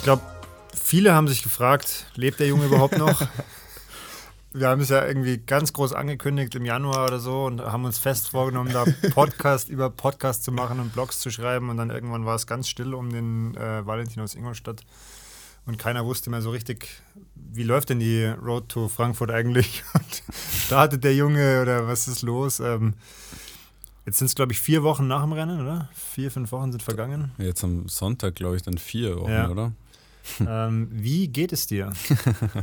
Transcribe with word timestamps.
Ich 0.00 0.04
glaube, 0.04 0.22
viele 0.74 1.12
haben 1.12 1.28
sich 1.28 1.42
gefragt, 1.42 2.06
lebt 2.14 2.40
der 2.40 2.46
Junge 2.46 2.64
überhaupt 2.64 2.96
noch? 2.96 3.20
Wir 4.54 4.68
haben 4.68 4.80
es 4.80 4.88
ja 4.88 5.06
irgendwie 5.06 5.36
ganz 5.36 5.74
groß 5.74 5.92
angekündigt 5.92 6.54
im 6.54 6.64
Januar 6.64 7.04
oder 7.04 7.20
so 7.20 7.44
und 7.44 7.60
haben 7.60 7.84
uns 7.84 7.98
fest 7.98 8.30
vorgenommen, 8.30 8.72
da 8.72 8.86
Podcast 9.12 9.68
über 9.68 9.90
Podcast 9.90 10.42
zu 10.42 10.52
machen 10.52 10.80
und 10.80 10.94
Blogs 10.94 11.20
zu 11.20 11.30
schreiben. 11.30 11.68
Und 11.68 11.76
dann 11.76 11.90
irgendwann 11.90 12.24
war 12.24 12.34
es 12.34 12.46
ganz 12.46 12.66
still 12.66 12.94
um 12.94 13.12
den 13.12 13.54
äh, 13.56 13.86
Valentin 13.86 14.22
aus 14.22 14.34
Ingolstadt. 14.34 14.86
Und 15.66 15.76
keiner 15.76 16.06
wusste 16.06 16.30
mehr 16.30 16.40
so 16.40 16.48
richtig, 16.48 16.88
wie 17.34 17.64
läuft 17.64 17.90
denn 17.90 18.00
die 18.00 18.24
Road 18.24 18.70
to 18.70 18.88
Frankfurt 18.88 19.30
eigentlich? 19.30 19.84
Und 19.92 20.22
startet 20.64 21.04
der 21.04 21.14
Junge 21.14 21.60
oder 21.60 21.86
was 21.86 22.08
ist 22.08 22.22
los? 22.22 22.58
Ähm, 22.58 22.94
jetzt 24.06 24.16
sind 24.16 24.28
es, 24.28 24.34
glaube 24.34 24.52
ich, 24.52 24.60
vier 24.60 24.82
Wochen 24.82 25.06
nach 25.06 25.20
dem 25.20 25.34
Rennen, 25.34 25.60
oder? 25.60 25.90
Vier, 25.92 26.30
fünf 26.30 26.52
Wochen 26.52 26.72
sind 26.72 26.82
vergangen. 26.82 27.32
Jetzt 27.36 27.62
am 27.62 27.86
Sonntag, 27.86 28.36
glaube 28.36 28.56
ich, 28.56 28.62
dann 28.62 28.78
vier 28.78 29.20
Wochen, 29.20 29.30
ja. 29.30 29.50
oder? 29.50 29.72
Ähm, 30.46 30.88
wie 30.90 31.28
geht 31.28 31.52
es 31.52 31.66
dir? 31.66 31.92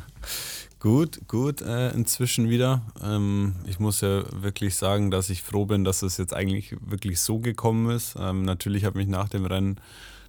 Gut, 0.80 1.28
gut, 1.28 1.62
äh, 1.62 1.90
inzwischen 1.90 2.50
wieder. 2.52 2.84
Ähm, 3.04 3.56
ich 3.66 3.80
muss 3.80 4.02
ja 4.02 4.24
wirklich 4.44 4.76
sagen, 4.76 5.10
dass 5.10 5.32
ich 5.32 5.42
froh 5.42 5.66
bin, 5.66 5.84
dass 5.84 6.04
es 6.04 6.18
jetzt 6.18 6.36
eigentlich 6.36 6.76
wirklich 6.82 7.20
so 7.20 7.40
gekommen 7.40 7.90
ist. 7.90 8.16
Ähm, 8.20 8.44
natürlich 8.44 8.86
hat 8.86 8.94
mich 8.94 9.08
nach 9.08 9.28
dem 9.28 9.46
Rennen 9.46 9.82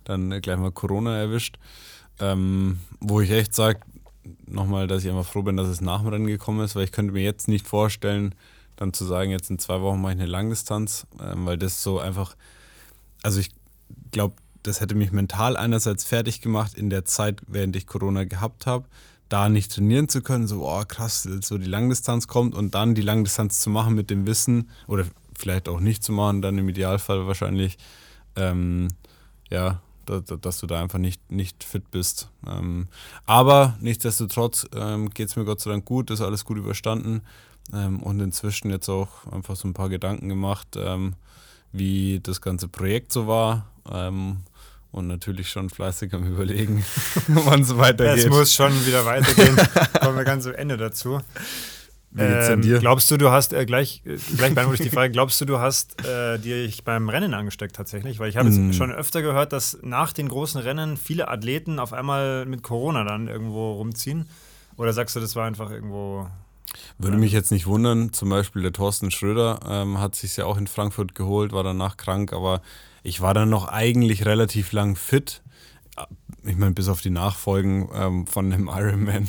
dann 0.05 0.41
gleich 0.41 0.56
mal 0.56 0.73
Corona 0.73 1.19
erwischt, 1.19 1.59
ähm, 2.19 2.79
wo 2.98 3.20
ich 3.20 3.30
echt 3.30 3.55
sage, 3.55 3.80
nochmal, 4.46 4.87
dass 4.87 5.05
ich 5.05 5.10
einfach 5.10 5.30
froh 5.30 5.43
bin, 5.43 5.59
dass 5.59 5.68
es 5.68 5.82
nach 5.82 6.01
dem 6.01 6.09
Rennen 6.09 6.27
gekommen 6.27 6.65
ist, 6.65 6.74
weil 6.74 6.84
ich 6.84 6.93
könnte 6.93 7.12
mir 7.12 7.23
jetzt 7.23 7.46
nicht 7.48 7.68
vorstellen, 7.68 8.34
dann 8.77 8.95
zu 8.95 9.05
sagen, 9.05 9.30
jetzt 9.30 9.51
in 9.51 9.59
zwei 9.59 9.82
Wochen 9.82 10.01
mache 10.01 10.15
ich 10.15 10.20
eine 10.20 10.30
Langdistanz, 10.30 11.07
ähm, 11.20 11.45
weil 11.45 11.59
das 11.59 11.82
so 11.82 11.98
einfach, 11.98 12.37
also 13.23 13.38
ich 13.38 13.51
glaube, 14.13 14.37
das 14.69 14.80
hätte 14.80 14.95
mich 14.95 15.13
mental 15.13 15.57
einerseits 15.57 16.05
fertig 16.05 16.41
gemacht 16.41 16.74
in 16.74 16.91
der 16.91 17.05
Zeit, 17.05 17.41
während 17.47 17.74
ich 17.74 17.87
Corona 17.87 18.24
gehabt 18.24 18.66
habe 18.66 18.85
da 19.29 19.49
nicht 19.49 19.75
trainieren 19.75 20.09
zu 20.09 20.23
können, 20.23 20.47
so, 20.47 20.66
oh 20.66 20.83
krass, 20.87 21.29
so 21.43 21.59
die 21.59 21.66
Langdistanz 21.66 22.27
kommt 22.27 22.55
und 22.55 22.75
dann 22.75 22.95
die 22.95 23.02
Langdistanz 23.02 23.60
zu 23.60 23.71
machen 23.71 23.95
mit 23.95 24.10
dem 24.10 24.27
Wissen 24.27 24.71
oder 24.87 25.05
vielleicht 25.37 25.69
auch 25.69 25.80
nicht 25.80 26.02
zu 26.02 26.13
machen, 26.13 26.43
dann 26.43 26.59
im 26.59 26.69
Idealfall 26.69 27.27
wahrscheinlich, 27.27 27.77
ähm, 28.37 28.88
ja, 29.51 29.80
dass, 30.07 30.23
dass, 30.41 30.59
du 30.59 30.66
da 30.66 30.80
einfach 30.80 30.99
nicht, 30.99 31.30
nicht 31.30 31.63
fit 31.63 31.91
bist. 31.91 32.30
Ähm, 32.47 32.88
aber 33.27 33.77
nichtsdestotrotz 33.80 34.66
ähm, 34.75 35.10
geht 35.10 35.29
es 35.29 35.37
mir 35.37 35.45
Gott 35.45 35.60
sei 35.60 35.71
Dank 35.71 35.85
gut, 35.85 36.10
ist 36.10 36.23
alles 36.23 36.47
gut 36.47 36.57
überstanden 36.57 37.21
ähm, 37.75 38.03
und 38.03 38.19
inzwischen 38.21 38.71
jetzt 38.71 38.88
auch 38.88 39.27
einfach 39.30 39.57
so 39.57 39.69
ein 39.69 39.75
paar 39.75 39.91
Gedanken 39.91 40.30
gemacht, 40.30 40.69
ähm, 40.77 41.15
wie 41.73 42.21
das 42.21 42.41
ganze 42.41 42.69
Projekt 42.69 43.13
so 43.13 43.27
war 43.27 43.66
ähm, 43.93 44.38
und 44.99 45.07
natürlich 45.07 45.49
schon 45.49 45.71
fleißig 45.71 46.13
am 46.13 46.27
Überlegen, 46.27 46.85
wann 47.29 47.63
es 47.63 47.77
weitergeht. 47.77 48.24
Es 48.24 48.30
muss 48.30 48.52
schon 48.52 48.73
wieder 48.87 49.04
weitergehen. 49.07 49.57
Kommen 50.01 50.16
wir 50.16 50.24
ganz 50.24 50.46
am 50.46 50.54
Ende 50.54 50.77
dazu. 50.77 51.21
Wie 52.10 52.27
geht's 52.27 52.49
ähm, 52.49 52.63
dir? 52.63 52.79
Glaubst 52.79 53.10
du, 53.10 53.16
du 53.19 53.30
hast 53.30 53.52
äh, 53.52 53.66
gleich, 53.66 54.02
äh, 54.07 54.16
gleich 54.37 54.54
beantworte 54.54 54.82
ich 54.82 54.88
die 54.88 54.95
Frage, 54.95 55.13
glaubst 55.13 55.41
du, 55.41 55.45
du 55.45 55.59
hast 55.59 56.04
äh, 56.07 56.38
dich 56.38 56.82
beim 56.85 57.09
Rennen 57.09 57.35
angesteckt 57.35 57.76
tatsächlich? 57.76 58.19
Weil 58.19 58.30
ich 58.30 58.37
habe 58.37 58.49
mm. 58.49 58.73
schon 58.73 58.91
öfter 58.91 59.21
gehört, 59.21 59.52
dass 59.52 59.79
nach 59.82 60.13
den 60.13 60.29
großen 60.29 60.60
Rennen 60.60 60.96
viele 60.96 61.29
Athleten 61.29 61.79
auf 61.79 61.93
einmal 61.93 62.46
mit 62.46 62.63
Corona 62.63 63.04
dann 63.04 63.29
irgendwo 63.29 63.73
rumziehen. 63.73 64.26
Oder 64.76 64.93
sagst 64.93 65.16
du, 65.16 65.21
das 65.21 65.37
war 65.37 65.47
einfach 65.47 65.71
irgendwo. 65.71 66.28
Würde 66.99 67.19
mich 67.19 67.32
jetzt 67.32 67.50
nicht 67.50 67.66
wundern, 67.66 68.12
zum 68.12 68.31
Beispiel 68.31 68.62
der 68.62 68.72
Thorsten 68.72 69.10
Schröder 69.10 69.60
ähm, 69.66 69.99
hat 70.00 70.15
sich 70.15 70.37
ja 70.37 70.44
auch 70.44 70.56
in 70.56 70.66
Frankfurt 70.66 71.15
geholt, 71.15 71.53
war 71.53 71.62
danach 71.62 71.97
krank, 71.97 72.32
aber 72.32 72.62
ich 73.03 73.21
war 73.21 73.34
dann 73.34 73.50
noch 73.50 73.69
eigentlich 73.69 74.27
relativ 74.27 74.72
lang 74.72 74.97
fit. 74.97 75.42
Ich 76.44 76.56
meine, 76.56 76.72
bis 76.72 76.88
auf 76.88 77.00
die 77.00 77.10
Nachfolgen 77.10 77.88
ähm, 77.94 78.26
von 78.26 78.50
dem 78.50 78.69
Ironman 78.72 79.28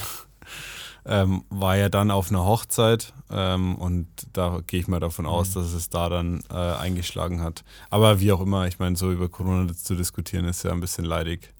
ähm, 1.06 1.44
war 1.50 1.78
ja 1.78 1.90
dann 1.90 2.12
auf 2.12 2.30
einer 2.30 2.46
Hochzeit 2.46 3.14
ähm, 3.32 3.76
und 3.76 4.08
da 4.34 4.62
gehe 4.66 4.80
ich 4.80 4.88
mal 4.88 5.00
davon 5.00 5.26
aus, 5.26 5.50
mhm. 5.56 5.62
dass 5.62 5.74
es 5.74 5.90
da 5.90 6.10
dann 6.10 6.44
äh, 6.52 6.56
eingeschlagen 6.56 7.42
hat. 7.42 7.64
Aber 7.90 8.20
wie 8.20 8.32
auch 8.32 8.42
immer, 8.42 8.68
ich 8.68 8.80
meine, 8.80 8.96
so 8.96 9.12
über 9.12 9.30
Corona 9.30 9.74
zu 9.74 9.96
diskutieren 9.96 10.46
ist 10.46 10.64
ja 10.64 10.72
ein 10.72 10.82
bisschen 10.82 11.06
leidig. 11.06 11.54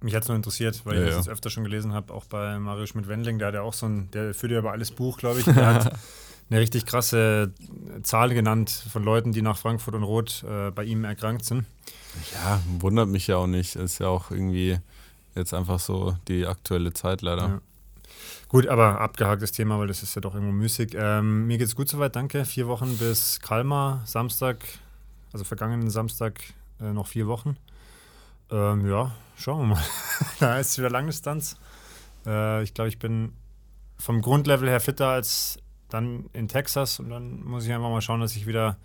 Mich 0.00 0.14
hat 0.14 0.22
es 0.22 0.28
nur 0.28 0.36
interessiert, 0.36 0.80
weil 0.84 1.00
ja, 1.00 1.08
ich 1.08 1.14
das 1.14 1.26
ja. 1.26 1.32
öfter 1.32 1.50
schon 1.50 1.64
gelesen 1.64 1.92
habe, 1.92 2.14
auch 2.14 2.24
bei 2.26 2.58
Mario 2.58 2.86
Schmidt-Wendling, 2.86 3.38
der 3.38 3.48
hat 3.48 3.54
ja 3.54 3.62
auch 3.62 3.72
so 3.72 3.86
ein, 3.86 4.10
der 4.12 4.32
führt 4.32 4.52
ja 4.52 4.60
über 4.60 4.70
alles 4.70 4.92
Buch, 4.92 5.18
glaube 5.18 5.40
ich. 5.40 5.44
Der 5.44 5.74
hat 5.74 5.98
eine 6.50 6.60
richtig 6.60 6.86
krasse 6.86 7.52
Zahl 8.02 8.32
genannt 8.32 8.70
von 8.70 9.04
Leuten, 9.04 9.32
die 9.32 9.42
nach 9.42 9.58
Frankfurt 9.58 9.94
und 9.94 10.02
Rot 10.02 10.44
äh, 10.48 10.70
bei 10.70 10.84
ihm 10.84 11.04
erkrankt 11.04 11.44
sind. 11.44 11.66
Ja, 12.34 12.60
wundert 12.78 13.08
mich 13.08 13.26
ja 13.26 13.36
auch 13.36 13.46
nicht. 13.46 13.76
Ist 13.76 13.98
ja 13.98 14.08
auch 14.08 14.30
irgendwie 14.30 14.78
jetzt 15.34 15.54
einfach 15.54 15.78
so 15.78 16.16
die 16.26 16.46
aktuelle 16.46 16.92
Zeit 16.92 17.22
leider. 17.22 17.48
Ja. 17.48 17.60
Gut, 18.48 18.66
aber 18.66 19.00
abgehaktes 19.00 19.52
Thema, 19.52 19.78
weil 19.78 19.88
das 19.88 20.02
ist 20.02 20.14
ja 20.14 20.22
doch 20.22 20.34
irgendwo 20.34 20.54
müßig. 20.54 20.94
Ähm, 20.96 21.46
mir 21.46 21.58
geht's 21.58 21.76
gut 21.76 21.88
soweit, 21.88 22.16
danke. 22.16 22.46
Vier 22.46 22.66
Wochen 22.66 22.96
bis 22.96 23.40
Kalmar, 23.40 24.02
Samstag, 24.06 24.64
also 25.32 25.44
vergangenen 25.44 25.90
Samstag 25.90 26.40
äh, 26.80 26.92
noch 26.92 27.08
vier 27.08 27.26
Wochen. 27.26 27.58
Ähm, 28.50 28.88
ja, 28.88 29.14
schauen 29.36 29.60
wir 29.60 29.74
mal. 29.74 29.84
da 30.40 30.58
ist 30.58 30.78
wieder 30.78 30.88
Langdistanz. 30.88 31.56
Äh, 32.24 32.62
ich 32.62 32.72
glaube, 32.72 32.88
ich 32.88 32.98
bin 32.98 33.34
vom 33.98 34.22
Grundlevel 34.22 34.68
her 34.68 34.80
fitter 34.80 35.08
als 35.08 35.58
dann 35.88 36.26
in 36.32 36.48
Texas 36.48 37.00
und 37.00 37.10
dann 37.10 37.42
muss 37.44 37.64
ich 37.64 37.72
einfach 37.72 37.90
mal 37.90 38.02
schauen, 38.02 38.20
dass 38.20 38.36
ich 38.36 38.46
wieder 38.46 38.76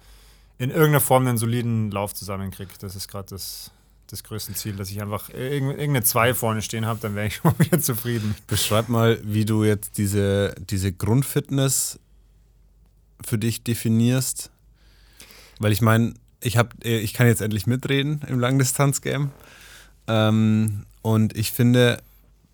in 0.58 0.70
irgendeiner 0.70 1.02
Form 1.02 1.28
einen 1.28 1.38
soliden 1.38 1.92
Lauf 1.92 2.14
zusammenkriege. 2.14 2.72
Das 2.80 2.96
ist 2.96 3.08
gerade 3.08 3.30
das, 3.30 3.72
das 4.08 4.24
größte 4.24 4.54
Ziel, 4.54 4.76
dass 4.76 4.90
ich 4.90 5.02
einfach 5.02 5.30
irgendeine 5.30 6.04
zwei 6.04 6.34
vorne 6.34 6.62
stehen 6.62 6.86
habe, 6.86 7.00
dann 7.02 7.16
wäre 7.16 7.28
ich 7.28 7.36
schon 7.44 7.58
wieder 7.60 7.80
zufrieden. 7.80 8.36
Beschreib 8.48 8.90
mal, 8.90 9.20
wie 9.24 9.46
du 9.46 9.64
jetzt 9.64 9.98
diese, 9.98 10.56
diese 10.70 10.94
Grundfitness 10.94 12.00
für 13.26 13.38
dich 13.38 13.64
definierst. 13.64 14.52
Weil 15.60 15.72
ich 15.72 15.82
meine, 15.82 16.14
ich, 16.42 16.58
ich 16.84 17.14
kann 17.14 17.28
jetzt 17.28 17.42
endlich 17.42 17.68
mitreden 17.68 18.22
im 18.28 18.40
Langdistanz-Game. 18.40 19.32
Ähm, 20.08 20.86
und 21.02 21.36
ich 21.38 21.52
finde, 21.52 22.02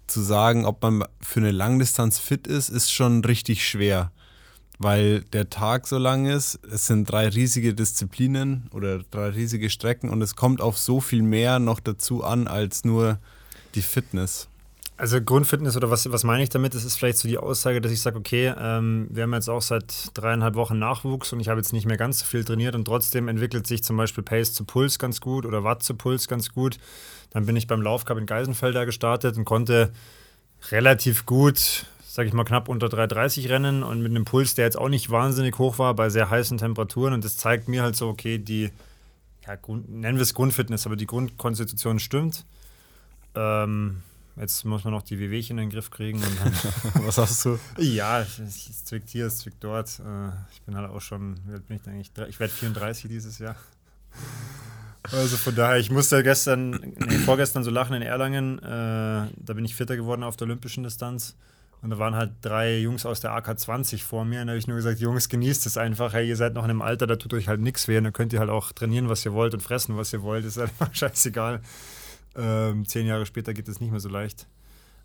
zu 0.07 0.21
sagen, 0.21 0.65
ob 0.65 0.81
man 0.81 1.05
für 1.21 1.39
eine 1.39 1.51
Langdistanz 1.51 2.19
fit 2.19 2.47
ist, 2.47 2.69
ist 2.69 2.91
schon 2.91 3.23
richtig 3.23 3.67
schwer 3.67 4.11
weil 4.79 5.21
der 5.33 5.49
Tag 5.49 5.85
so 5.85 5.97
lang 5.97 6.25
ist. 6.25 6.59
Es 6.71 6.87
sind 6.87 7.11
drei 7.11 7.27
riesige 7.27 7.73
Disziplinen 7.73 8.69
oder 8.73 8.99
drei 9.11 9.29
riesige 9.29 9.69
Strecken 9.69 10.09
und 10.09 10.21
es 10.21 10.35
kommt 10.35 10.61
auf 10.61 10.77
so 10.77 11.01
viel 11.01 11.21
mehr 11.21 11.59
noch 11.59 11.81
dazu 11.81 12.23
an 12.23 12.47
als 12.47 12.85
nur 12.85 13.19
die 13.75 13.81
Fitness. 13.81 14.47
Also 14.95 15.21
Grundfitness 15.21 15.77
oder 15.77 15.89
was, 15.89 16.11
was 16.11 16.25
meine 16.25 16.43
ich 16.43 16.49
damit? 16.49 16.75
Das 16.75 16.83
ist 16.83 16.97
vielleicht 16.97 17.19
so 17.19 17.27
die 17.29 17.37
Aussage, 17.37 17.79
dass 17.79 17.91
ich 17.91 18.01
sage, 18.01 18.17
okay, 18.17 18.53
ähm, 18.57 19.07
wir 19.09 19.23
haben 19.23 19.33
jetzt 19.33 19.49
auch 19.49 19.61
seit 19.61 20.11
dreieinhalb 20.13 20.55
Wochen 20.55 20.77
Nachwuchs 20.77 21.31
und 21.31 21.39
ich 21.39 21.47
habe 21.47 21.59
jetzt 21.59 21.71
nicht 21.71 21.85
mehr 21.85 21.95
ganz 21.95 22.19
so 22.19 22.25
viel 22.25 22.43
trainiert 22.43 22.75
und 22.75 22.83
trotzdem 22.83 23.29
entwickelt 23.29 23.65
sich 23.65 23.81
zum 23.81 23.95
Beispiel 23.95 24.23
Pace 24.25 24.53
zu 24.53 24.65
Puls 24.65 24.99
ganz 24.99 25.21
gut 25.21 25.45
oder 25.45 25.63
Watt 25.63 25.83
zu 25.83 25.93
Puls 25.93 26.27
ganz 26.27 26.49
gut. 26.49 26.79
Dann 27.29 27.45
bin 27.45 27.55
ich 27.55 27.67
beim 27.67 27.81
Laufcup 27.81 28.17
in 28.17 28.25
Geisenfelder 28.25 28.85
gestartet 28.85 29.37
und 29.37 29.45
konnte 29.45 29.93
relativ 30.71 31.25
gut 31.25 31.85
sage 32.19 32.27
ich 32.27 32.33
mal, 32.33 32.43
knapp 32.43 32.67
unter 32.67 32.87
3,30 32.87 33.47
rennen 33.47 33.81
und 33.81 34.01
mit 34.01 34.11
einem 34.11 34.25
Puls, 34.25 34.53
der 34.53 34.65
jetzt 34.65 34.77
auch 34.77 34.89
nicht 34.89 35.09
wahnsinnig 35.09 35.57
hoch 35.57 35.79
war 35.79 35.93
bei 35.93 36.09
sehr 36.09 36.29
heißen 36.29 36.57
Temperaturen. 36.57 37.13
Und 37.13 37.23
das 37.23 37.37
zeigt 37.37 37.69
mir 37.69 37.81
halt 37.81 37.95
so, 37.95 38.09
okay, 38.09 38.37
die, 38.37 38.71
ja, 39.47 39.55
Grund, 39.55 39.89
nennen 39.89 40.17
wir 40.17 40.23
es 40.23 40.33
Grundfitness, 40.33 40.85
aber 40.85 40.97
die 40.97 41.05
Grundkonstitution 41.05 41.97
stimmt. 41.97 42.45
Ähm, 43.35 44.01
jetzt 44.35 44.65
muss 44.65 44.83
man 44.83 44.91
noch 44.91 45.03
die 45.03 45.17
Wehwehchen 45.17 45.57
in 45.59 45.67
den 45.67 45.69
Griff 45.69 45.91
kriegen. 45.91 46.21
Was 46.95 47.17
hast 47.17 47.45
du? 47.45 47.57
Ja, 47.77 48.19
es 48.19 48.83
zwickt 48.83 49.07
hier, 49.07 49.27
es 49.27 49.37
zwickt 49.37 49.63
dort. 49.63 49.87
Äh, 49.99 50.31
ich 50.51 50.61
bin 50.63 50.75
halt 50.75 50.89
auch 50.89 50.99
schon, 50.99 51.35
bin 51.69 51.77
ich 51.77 51.87
eigentlich? 51.87 52.11
Ich 52.27 52.37
werde 52.41 52.51
34 52.51 53.09
dieses 53.09 53.39
Jahr. 53.39 53.55
Also 55.09 55.37
von 55.37 55.55
daher, 55.55 55.77
ich 55.77 55.89
musste 55.89 56.21
gestern, 56.21 56.71
nee, 56.97 57.17
vorgestern 57.19 57.63
so 57.63 57.71
lachen 57.71 57.95
in 57.95 58.01
Erlangen. 58.01 58.59
Äh, 58.59 58.65
da 58.67 59.53
bin 59.53 59.63
ich 59.63 59.73
Vierter 59.73 59.95
geworden 59.95 60.23
auf 60.23 60.35
der 60.35 60.47
olympischen 60.47 60.83
Distanz. 60.83 61.37
Und 61.81 61.91
da 61.91 61.97
waren 61.97 62.15
halt 62.15 62.33
drei 62.41 62.79
Jungs 62.79 63.05
aus 63.05 63.21
der 63.21 63.31
AK-20 63.31 64.03
vor 64.03 64.25
mir. 64.25 64.41
Und 64.41 64.47
da 64.47 64.51
habe 64.51 64.59
ich 64.59 64.67
nur 64.67 64.75
gesagt, 64.75 64.99
Jungs, 64.99 65.29
genießt 65.29 65.65
es 65.65 65.77
einfach. 65.77 66.13
Hey, 66.13 66.27
ihr 66.27 66.35
seid 66.35 66.53
noch 66.53 66.65
in 66.65 66.71
einem 66.71 66.81
Alter, 66.81 67.07
da 67.07 67.15
tut 67.15 67.33
euch 67.33 67.47
halt 67.47 67.61
nichts 67.61 67.87
weh. 67.87 67.97
Und 67.97 68.03
dann 68.03 68.13
könnt 68.13 68.33
ihr 68.33 68.39
halt 68.39 68.49
auch 68.49 68.73
trainieren, 68.73 69.07
was 69.07 69.25
ihr 69.25 69.31
wollt 69.31 69.53
und 69.53 69.61
fressen, 69.61 69.95
was 69.95 70.11
ihr 70.11 70.21
wollt. 70.21 70.43
Ist 70.43 70.57
halt 70.57 70.71
einfach 70.71 70.93
scheißegal. 70.93 71.61
Ähm, 72.35 72.85
zehn 72.85 73.07
Jahre 73.07 73.25
später 73.25 73.53
geht 73.53 73.67
es 73.69 73.79
nicht 73.79 73.91
mehr 73.91 74.01
so 74.01 74.09
leicht. 74.09 74.45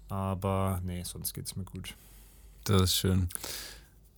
Aber 0.09 0.81
nee, 0.85 1.03
sonst 1.05 1.33
geht 1.33 1.47
es 1.47 1.57
mir 1.57 1.65
gut. 1.65 1.95
Das 2.65 2.83
ist 2.83 2.97
schön. 2.97 3.29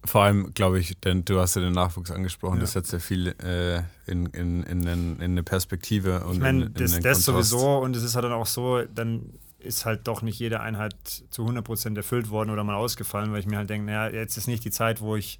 Vor 0.04 0.22
allem, 0.22 0.54
glaube 0.54 0.78
ich, 0.78 0.98
denn 1.00 1.24
du 1.24 1.40
hast 1.40 1.56
ja 1.56 1.62
den 1.62 1.72
Nachwuchs 1.72 2.10
angesprochen, 2.10 2.56
ja. 2.56 2.60
das 2.60 2.72
setzt 2.72 2.92
ja 2.92 3.00
viel 3.00 3.28
äh, 3.42 3.78
in, 4.10 4.26
in, 4.26 4.62
in, 4.62 4.86
in, 4.86 5.20
eine 5.20 5.42
Perspektive. 5.42 6.24
Und 6.24 6.34
ich 6.34 6.40
meine, 6.40 6.70
das, 6.70 7.00
das 7.00 7.24
sowieso 7.24 7.78
und 7.78 7.96
es 7.96 8.04
ist 8.04 8.14
halt 8.14 8.24
dann 8.24 8.32
auch 8.32 8.46
so, 8.46 8.82
dann 8.82 9.32
ist 9.66 9.84
halt 9.84 10.06
doch 10.08 10.22
nicht 10.22 10.38
jede 10.38 10.60
Einheit 10.60 10.94
zu 11.30 11.46
100% 11.46 11.96
erfüllt 11.96 12.30
worden 12.30 12.50
oder 12.50 12.64
mal 12.64 12.74
ausgefallen, 12.74 13.32
weil 13.32 13.40
ich 13.40 13.46
mir 13.46 13.58
halt 13.58 13.70
denke, 13.70 13.86
naja, 13.86 14.14
jetzt 14.14 14.36
ist 14.36 14.46
nicht 14.46 14.64
die 14.64 14.70
Zeit, 14.70 15.00
wo 15.00 15.16
ich 15.16 15.38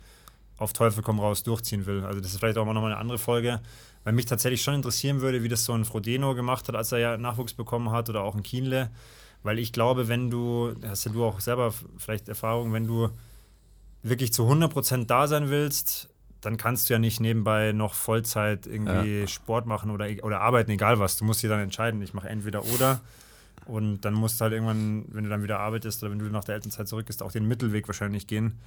auf 0.59 0.73
Teufel 0.73 1.03
komm 1.03 1.21
raus 1.21 1.43
durchziehen 1.43 1.87
will. 1.87 2.05
Also 2.05 2.21
das 2.21 2.33
ist 2.33 2.39
vielleicht 2.39 2.59
auch 2.59 2.65
mal 2.65 2.73
nochmal 2.73 2.93
eine 2.93 3.01
andere 3.01 3.19
Folge, 3.19 3.61
weil 4.05 4.13
mich 4.13 4.27
tatsächlich 4.27 4.63
schon 4.63 4.75
interessieren 4.75 5.21
würde, 5.21 5.43
wie 5.43 5.49
das 5.49 5.65
so 5.65 5.73
ein 5.73 5.85
Frodeno 5.85 6.35
gemacht 6.35 6.69
hat, 6.69 6.75
als 6.75 6.93
er 6.93 6.99
ja 6.99 7.17
Nachwuchs 7.17 7.55
bekommen 7.55 7.91
hat 7.91 8.09
oder 8.09 8.23
auch 8.23 8.35
ein 8.35 8.43
Kienle. 8.43 8.91
Weil 9.43 9.59
ich 9.59 9.73
glaube, 9.73 10.09
wenn 10.09 10.31
du, 10.31 10.75
hast 10.87 11.05
ja 11.05 11.13
du 11.13 11.25
auch 11.25 11.41
selber 11.41 11.73
vielleicht 11.99 12.29
Erfahrung, 12.29 12.73
wenn 12.73 12.87
du 12.87 13.11
wirklich 14.03 14.33
zu 14.33 14.45
100% 14.45 15.07
da 15.07 15.27
sein 15.27 15.51
willst, 15.51 16.09
dann 16.41 16.57
kannst 16.57 16.89
du 16.89 16.95
ja 16.95 16.99
nicht 16.99 17.21
nebenbei 17.21 17.73
noch 17.73 17.95
Vollzeit 17.95 18.67
irgendwie 18.67 19.21
ja. 19.21 19.27
Sport 19.27 19.67
machen 19.67 19.91
oder, 19.91 20.09
oder 20.23 20.41
arbeiten, 20.41 20.71
egal 20.71 20.99
was. 20.99 21.17
Du 21.17 21.25
musst 21.25 21.43
dir 21.43 21.51
dann 21.51 21.61
entscheiden, 21.61 22.01
ich 22.03 22.15
mache 22.15 22.29
entweder 22.29 22.65
oder. 22.65 23.01
Und 23.67 24.03
dann 24.03 24.15
musst 24.15 24.41
du 24.41 24.45
halt 24.45 24.53
irgendwann, 24.53 25.05
wenn 25.09 25.25
du 25.25 25.31
dann 25.31 25.43
wieder 25.43 25.59
arbeitest 25.59 26.03
oder 26.03 26.13
wenn 26.13 26.19
du 26.19 26.27
nach 26.27 26.45
der 26.45 26.55
Elternzeit 26.55 26.89
zurück 26.89 27.07
bist, 27.07 27.23
auch 27.23 27.33
den 27.33 27.47
Mittelweg 27.47 27.89
wahrscheinlich 27.89 28.27
gehen. 28.27 28.59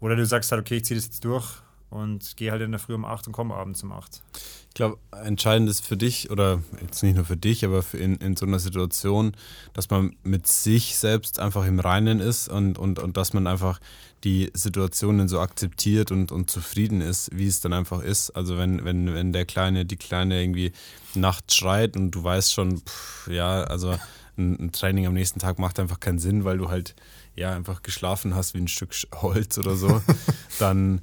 Oder 0.00 0.16
du 0.16 0.24
sagst 0.26 0.52
halt, 0.52 0.60
okay, 0.60 0.76
ich 0.76 0.84
ziehe 0.84 0.96
das 0.98 1.06
jetzt 1.06 1.24
durch 1.24 1.62
und 1.90 2.36
gehe 2.36 2.50
halt 2.50 2.62
in 2.62 2.72
der 2.72 2.80
Früh 2.80 2.94
um 2.94 3.04
8 3.04 3.28
und 3.28 3.32
komme 3.32 3.54
abends 3.54 3.82
um 3.82 3.92
8. 3.92 4.22
Ich 4.68 4.74
glaube, 4.74 4.98
entscheidend 5.12 5.70
ist 5.70 5.86
für 5.86 5.96
dich, 5.96 6.30
oder 6.30 6.60
jetzt 6.80 7.02
nicht 7.04 7.14
nur 7.14 7.24
für 7.24 7.36
dich, 7.36 7.64
aber 7.64 7.82
für 7.82 7.98
in, 7.98 8.16
in 8.16 8.36
so 8.36 8.46
einer 8.46 8.58
Situation, 8.58 9.36
dass 9.72 9.90
man 9.90 10.16
mit 10.24 10.48
sich 10.48 10.96
selbst 10.96 11.38
einfach 11.38 11.64
im 11.66 11.78
Reinen 11.78 12.18
ist 12.18 12.48
und, 12.48 12.78
und, 12.78 12.98
und 12.98 13.16
dass 13.16 13.32
man 13.32 13.46
einfach 13.46 13.78
die 14.24 14.50
Situationen 14.52 15.28
so 15.28 15.38
akzeptiert 15.38 16.10
und, 16.10 16.32
und 16.32 16.50
zufrieden 16.50 17.00
ist, 17.00 17.30
wie 17.32 17.46
es 17.46 17.60
dann 17.60 17.72
einfach 17.72 18.02
ist. 18.02 18.30
Also 18.30 18.58
wenn, 18.58 18.84
wenn, 18.84 19.14
wenn 19.14 19.32
der 19.32 19.44
Kleine, 19.44 19.84
die 19.84 19.96
Kleine 19.96 20.42
irgendwie 20.42 20.72
nachts 21.14 21.54
schreit 21.54 21.96
und 21.96 22.10
du 22.10 22.24
weißt 22.24 22.52
schon, 22.52 22.80
pff, 22.80 23.28
ja, 23.28 23.62
also 23.62 23.96
ein, 24.38 24.58
ein, 24.58 24.72
Training 24.72 25.06
am 25.06 25.14
nächsten 25.14 25.40
Tag 25.40 25.58
macht 25.58 25.78
einfach 25.78 26.00
keinen 26.00 26.18
Sinn, 26.18 26.44
weil 26.44 26.58
du 26.58 26.68
halt 26.68 26.94
ja 27.36 27.54
einfach 27.54 27.82
geschlafen 27.82 28.34
hast 28.34 28.54
wie 28.54 28.58
ein 28.58 28.68
Stück 28.68 28.94
Holz 29.14 29.58
oder 29.58 29.76
so, 29.76 30.02
dann 30.58 31.00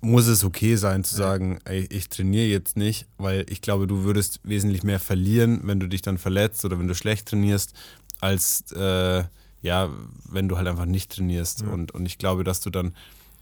muss 0.00 0.26
es 0.26 0.44
okay 0.44 0.76
sein 0.76 1.02
zu 1.02 1.16
sagen, 1.16 1.58
ey, 1.64 1.86
ich 1.90 2.08
trainiere 2.08 2.46
jetzt 2.46 2.76
nicht, 2.76 3.06
weil 3.16 3.46
ich 3.48 3.62
glaube, 3.62 3.86
du 3.86 4.04
würdest 4.04 4.40
wesentlich 4.44 4.82
mehr 4.82 5.00
verlieren, 5.00 5.60
wenn 5.64 5.80
du 5.80 5.88
dich 5.88 6.02
dann 6.02 6.18
verletzt 6.18 6.64
oder 6.64 6.78
wenn 6.78 6.88
du 6.88 6.94
schlecht 6.94 7.28
trainierst, 7.28 7.72
als 8.20 8.70
äh, 8.72 9.24
ja, 9.62 9.88
wenn 10.28 10.48
du 10.48 10.58
halt 10.58 10.68
einfach 10.68 10.84
nicht 10.84 11.12
trainierst. 11.12 11.62
Ja. 11.62 11.68
Und, 11.68 11.92
und 11.92 12.04
ich 12.04 12.18
glaube, 12.18 12.44
dass 12.44 12.60
du 12.60 12.68
dann 12.68 12.94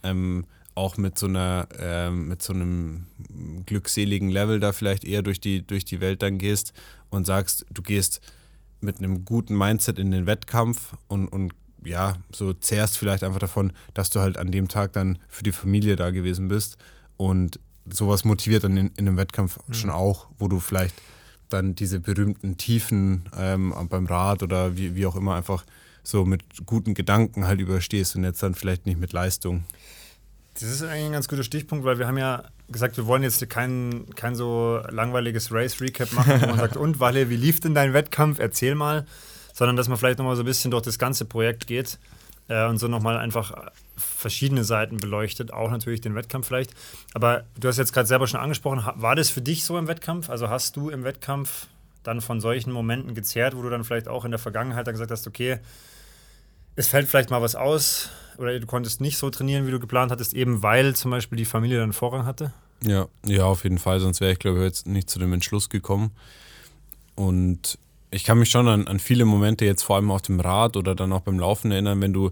ähm, 0.05 0.47
auch 0.75 0.97
mit 0.97 1.19
so 1.19 1.27
einer, 1.27 1.67
ähm, 1.79 2.29
mit 2.29 2.43
so 2.43 2.53
einem 2.53 3.07
glückseligen 3.67 4.31
Level 4.31 4.61
da 4.61 4.73
vielleicht 4.73 5.05
eher 5.05 5.23
durch 5.23 5.41
die, 5.41 5.67
durch 5.67 5.85
die 5.85 6.01
Welt 6.01 6.23
dann 6.23 6.39
gehst 6.39 6.73
und 7.11 7.27
sagst, 7.27 7.67
du 7.71 7.83
gehst 7.83 8.21
mit 8.83 8.99
einem 8.99 9.25
guten 9.25 9.57
Mindset 9.57 9.99
in 9.99 10.11
den 10.11 10.27
Wettkampf 10.27 10.95
und, 11.09 11.29
und 11.29 11.53
ja, 11.85 12.17
so 12.33 12.53
zehrst 12.53 12.99
vielleicht 12.99 13.25
einfach 13.25 13.41
davon, 13.41 13.73
dass 13.95 14.11
du 14.11 14.21
halt 14.21 14.39
an 14.39 14.51
dem 14.51 14.69
Tag 14.69 14.93
dann 14.93 15.19
für 15.29 15.43
die 15.43 15.53
Familie 15.53 15.97
da 15.97 16.11
gewesen 16.11 16.49
bist. 16.49 16.77
Und 17.17 17.59
sowas 17.91 18.25
motiviert 18.25 18.65
dann 18.65 18.77
in, 18.77 18.89
in 18.97 19.09
einem 19.09 19.17
Wettkampf 19.17 19.59
mhm. 19.67 19.75
schon 19.75 19.91
auch, 19.91 20.29
wo 20.39 20.49
du 20.49 20.61
vielleicht 20.61 20.95
dann 21.49 21.75
diese 21.75 22.01
berühmten 22.01 22.57
Tiefen 22.57 23.29
ähm, 23.37 23.75
beim 23.89 24.07
Rad 24.07 24.43
oder 24.43 24.77
wie, 24.77 24.95
wie 24.95 25.07
auch 25.07 25.17
immer 25.17 25.35
einfach 25.35 25.65
so 26.03 26.25
mit 26.25 26.43
guten 26.67 26.95
Gedanken 26.95 27.47
halt 27.47 27.61
überstehst 27.61 28.17
und 28.17 28.25
jetzt 28.25 28.43
dann 28.43 28.55
vielleicht 28.55 28.87
nicht 28.87 28.99
mit 28.99 29.13
Leistung. 29.13 29.65
Das 30.55 30.65
ist 30.65 30.83
eigentlich 30.83 31.07
ein 31.07 31.13
ganz 31.13 31.29
guter 31.29 31.45
Stichpunkt, 31.45 31.85
weil 31.85 31.99
wir 31.99 32.07
haben 32.07 32.19
ja 32.19 32.45
gesagt, 32.69 32.97
wir 32.97 33.07
wollen 33.07 33.23
jetzt 33.23 33.49
kein, 33.49 34.07
kein 34.15 34.35
so 34.35 34.81
langweiliges 34.91 35.53
Race-Recap 35.53 36.13
machen, 36.13 36.43
wo 36.43 36.47
man 36.47 36.59
sagt, 36.59 36.77
und 36.79 37.01
Walle, 37.01 37.31
wie 37.31 37.37
lief 37.37 37.61
denn 37.61 37.75
dein 37.75 37.93
Wettkampf? 37.95 38.39
Erzähl 38.39 38.75
mal. 38.75 39.07
Sondern 39.55 39.77
dass 39.77 39.89
man 39.89 39.99
vielleicht 39.99 40.19
nochmal 40.19 40.37
so 40.37 40.43
ein 40.43 40.47
bisschen 40.47 40.71
durch 40.71 40.83
das 40.83 40.99
ganze 40.99 41.25
Projekt 41.25 41.67
geht 41.67 41.99
äh, 42.49 42.67
und 42.67 42.79
so 42.79 42.89
nochmal 42.89 43.19
einfach 43.19 43.71
verschiedene 43.97 44.65
Seiten 44.65 44.97
beleuchtet, 44.97 45.53
auch 45.53 45.71
natürlich 45.71 46.01
den 46.01 46.15
Wettkampf 46.15 46.47
vielleicht. 46.47 46.75
Aber 47.15 47.45
du 47.59 47.69
hast 47.69 47.79
jetzt 47.79 47.93
gerade 47.93 48.07
selber 48.07 48.27
schon 48.27 48.41
angesprochen, 48.41 48.83
war 48.97 49.15
das 49.15 49.31
für 49.31 49.43
dich 49.43 49.65
so 49.65 49.79
im 49.79 49.89
Wettkampf? 49.89 50.31
Also 50.31 50.49
hast 50.49 50.77
du 50.77 50.91
im 50.91 51.05
Wettkampf 51.05 51.67
dann 52.03 52.21
von 52.21 52.41
solchen 52.41 52.73
Momenten 52.73 53.15
gezehrt, 53.15 53.57
wo 53.57 53.63
du 53.63 53.71
dann 53.71 53.85
vielleicht 53.85 54.09
auch 54.09 54.25
in 54.25 54.31
der 54.31 54.41
Vergangenheit 54.41 54.87
dann 54.87 54.95
gesagt 54.95 55.11
hast, 55.11 55.27
okay, 55.27 55.61
es 56.77 56.89
fällt 56.89 57.09
vielleicht 57.09 57.31
mal 57.31 57.43
was 57.43 57.55
aus 57.55 58.11
oder 58.39 58.59
du 58.59 58.67
konntest 58.67 59.01
nicht 59.01 59.19
so 59.19 59.31
trainieren, 59.31 59.67
wie 59.67 59.71
du 59.71 59.81
geplant 59.81 60.11
hattest, 60.11 60.35
eben 60.35 60.63
weil 60.63 60.97
zum 60.97 61.11
Beispiel 61.11 61.37
die 61.37 61.45
Familie 61.45 61.79
dann 61.79 61.93
Vorrang 61.93 62.25
hatte? 62.25 62.53
Ja, 62.85 63.07
ja, 63.25 63.45
auf 63.45 63.65
jeden 63.65 63.79
Fall, 63.79 64.01
sonst 64.01 64.21
wäre 64.21 64.33
ich, 64.33 64.39
glaube 64.39 64.59
ich, 64.59 64.65
jetzt 64.65 64.87
nicht 64.87 65.09
zu 65.09 65.19
dem 65.19 65.33
Entschluss 65.33 65.69
gekommen. 65.69 66.11
Und 67.15 67.79
ich 68.11 68.25
kann 68.25 68.39
mich 68.39 68.51
schon 68.51 68.69
an, 68.69 68.87
an 68.89 68.99
viele 68.99 69.25
Momente 69.25 69.65
jetzt 69.65 69.83
vor 69.83 69.97
allem 69.97 70.11
auf 70.11 70.23
dem 70.23 70.41
Rad 70.41 70.77
oder 70.77 70.95
dann 70.95 71.13
auch 71.13 71.21
beim 71.21 71.39
Laufen 71.39 71.71
erinnern, 71.71 72.01
wenn 72.01 72.13
du 72.13 72.31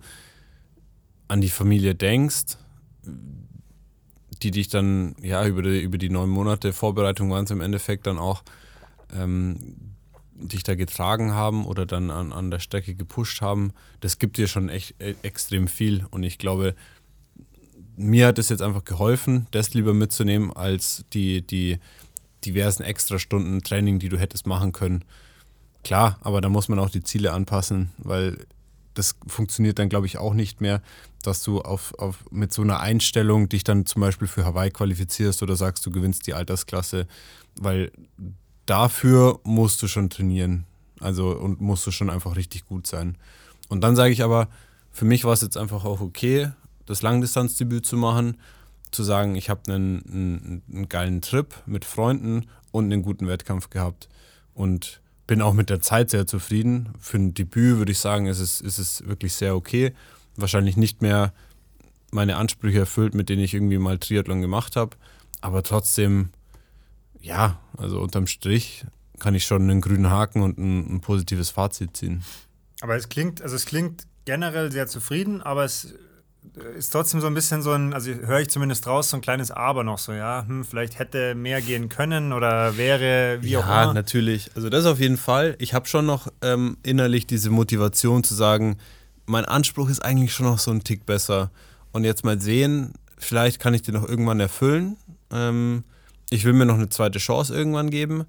an 1.28 1.40
die 1.40 1.48
Familie 1.48 1.94
denkst, 1.94 2.56
die 4.42 4.50
dich 4.50 4.68
dann, 4.68 5.14
ja, 5.22 5.46
über 5.46 5.62
die, 5.62 5.80
über 5.80 5.98
die 5.98 6.10
neun 6.10 6.30
Monate 6.30 6.72
Vorbereitung 6.72 7.30
waren 7.30 7.44
es 7.44 7.50
im 7.50 7.60
Endeffekt 7.60 8.06
dann 8.06 8.18
auch, 8.18 8.42
ähm, 9.14 9.89
dich 10.40 10.62
da 10.62 10.74
getragen 10.74 11.32
haben 11.32 11.66
oder 11.66 11.86
dann 11.86 12.10
an, 12.10 12.32
an 12.32 12.50
der 12.50 12.58
Strecke 12.58 12.94
gepusht 12.94 13.40
haben, 13.40 13.72
das 14.00 14.18
gibt 14.18 14.36
dir 14.36 14.48
schon 14.48 14.68
echt 14.68 14.94
e, 14.98 15.14
extrem 15.22 15.68
viel. 15.68 16.06
Und 16.10 16.22
ich 16.22 16.38
glaube, 16.38 16.74
mir 17.96 18.26
hat 18.26 18.38
es 18.38 18.48
jetzt 18.48 18.62
einfach 18.62 18.84
geholfen, 18.84 19.46
das 19.50 19.74
lieber 19.74 19.94
mitzunehmen, 19.94 20.52
als 20.52 21.04
die, 21.12 21.46
die 21.46 21.78
diversen 22.44 22.82
Extrastunden 22.82 23.62
Training, 23.62 23.98
die 23.98 24.08
du 24.08 24.18
hättest 24.18 24.46
machen 24.46 24.72
können. 24.72 25.04
Klar, 25.84 26.18
aber 26.22 26.40
da 26.40 26.48
muss 26.48 26.68
man 26.68 26.78
auch 26.78 26.90
die 26.90 27.02
Ziele 27.02 27.32
anpassen, 27.32 27.90
weil 27.98 28.46
das 28.94 29.16
funktioniert 29.26 29.78
dann, 29.78 29.88
glaube 29.88 30.06
ich, 30.06 30.18
auch 30.18 30.34
nicht 30.34 30.60
mehr, 30.60 30.82
dass 31.22 31.42
du 31.42 31.60
auf, 31.60 31.94
auf, 31.98 32.24
mit 32.30 32.52
so 32.52 32.62
einer 32.62 32.80
Einstellung 32.80 33.48
dich 33.48 33.64
dann 33.64 33.86
zum 33.86 34.00
Beispiel 34.00 34.28
für 34.28 34.44
Hawaii 34.44 34.70
qualifizierst 34.70 35.42
oder 35.42 35.56
sagst, 35.56 35.84
du 35.86 35.90
gewinnst 35.90 36.26
die 36.26 36.34
Altersklasse, 36.34 37.06
weil 37.56 37.92
dafür 38.70 39.40
musst 39.42 39.82
du 39.82 39.88
schon 39.88 40.10
trainieren. 40.10 40.64
Also 41.00 41.30
und 41.30 41.60
musst 41.60 41.86
du 41.86 41.90
schon 41.90 42.08
einfach 42.08 42.36
richtig 42.36 42.66
gut 42.66 42.86
sein. 42.86 43.16
Und 43.68 43.82
dann 43.82 43.96
sage 43.96 44.12
ich 44.12 44.22
aber, 44.22 44.48
für 44.92 45.04
mich 45.04 45.24
war 45.24 45.32
es 45.32 45.40
jetzt 45.40 45.56
einfach 45.56 45.84
auch 45.84 46.00
okay, 46.00 46.50
das 46.86 47.02
Langdistanzdebüt 47.02 47.84
zu 47.84 47.96
machen, 47.96 48.36
zu 48.90 49.02
sagen, 49.02 49.34
ich 49.34 49.50
habe 49.50 49.72
einen, 49.72 50.02
einen, 50.06 50.62
einen, 50.72 50.88
geilen 50.88 51.20
Trip 51.20 51.54
mit 51.66 51.84
Freunden 51.84 52.46
und 52.70 52.84
einen 52.84 53.02
guten 53.02 53.26
Wettkampf 53.28 53.70
gehabt. 53.70 54.08
Und 54.54 55.00
bin 55.26 55.42
auch 55.42 55.54
mit 55.54 55.70
der 55.70 55.80
Zeit 55.80 56.10
sehr 56.10 56.26
zufrieden. 56.26 56.90
Für 56.98 57.16
ein 57.16 57.34
Debüt 57.34 57.78
würde 57.78 57.92
ich 57.92 57.98
sagen, 57.98 58.26
ist 58.26 58.40
es, 58.40 58.60
ist 58.60 58.78
es 58.78 59.06
wirklich 59.06 59.34
sehr 59.34 59.56
okay. 59.56 59.94
Wahrscheinlich 60.36 60.76
nicht 60.76 61.02
mehr 61.02 61.32
meine 62.10 62.36
Ansprüche 62.36 62.80
erfüllt, 62.80 63.14
mit 63.14 63.28
denen 63.28 63.42
ich 63.42 63.54
irgendwie 63.54 63.78
mal 63.78 63.98
Triathlon 63.98 64.40
gemacht 64.40 64.76
habe. 64.76 64.96
Aber 65.40 65.62
trotzdem 65.62 66.30
ja, 67.20 67.58
also 67.76 68.00
unterm 68.00 68.26
Strich 68.26 68.84
kann 69.18 69.34
ich 69.34 69.44
schon 69.44 69.62
einen 69.62 69.80
grünen 69.80 70.10
Haken 70.10 70.42
und 70.42 70.58
ein, 70.58 70.96
ein, 70.96 71.00
positives 71.00 71.50
Fazit 71.50 71.96
ziehen. 71.96 72.24
Aber 72.80 72.96
es 72.96 73.08
klingt, 73.08 73.42
also 73.42 73.56
es 73.56 73.66
klingt 73.66 74.04
generell 74.24 74.72
sehr 74.72 74.86
zufrieden, 74.86 75.42
aber 75.42 75.64
es 75.64 75.94
ist 76.76 76.90
trotzdem 76.90 77.20
so 77.20 77.26
ein 77.26 77.34
bisschen 77.34 77.62
so 77.62 77.72
ein, 77.72 77.92
also 77.92 78.10
höre 78.12 78.40
ich 78.40 78.48
zumindest 78.48 78.86
raus, 78.86 79.10
so 79.10 79.16
ein 79.16 79.20
kleines 79.20 79.50
Aber 79.50 79.84
noch 79.84 79.98
so, 79.98 80.12
ja, 80.12 80.44
hm, 80.46 80.64
vielleicht 80.64 80.98
hätte 80.98 81.34
mehr 81.34 81.60
gehen 81.60 81.88
können 81.88 82.32
oder 82.32 82.76
wäre 82.76 83.38
wie 83.42 83.50
ja, 83.50 83.60
auch 83.60 83.64
immer. 83.64 83.74
Ja, 83.74 83.92
natürlich. 83.92 84.50
Also 84.54 84.70
das 84.70 84.86
auf 84.86 84.98
jeden 84.98 85.18
Fall. 85.18 85.54
Ich 85.58 85.74
habe 85.74 85.86
schon 85.86 86.06
noch 86.06 86.28
ähm, 86.42 86.78
innerlich 86.82 87.26
diese 87.26 87.50
Motivation 87.50 88.24
zu 88.24 88.34
sagen, 88.34 88.78
mein 89.26 89.44
Anspruch 89.44 89.90
ist 89.90 90.00
eigentlich 90.00 90.32
schon 90.32 90.46
noch 90.46 90.58
so 90.58 90.70
ein 90.70 90.82
Tick 90.82 91.04
besser. 91.04 91.50
Und 91.92 92.04
jetzt 92.04 92.24
mal 92.24 92.40
sehen, 92.40 92.94
vielleicht 93.18 93.60
kann 93.60 93.74
ich 93.74 93.82
den 93.82 93.94
noch 93.94 94.08
irgendwann 94.08 94.40
erfüllen. 94.40 94.96
Ähm, 95.30 95.84
ich 96.30 96.44
will 96.44 96.52
mir 96.52 96.66
noch 96.66 96.76
eine 96.76 96.88
zweite 96.88 97.18
Chance 97.18 97.54
irgendwann 97.54 97.90
geben. 97.90 98.24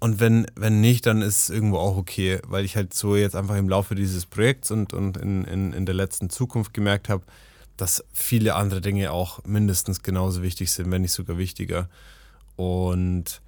Und 0.00 0.20
wenn, 0.20 0.46
wenn 0.54 0.80
nicht, 0.80 1.06
dann 1.06 1.22
ist 1.22 1.44
es 1.44 1.50
irgendwo 1.50 1.78
auch 1.78 1.96
okay, 1.96 2.40
weil 2.46 2.64
ich 2.64 2.76
halt 2.76 2.92
so 2.92 3.16
jetzt 3.16 3.36
einfach 3.36 3.56
im 3.56 3.68
Laufe 3.68 3.94
dieses 3.94 4.26
Projekts 4.26 4.70
und, 4.70 4.92
und 4.92 5.16
in, 5.16 5.44
in, 5.44 5.72
in 5.72 5.86
der 5.86 5.94
letzten 5.94 6.28
Zukunft 6.28 6.74
gemerkt 6.74 7.08
habe, 7.08 7.24
dass 7.76 8.04
viele 8.12 8.54
andere 8.54 8.80
Dinge 8.80 9.12
auch 9.12 9.42
mindestens 9.44 10.02
genauso 10.02 10.42
wichtig 10.42 10.72
sind, 10.72 10.90
wenn 10.90 11.02
nicht 11.02 11.12
sogar 11.12 11.38
wichtiger. 11.38 11.88
Und 12.56 13.40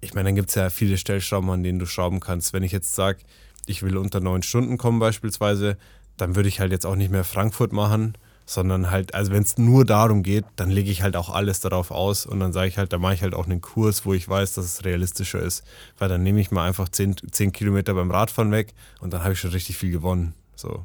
ich 0.00 0.14
meine, 0.14 0.28
dann 0.28 0.36
gibt 0.36 0.48
es 0.48 0.54
ja 0.54 0.70
viele 0.70 0.96
Stellschrauben, 0.96 1.50
an 1.50 1.62
denen 1.62 1.78
du 1.78 1.86
schrauben 1.86 2.20
kannst. 2.20 2.52
Wenn 2.52 2.62
ich 2.62 2.72
jetzt 2.72 2.94
sage, 2.94 3.18
ich 3.66 3.82
will 3.82 3.96
unter 3.96 4.20
neun 4.20 4.42
Stunden 4.42 4.78
kommen 4.78 4.98
beispielsweise, 4.98 5.76
dann 6.16 6.34
würde 6.34 6.48
ich 6.48 6.60
halt 6.60 6.72
jetzt 6.72 6.86
auch 6.86 6.96
nicht 6.96 7.10
mehr 7.10 7.24
Frankfurt 7.24 7.72
machen, 7.72 8.14
sondern 8.50 8.90
halt, 8.90 9.14
also 9.14 9.30
wenn 9.30 9.44
es 9.44 9.58
nur 9.58 9.84
darum 9.84 10.24
geht, 10.24 10.44
dann 10.56 10.70
lege 10.70 10.90
ich 10.90 11.02
halt 11.02 11.14
auch 11.14 11.30
alles 11.30 11.60
darauf 11.60 11.92
aus 11.92 12.26
und 12.26 12.40
dann 12.40 12.52
sage 12.52 12.66
ich 12.66 12.78
halt, 12.78 12.92
da 12.92 12.98
mache 12.98 13.14
ich 13.14 13.22
halt 13.22 13.32
auch 13.32 13.44
einen 13.44 13.60
Kurs, 13.60 14.04
wo 14.04 14.12
ich 14.12 14.28
weiß, 14.28 14.54
dass 14.54 14.64
es 14.64 14.84
realistischer 14.84 15.38
ist, 15.38 15.62
weil 15.98 16.08
dann 16.08 16.24
nehme 16.24 16.40
ich 16.40 16.50
mal 16.50 16.66
einfach 16.66 16.88
10, 16.88 17.30
10 17.30 17.52
Kilometer 17.52 17.94
beim 17.94 18.10
Radfahren 18.10 18.50
weg 18.50 18.74
und 18.98 19.12
dann 19.12 19.22
habe 19.22 19.34
ich 19.34 19.38
schon 19.38 19.52
richtig 19.52 19.76
viel 19.76 19.92
gewonnen. 19.92 20.34
So. 20.56 20.84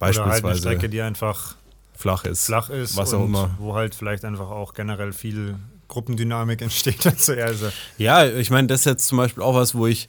Beispielsweise. 0.00 0.20
Oder 0.20 0.32
halt 0.32 0.44
eine 0.46 0.56
Strecke, 0.56 0.88
die 0.88 1.00
einfach 1.00 1.54
flach 1.94 2.24
ist. 2.24 2.46
Flach 2.46 2.70
ist 2.70 2.96
was 2.96 3.14
auch 3.14 3.24
immer. 3.24 3.54
Wo 3.60 3.76
halt 3.76 3.94
vielleicht 3.94 4.24
einfach 4.24 4.50
auch 4.50 4.74
generell 4.74 5.12
viel 5.12 5.54
Gruppendynamik 5.86 6.60
entsteht. 6.60 7.06
Also, 7.06 7.68
ja, 7.98 8.26
ich 8.26 8.50
meine, 8.50 8.66
das 8.66 8.80
ist 8.80 8.86
jetzt 8.86 9.06
zum 9.06 9.18
Beispiel 9.18 9.44
auch 9.44 9.54
was, 9.54 9.76
wo 9.76 9.86
ich 9.86 10.08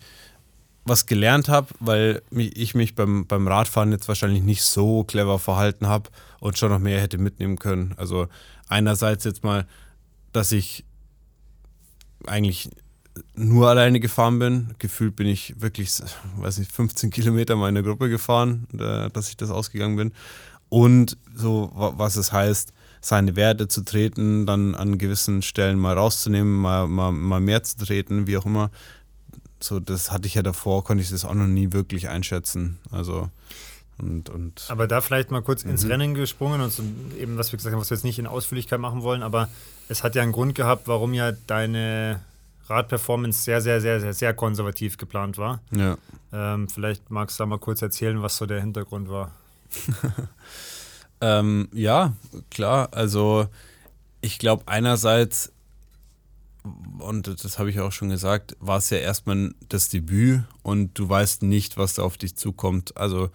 was 0.85 1.07
gelernt 1.07 1.49
habe, 1.49 1.67
weil 1.79 2.21
ich 2.31 2.75
mich 2.75 2.95
beim, 2.95 3.25
beim 3.25 3.47
Radfahren 3.47 3.91
jetzt 3.91 4.07
wahrscheinlich 4.07 4.43
nicht 4.43 4.63
so 4.63 5.03
clever 5.03 5.39
verhalten 5.39 5.87
habe 5.87 6.11
und 6.39 6.57
schon 6.57 6.69
noch 6.69 6.79
mehr 6.79 7.01
hätte 7.01 7.17
mitnehmen 7.17 7.57
können. 7.57 7.95
Also 7.97 8.27
einerseits 8.69 9.23
jetzt 9.23 9.43
mal, 9.43 9.65
dass 10.31 10.51
ich 10.51 10.85
eigentlich 12.25 12.69
nur 13.33 13.69
alleine 13.69 13.99
gefahren 13.99 14.39
bin. 14.39 14.75
Gefühlt 14.77 15.15
bin 15.15 15.27
ich 15.27 15.59
wirklich, 15.59 15.91
weiß 16.37 16.59
nicht, 16.59 16.71
15 16.71 17.09
Kilometer 17.09 17.55
mal 17.55 17.69
in 17.69 17.75
der 17.75 17.83
Gruppe 17.83 18.09
gefahren, 18.09 18.67
dass 18.71 19.29
ich 19.29 19.37
das 19.37 19.49
ausgegangen 19.49 19.95
bin. 19.95 20.11
Und 20.69 21.17
so, 21.33 21.71
was 21.73 22.15
es 22.15 22.31
heißt, 22.31 22.73
seine 23.01 23.35
Werte 23.35 23.67
zu 23.67 23.83
treten, 23.83 24.45
dann 24.45 24.75
an 24.75 24.97
gewissen 24.97 25.41
Stellen 25.41 25.79
mal 25.79 25.95
rauszunehmen, 25.95 26.53
mal, 26.55 26.87
mal, 26.87 27.11
mal 27.11 27.39
mehr 27.39 27.63
zu 27.63 27.77
treten, 27.77 28.27
wie 28.27 28.37
auch 28.37 28.45
immer. 28.45 28.71
So, 29.59 29.79
das 29.79 30.11
hatte 30.11 30.27
ich 30.27 30.35
ja 30.35 30.43
davor, 30.43 30.83
konnte 30.83 31.03
ich 31.03 31.09
das 31.09 31.25
auch 31.25 31.33
noch 31.33 31.47
nie 31.47 31.71
wirklich 31.71 32.09
einschätzen. 32.09 32.79
Also 32.91 33.29
und, 33.97 34.29
und 34.29 34.65
aber 34.67 34.87
da 34.87 34.99
vielleicht 34.99 35.31
mal 35.31 35.41
kurz 35.41 35.63
mhm. 35.63 35.71
ins 35.71 35.87
Rennen 35.87 36.13
gesprungen 36.15 36.61
und 36.61 36.71
so 36.71 36.83
eben, 37.17 37.37
was 37.37 37.51
wir 37.51 37.57
gesagt 37.57 37.73
haben, 37.73 37.79
was 37.79 37.89
wir 37.89 37.95
jetzt 37.95 38.03
nicht 38.03 38.19
in 38.19 38.27
Ausführlichkeit 38.27 38.79
machen 38.79 39.03
wollen, 39.03 39.23
aber 39.23 39.47
es 39.87 40.03
hat 40.03 40.15
ja 40.15 40.23
einen 40.23 40.33
Grund 40.33 40.55
gehabt, 40.55 40.87
warum 40.87 41.13
ja 41.13 41.31
deine 41.31 42.19
Radperformance 42.67 43.43
sehr, 43.43 43.61
sehr, 43.61 43.79
sehr, 43.79 44.01
sehr, 44.01 44.13
sehr 44.13 44.33
konservativ 44.33 44.97
geplant 44.97 45.37
war. 45.37 45.61
Ja. 45.71 45.97
Ähm, 46.33 46.67
vielleicht 46.67 47.09
magst 47.09 47.39
du 47.39 47.43
da 47.43 47.47
mal 47.47 47.59
kurz 47.59 47.81
erzählen, 47.81 48.21
was 48.21 48.37
so 48.37 48.45
der 48.45 48.59
Hintergrund 48.59 49.09
war. 49.09 49.31
ähm, 51.21 51.69
ja, 51.71 52.13
klar. 52.49 52.89
Also 52.91 53.47
ich 54.21 54.39
glaube 54.39 54.63
einerseits, 54.65 55.51
und 56.99 57.43
das 57.43 57.59
habe 57.59 57.69
ich 57.69 57.79
auch 57.79 57.91
schon 57.91 58.09
gesagt, 58.09 58.55
war 58.59 58.77
es 58.77 58.89
ja 58.89 58.97
erstmal 58.97 59.53
das 59.69 59.89
Debüt 59.89 60.43
und 60.63 60.97
du 60.97 61.07
weißt 61.07 61.43
nicht, 61.43 61.77
was 61.77 61.95
da 61.95 62.03
auf 62.03 62.17
dich 62.17 62.35
zukommt. 62.35 62.97
Also 62.97 63.29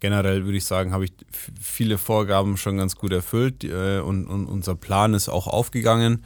generell 0.00 0.44
würde 0.44 0.58
ich 0.58 0.64
sagen, 0.64 0.92
habe 0.92 1.04
ich 1.04 1.12
viele 1.60 1.98
Vorgaben 1.98 2.56
schon 2.56 2.76
ganz 2.76 2.96
gut 2.96 3.12
erfüllt 3.12 3.64
äh, 3.64 4.00
und, 4.00 4.26
und, 4.26 4.46
unser 4.46 4.74
Plan 4.74 5.14
ist 5.14 5.28
auch 5.28 5.46
aufgegangen, 5.46 6.24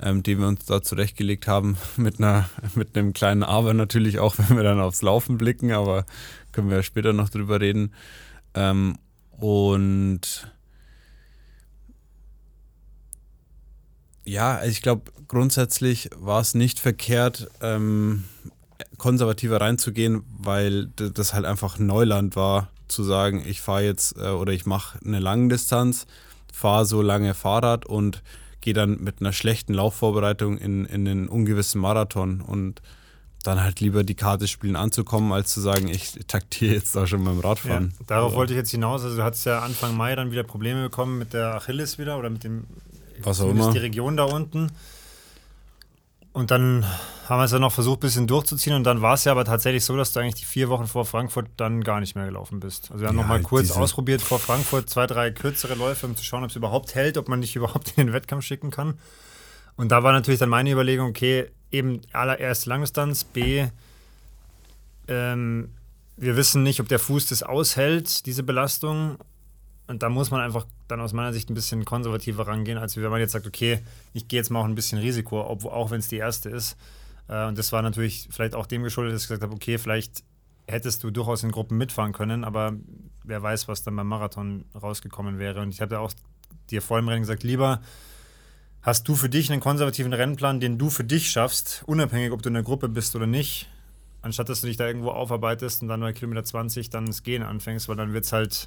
ähm, 0.00 0.22
den 0.22 0.40
wir 0.40 0.48
uns 0.48 0.64
da 0.64 0.82
zurechtgelegt 0.82 1.46
haben, 1.46 1.76
mit, 1.96 2.18
einer, 2.18 2.48
mit 2.74 2.96
einem 2.96 3.12
kleinen 3.12 3.42
Aber 3.42 3.74
natürlich 3.74 4.18
auch, 4.18 4.36
wenn 4.38 4.56
wir 4.56 4.64
dann 4.64 4.80
aufs 4.80 5.02
Laufen 5.02 5.38
blicken, 5.38 5.72
aber 5.72 6.06
können 6.52 6.68
wir 6.68 6.78
ja 6.78 6.82
später 6.82 7.12
noch 7.12 7.28
drüber 7.28 7.60
reden. 7.60 7.94
Ähm, 8.54 8.96
und 9.30 10.50
ja, 14.24 14.56
also 14.56 14.70
ich 14.70 14.82
glaube, 14.82 15.10
grundsätzlich 15.28 16.10
war 16.16 16.40
es 16.40 16.54
nicht 16.54 16.78
verkehrt, 16.78 17.48
ähm, 17.60 18.24
konservativer 18.98 19.60
reinzugehen, 19.60 20.22
weil 20.38 20.86
das 20.86 21.34
halt 21.34 21.44
einfach 21.44 21.78
Neuland 21.78 22.36
war, 22.36 22.68
zu 22.88 23.02
sagen, 23.02 23.42
ich 23.46 23.60
fahre 23.60 23.84
jetzt 23.84 24.16
äh, 24.18 24.28
oder 24.28 24.52
ich 24.52 24.66
mache 24.66 24.98
eine 25.04 25.18
lange 25.18 25.48
Distanz, 25.48 26.06
fahre 26.52 26.84
so 26.84 27.02
lange 27.02 27.34
Fahrrad 27.34 27.86
und 27.86 28.22
gehe 28.60 28.74
dann 28.74 29.02
mit 29.02 29.20
einer 29.20 29.32
schlechten 29.32 29.74
Laufvorbereitung 29.74 30.58
in, 30.58 30.84
in 30.84 31.08
einen 31.08 31.28
ungewissen 31.28 31.80
Marathon 31.80 32.40
und 32.40 32.80
dann 33.42 33.60
halt 33.60 33.80
lieber 33.80 34.04
die 34.04 34.14
Karte 34.14 34.46
spielen 34.46 34.76
anzukommen, 34.76 35.32
als 35.32 35.52
zu 35.52 35.60
sagen, 35.60 35.88
ich 35.88 36.12
taktiere 36.28 36.74
jetzt 36.74 36.94
da 36.94 37.08
schon 37.08 37.24
beim 37.24 37.40
Radfahren. 37.40 37.92
Ja, 37.98 38.04
darauf 38.06 38.32
ja. 38.32 38.38
wollte 38.38 38.52
ich 38.52 38.56
jetzt 38.56 38.70
hinaus. 38.70 39.02
Also 39.02 39.16
du 39.16 39.24
hattest 39.24 39.46
ja 39.46 39.60
Anfang 39.60 39.96
Mai 39.96 40.14
dann 40.14 40.30
wieder 40.30 40.44
Probleme 40.44 40.84
bekommen 40.84 41.18
mit 41.18 41.32
der 41.32 41.56
Achilles 41.56 41.98
wieder 41.98 42.18
oder 42.18 42.30
mit 42.30 42.44
dem 42.44 42.66
was 43.26 43.40
auch 43.40 43.50
immer. 43.50 43.70
die 43.72 43.78
Region 43.78 44.16
da 44.16 44.24
unten. 44.24 44.70
Und 46.32 46.50
dann 46.50 46.86
haben 47.28 47.40
wir 47.40 47.44
es 47.44 47.52
ja 47.52 47.58
noch 47.58 47.72
versucht, 47.72 47.98
ein 47.98 48.00
bisschen 48.00 48.26
durchzuziehen. 48.26 48.74
Und 48.74 48.84
dann 48.84 49.02
war 49.02 49.14
es 49.14 49.24
ja 49.24 49.32
aber 49.32 49.44
tatsächlich 49.44 49.84
so, 49.84 49.96
dass 49.96 50.12
du 50.12 50.20
eigentlich 50.20 50.36
die 50.36 50.46
vier 50.46 50.70
Wochen 50.70 50.86
vor 50.86 51.04
Frankfurt 51.04 51.46
dann 51.56 51.84
gar 51.84 52.00
nicht 52.00 52.14
mehr 52.14 52.24
gelaufen 52.24 52.58
bist. 52.58 52.90
Also 52.90 53.02
wir 53.02 53.08
haben 53.08 53.16
ja, 53.16 53.22
noch 53.22 53.28
mal 53.28 53.42
kurz 53.42 53.70
ausprobiert 53.70 54.22
vor 54.22 54.38
Frankfurt 54.38 54.88
zwei, 54.88 55.06
drei 55.06 55.30
kürzere 55.30 55.74
Läufe, 55.74 56.06
um 56.06 56.16
zu 56.16 56.24
schauen, 56.24 56.42
ob 56.42 56.50
es 56.50 56.56
überhaupt 56.56 56.94
hält, 56.94 57.18
ob 57.18 57.28
man 57.28 57.40
nicht 57.40 57.54
überhaupt 57.56 57.92
in 57.96 58.06
den 58.06 58.12
Wettkampf 58.14 58.44
schicken 58.44 58.70
kann. 58.70 58.94
Und 59.76 59.90
da 59.90 60.02
war 60.02 60.12
natürlich 60.12 60.40
dann 60.40 60.48
meine 60.48 60.70
Überlegung, 60.70 61.08
okay, 61.08 61.50
eben 61.70 62.00
allererst 62.12 62.66
Langdistanz, 62.66 63.24
B, 63.24 63.66
ähm, 65.08 65.70
wir 66.16 66.36
wissen 66.36 66.62
nicht, 66.62 66.80
ob 66.80 66.88
der 66.88 66.98
Fuß 66.98 67.26
das 67.26 67.42
aushält, 67.42 68.26
diese 68.26 68.42
Belastung. 68.42 69.16
Und 69.86 70.02
da 70.02 70.08
muss 70.08 70.30
man 70.30 70.40
einfach 70.40 70.66
dann 70.88 71.00
aus 71.00 71.12
meiner 71.12 71.32
Sicht 71.32 71.50
ein 71.50 71.54
bisschen 71.54 71.84
konservativer 71.84 72.46
rangehen, 72.46 72.78
als 72.78 72.96
wenn 72.96 73.10
man 73.10 73.20
jetzt 73.20 73.32
sagt, 73.32 73.46
okay, 73.46 73.80
ich 74.12 74.28
gehe 74.28 74.38
jetzt 74.38 74.50
mal 74.50 74.60
auch 74.60 74.64
ein 74.64 74.74
bisschen 74.74 74.98
Risiko, 74.98 75.44
ob, 75.44 75.64
auch 75.64 75.90
wenn 75.90 75.98
es 75.98 76.08
die 76.08 76.16
erste 76.16 76.48
ist. 76.50 76.76
Äh, 77.28 77.46
und 77.46 77.58
das 77.58 77.72
war 77.72 77.82
natürlich 77.82 78.28
vielleicht 78.30 78.54
auch 78.54 78.66
dem 78.66 78.82
geschuldet, 78.82 79.14
dass 79.14 79.22
ich 79.22 79.28
gesagt 79.28 79.42
habe, 79.42 79.54
okay, 79.54 79.78
vielleicht 79.78 80.22
hättest 80.68 81.02
du 81.02 81.10
durchaus 81.10 81.42
in 81.42 81.50
Gruppen 81.50 81.76
mitfahren 81.76 82.12
können, 82.12 82.44
aber 82.44 82.74
wer 83.24 83.42
weiß, 83.42 83.68
was 83.68 83.82
dann 83.82 83.96
beim 83.96 84.06
Marathon 84.06 84.64
rausgekommen 84.80 85.38
wäre. 85.38 85.60
Und 85.60 85.70
ich 85.70 85.80
habe 85.80 85.96
ja 85.96 86.00
auch 86.00 86.12
dir 86.70 86.82
vor 86.82 86.98
dem 86.98 87.08
Rennen 87.08 87.22
gesagt, 87.22 87.42
lieber 87.42 87.80
hast 88.80 89.06
du 89.06 89.14
für 89.14 89.28
dich 89.28 89.50
einen 89.50 89.60
konservativen 89.60 90.12
Rennplan, 90.12 90.60
den 90.60 90.78
du 90.78 90.90
für 90.90 91.04
dich 91.04 91.30
schaffst, 91.30 91.82
unabhängig, 91.86 92.32
ob 92.32 92.42
du 92.42 92.48
in 92.48 92.54
der 92.54 92.62
Gruppe 92.62 92.88
bist 92.88 93.14
oder 93.14 93.26
nicht, 93.26 93.68
anstatt 94.22 94.48
dass 94.48 94.60
du 94.60 94.66
dich 94.66 94.76
da 94.76 94.86
irgendwo 94.86 95.10
aufarbeitest 95.10 95.82
und 95.82 95.88
dann 95.88 96.00
bei 96.00 96.12
Kilometer 96.12 96.44
20 96.44 96.90
dann 96.90 97.06
das 97.06 97.22
Gehen 97.22 97.42
anfängst, 97.42 97.88
weil 97.88 97.96
dann 97.96 98.12
wird 98.12 98.24
es 98.24 98.32
halt 98.32 98.66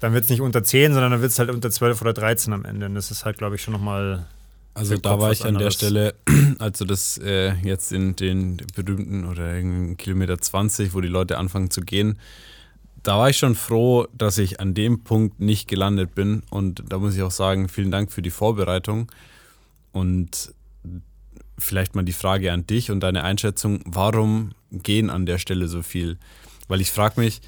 dann 0.00 0.12
wird 0.12 0.24
es 0.24 0.30
nicht 0.30 0.40
unter 0.40 0.62
10, 0.62 0.92
sondern 0.92 1.12
dann 1.12 1.20
wird 1.20 1.32
es 1.32 1.38
halt 1.38 1.50
unter 1.50 1.70
12 1.70 2.00
oder 2.02 2.12
13 2.12 2.52
am 2.52 2.64
Ende. 2.64 2.86
Und 2.86 2.94
das 2.94 3.10
ist 3.10 3.24
halt, 3.24 3.38
glaube 3.38 3.56
ich, 3.56 3.62
schon 3.62 3.72
nochmal. 3.72 4.26
Also 4.74 4.96
da 4.98 5.18
war 5.18 5.32
ich 5.32 5.44
an 5.44 5.56
der 5.58 5.70
Stelle, 5.70 6.14
also 6.58 6.84
das 6.84 7.16
äh, 7.18 7.54
jetzt 7.62 7.92
in 7.92 8.14
den 8.14 8.58
berühmten 8.74 9.24
oder 9.24 9.56
in 9.56 9.96
Kilometer 9.96 10.38
20, 10.38 10.92
wo 10.92 11.00
die 11.00 11.08
Leute 11.08 11.38
anfangen 11.38 11.70
zu 11.70 11.80
gehen, 11.80 12.18
da 13.02 13.18
war 13.18 13.30
ich 13.30 13.38
schon 13.38 13.54
froh, 13.54 14.06
dass 14.12 14.36
ich 14.36 14.60
an 14.60 14.74
dem 14.74 15.04
Punkt 15.04 15.40
nicht 15.40 15.68
gelandet 15.68 16.14
bin. 16.14 16.42
Und 16.50 16.82
da 16.88 16.98
muss 16.98 17.14
ich 17.14 17.22
auch 17.22 17.30
sagen, 17.30 17.68
vielen 17.68 17.90
Dank 17.90 18.12
für 18.12 18.20
die 18.20 18.30
Vorbereitung. 18.30 19.10
Und 19.92 20.52
vielleicht 21.58 21.94
mal 21.94 22.04
die 22.04 22.12
Frage 22.12 22.52
an 22.52 22.66
dich 22.66 22.90
und 22.90 23.00
deine 23.00 23.24
Einschätzung, 23.24 23.80
warum 23.86 24.52
gehen 24.72 25.08
an 25.08 25.24
der 25.24 25.38
Stelle 25.38 25.68
so 25.68 25.82
viel? 25.82 26.18
Weil 26.68 26.80
ich 26.80 26.90
frage 26.90 27.20
mich, 27.20 27.40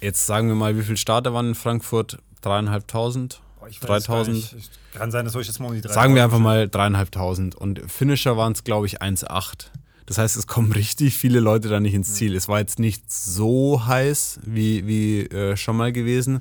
jetzt 0.00 0.26
sagen 0.26 0.48
wir 0.48 0.54
mal, 0.54 0.76
wie 0.76 0.82
viele 0.82 0.96
Starter 0.96 1.34
waren 1.34 1.48
in 1.48 1.54
Frankfurt? 1.54 2.18
Dreieinhalbtausend? 2.40 3.40
3000? 3.80 4.56
Kann 4.92 5.10
sein, 5.10 5.24
dass 5.24 5.34
ich 5.34 5.46
jetzt 5.46 5.58
mal 5.58 5.68
um 5.68 5.74
die 5.74 5.80
3000. 5.80 5.94
Sagen 5.94 6.14
wir 6.14 6.24
einfach 6.24 6.38
mal 6.38 6.68
dreieinhalbtausend. 6.68 7.54
Und 7.54 7.80
Finisher 7.90 8.36
waren 8.36 8.52
es, 8.52 8.64
glaube 8.64 8.86
ich, 8.86 9.00
1,8. 9.02 9.70
Das 10.06 10.18
heißt, 10.18 10.36
es 10.36 10.46
kommen 10.46 10.72
richtig 10.72 11.16
viele 11.16 11.40
Leute 11.40 11.68
da 11.68 11.80
nicht 11.80 11.94
ins 11.94 12.14
Ziel. 12.14 12.36
Es 12.36 12.46
war 12.48 12.58
jetzt 12.58 12.78
nicht 12.78 13.10
so 13.10 13.86
heiß 13.86 14.40
wie, 14.44 14.86
wie 14.86 15.22
äh, 15.22 15.56
schon 15.56 15.76
mal 15.76 15.92
gewesen. 15.92 16.40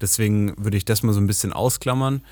Deswegen 0.00 0.54
würde 0.58 0.76
ich 0.76 0.84
das 0.84 1.02
mal 1.02 1.12
so 1.12 1.20
ein 1.20 1.26
bisschen 1.26 1.52
ausklammern. 1.52 2.22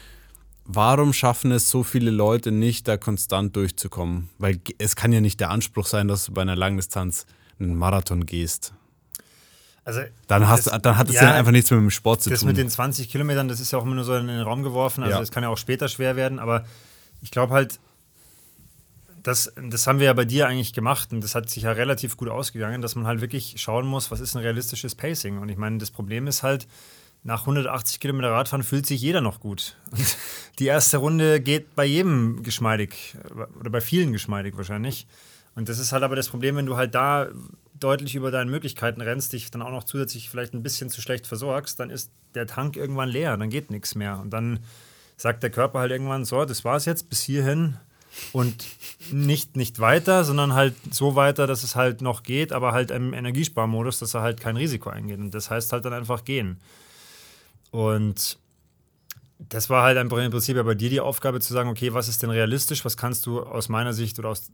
Warum 0.67 1.13
schaffen 1.13 1.53
es 1.53 1.71
so 1.71 1.83
viele 1.83 2.11
Leute 2.11 2.51
nicht, 2.51 2.89
da 2.89 2.97
konstant 2.97 3.55
durchzukommen? 3.55 4.31
Weil 4.39 4.61
es 4.79 4.97
kann 4.97 5.13
ja 5.13 5.21
nicht 5.21 5.39
der 5.39 5.51
Anspruch 5.51 5.87
sein, 5.87 6.09
dass 6.09 6.27
du 6.27 6.33
bei 6.33 6.43
einer 6.43 6.57
Langdistanz 6.57 7.27
einen 7.61 7.77
Marathon 7.77 8.27
gehst. 8.27 8.75
Also 9.85 10.01
dann, 10.29 10.49
hast, 10.49 10.67
das, 10.67 10.81
dann 10.81 10.97
hat 10.97 11.09
es 11.09 11.17
ja, 11.17 11.25
ja, 11.25 11.35
einfach 11.35 11.53
nichts 11.53 11.71
mit 11.71 11.79
dem 11.79 11.91
Sport 11.91 12.23
zu 12.23 12.31
das 12.31 12.41
tun. 12.41 12.49
Das 12.49 12.57
mit 12.57 12.59
den 12.59 12.71
20 12.71 13.11
Kilometern, 13.11 13.49
das 13.49 13.61
ist 13.61 13.71
ja 13.71 13.79
auch 13.79 13.85
immer 13.85 13.95
nur 13.95 14.05
so 14.05 14.15
in 14.15 14.27
den 14.27 14.41
Raum 14.41 14.63
geworfen. 14.63 15.03
Also 15.03 15.15
ja. 15.15 15.21
das 15.21 15.31
kann 15.31 15.43
ja 15.43 15.51
auch 15.51 15.59
später 15.59 15.89
schwer 15.89 16.17
werden. 16.17 16.39
Aber 16.39 16.65
ich 17.21 17.31
glaube 17.31 17.53
halt, 17.53 17.79
das, 19.23 19.53
das 19.57 19.87
haben 19.87 19.99
wir 19.99 20.07
ja 20.07 20.13
bei 20.13 20.25
dir 20.25 20.47
eigentlich 20.47 20.73
gemacht 20.73 21.13
und 21.13 21.23
das 21.23 21.35
hat 21.35 21.49
sich 21.51 21.65
ja 21.65 21.73
relativ 21.73 22.17
gut 22.17 22.29
ausgegangen, 22.29 22.83
dass 22.83 22.95
man 22.95 23.07
halt 23.07 23.21
wirklich 23.21 23.55
schauen 23.59 23.87
muss, 23.87 24.11
was 24.11 24.21
ist 24.21 24.35
ein 24.35 24.43
realistisches 24.43 24.95
Pacing. 24.95 25.39
Und 25.39 25.49
ich 25.49 25.57
meine, 25.57 25.79
das 25.79 25.91
Problem 25.91 26.27
ist 26.27 26.43
halt, 26.43 26.67
nach 27.23 27.41
180 27.41 28.01
Kilometer 28.01 28.31
Radfahren 28.31 28.63
fühlt 28.63 28.87
sich 28.87 29.01
jeder 29.01 29.23
noch 29.23 29.41
gut. 29.41 29.77
Und 29.91 30.17
die 30.59 30.67
erste 30.67 30.99
Runde 30.99 31.41
geht 31.41 31.75
bei 31.75 31.85
jedem 31.85 32.43
geschmeidig 32.43 33.17
oder 33.59 33.71
bei 33.71 33.81
vielen 33.81 34.13
geschmeidig 34.13 34.57
wahrscheinlich. 34.57 35.07
Und 35.55 35.69
das 35.69 35.79
ist 35.79 35.93
halt 35.93 36.03
aber 36.03 36.17
das 36.17 36.29
Problem, 36.29 36.57
wenn 36.57 36.67
du 36.67 36.77
halt 36.77 36.95
da 36.95 37.29
deutlich 37.75 38.15
über 38.15 38.31
deine 38.31 38.51
Möglichkeiten 38.51 39.01
rennst, 39.01 39.33
dich 39.33 39.51
dann 39.51 39.63
auch 39.63 39.71
noch 39.71 39.85
zusätzlich 39.85 40.31
vielleicht 40.31 40.55
ein 40.55 40.63
bisschen 40.63 40.91
zu 40.91 41.01
schlecht 41.01 41.27
versorgst, 41.27 41.79
dann 41.79 41.91
ist 41.91 42.11
der 42.35 42.47
Tank 42.47 42.77
irgendwann 42.77 43.09
leer, 43.09 43.37
dann 43.37 43.51
geht 43.51 43.71
nichts 43.71 43.95
mehr. 43.95 44.19
Und 44.21 44.31
dann 44.31 44.61
sagt 45.17 45.43
der 45.43 45.51
Körper 45.51 45.81
halt 45.81 45.93
irgendwann, 45.93 46.25
so, 46.25 46.45
das 46.45 46.65
war's 46.65 46.85
jetzt, 46.87 47.09
bis 47.09 47.23
hierhin 47.23 47.77
und 48.33 48.65
nicht, 49.11 49.57
nicht 49.57 49.81
weiter, 49.81 50.25
sondern 50.25 50.55
halt 50.55 50.75
so 50.91 51.17
weiter, 51.17 51.47
dass 51.47 51.63
es 51.63 51.77
halt 51.77 52.01
noch 52.01 52.23
geht, 52.23 52.53
aber 52.53 52.73
halt 52.73 52.91
im 52.91 53.13
Energiesparmodus, 53.13 53.99
dass 53.99 54.15
er 54.15 54.23
halt 54.23 54.41
kein 54.41 54.57
Risiko 54.57 54.91
eingeht. 54.91 55.19
Und 55.19 55.33
das 55.33 55.51
heißt 55.51 55.73
halt 55.73 55.85
dann 55.85 55.93
einfach 55.93 56.25
gehen. 56.25 56.61
Und 57.71 58.39
das 59.39 59.69
war 59.69 59.83
halt 59.83 59.99
im 59.99 60.09
Prinzip 60.09 60.57
ja 60.57 60.63
bei 60.63 60.75
dir 60.75 60.91
die 60.91 61.01
Aufgabe 61.01 61.41
zu 61.41 61.53
sagen, 61.53 61.69
okay, 61.69 61.93
was 61.93 62.09
ist 62.09 62.23
denn 62.23 62.31
realistisch, 62.31 62.85
was 62.85 62.97
kannst 62.97 63.27
du 63.27 63.43
aus 63.43 63.69
meiner 63.69 63.93
Sicht 63.93 64.19
oder 64.19 64.29
aus 64.31 64.51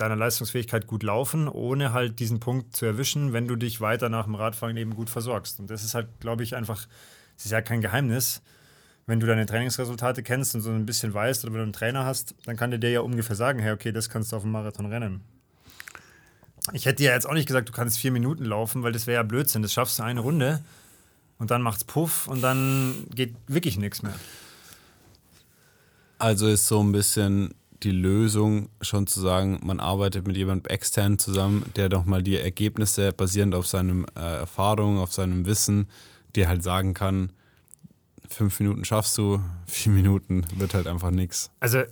deiner 0.00 0.16
Leistungsfähigkeit 0.16 0.86
gut 0.86 1.02
laufen, 1.02 1.48
ohne 1.48 1.92
halt 1.92 2.20
diesen 2.20 2.40
Punkt 2.40 2.74
zu 2.74 2.86
erwischen, 2.86 3.32
wenn 3.32 3.48
du 3.48 3.56
dich 3.56 3.80
weiter 3.80 4.08
nach 4.08 4.24
dem 4.24 4.34
Radfahren 4.34 4.76
eben 4.76 4.94
gut 4.94 5.10
versorgst. 5.10 5.60
Und 5.60 5.68
das 5.70 5.84
ist 5.84 5.94
halt, 5.94 6.08
glaube 6.20 6.42
ich, 6.42 6.56
einfach, 6.56 6.86
es 7.36 7.44
ist 7.44 7.50
ja 7.50 7.60
kein 7.60 7.80
Geheimnis. 7.80 8.40
Wenn 9.06 9.20
du 9.20 9.26
deine 9.26 9.46
Trainingsresultate 9.46 10.22
kennst 10.22 10.54
und 10.54 10.60
so 10.60 10.70
ein 10.70 10.86
bisschen 10.86 11.12
weißt 11.12 11.44
oder 11.44 11.52
wenn 11.52 11.60
du 11.60 11.64
einen 11.64 11.72
Trainer 11.72 12.04
hast, 12.04 12.34
dann 12.44 12.56
kann 12.56 12.70
der 12.70 12.78
dir 12.78 12.90
ja 12.90 13.00
ungefähr 13.00 13.36
sagen, 13.36 13.58
hey, 13.58 13.72
okay, 13.72 13.90
das 13.90 14.08
kannst 14.08 14.32
du 14.32 14.36
auf 14.36 14.42
dem 14.42 14.52
Marathon 14.52 14.86
rennen. 14.86 15.22
ich 16.72 16.86
hätte 16.86 17.02
ja 17.02 17.12
jetzt 17.12 17.26
auch 17.26 17.34
nicht 17.34 17.46
gesagt, 17.46 17.68
du 17.68 17.72
kannst 17.72 17.98
vier 17.98 18.12
Minuten 18.12 18.44
laufen, 18.44 18.82
weil 18.82 18.92
das 18.92 19.06
wäre 19.06 19.16
ja 19.16 19.22
Blödsinn. 19.22 19.62
Das 19.62 19.72
schaffst 19.72 19.98
du 19.98 20.02
eine 20.02 20.20
Runde 20.20 20.60
und 21.38 21.50
dann 21.50 21.62
macht's 21.62 21.84
Puff 21.84 22.28
und 22.28 22.42
dann 22.42 23.06
geht 23.14 23.34
wirklich 23.46 23.78
nichts 23.78 24.02
mehr. 24.02 24.14
Also 26.18 26.48
ist 26.48 26.66
so 26.66 26.82
ein 26.82 26.92
bisschen 26.92 27.54
die 27.82 27.90
Lösung 27.90 28.68
schon 28.80 29.06
zu 29.06 29.20
sagen, 29.20 29.60
man 29.62 29.80
arbeitet 29.80 30.26
mit 30.26 30.36
jemandem 30.36 30.70
extern 30.70 31.18
zusammen, 31.18 31.64
der 31.76 31.88
doch 31.88 32.04
mal 32.04 32.22
die 32.22 32.36
Ergebnisse 32.36 33.12
basierend 33.12 33.54
auf 33.54 33.66
seinem 33.66 34.06
äh, 34.16 34.20
Erfahrung, 34.20 34.98
auf 34.98 35.12
seinem 35.12 35.46
Wissen, 35.46 35.88
dir 36.34 36.48
halt 36.48 36.62
sagen 36.62 36.94
kann, 36.94 37.32
fünf 38.28 38.58
Minuten 38.60 38.84
schaffst 38.84 39.16
du, 39.18 39.40
vier 39.66 39.92
Minuten 39.92 40.44
wird 40.56 40.74
halt 40.74 40.86
einfach 40.86 41.10
nichts. 41.10 41.50
Also 41.60 41.82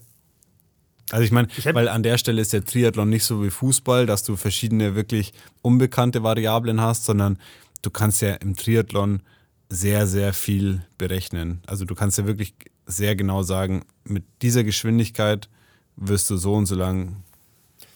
also 1.11 1.23
ich 1.23 1.31
meine, 1.31 1.47
weil 1.73 1.88
an 1.88 2.02
der 2.02 2.19
Stelle 2.19 2.43
ist 2.43 2.52
der 2.52 2.64
Triathlon 2.64 3.09
nicht 3.09 3.23
so 3.23 3.45
wie 3.45 3.50
Fußball, 3.50 4.07
dass 4.07 4.25
du 4.25 4.35
verschiedene 4.35 4.97
wirklich 4.97 5.33
unbekannte 5.62 6.25
Variablen 6.25 6.81
hast, 6.81 7.05
sondern 7.05 7.38
du 7.83 7.90
kannst 7.90 8.23
ja 8.23 8.35
im 8.35 8.57
Triathlon 8.57 9.23
sehr, 9.69 10.09
sehr 10.09 10.33
viel 10.33 10.83
berechnen. 10.99 11.61
Also 11.66 11.85
du 11.85 11.95
kannst 11.95 12.19
ja 12.19 12.26
wirklich 12.26 12.55
sehr 12.87 13.14
genau 13.14 13.45
sagen, 13.45 13.85
mit 14.05 14.25
dieser 14.43 14.64
Geschwindigkeit 14.64 15.49
wirst 15.96 16.30
du 16.30 16.36
so 16.36 16.54
und 16.54 16.66
so 16.66 16.74
lang 16.74 17.22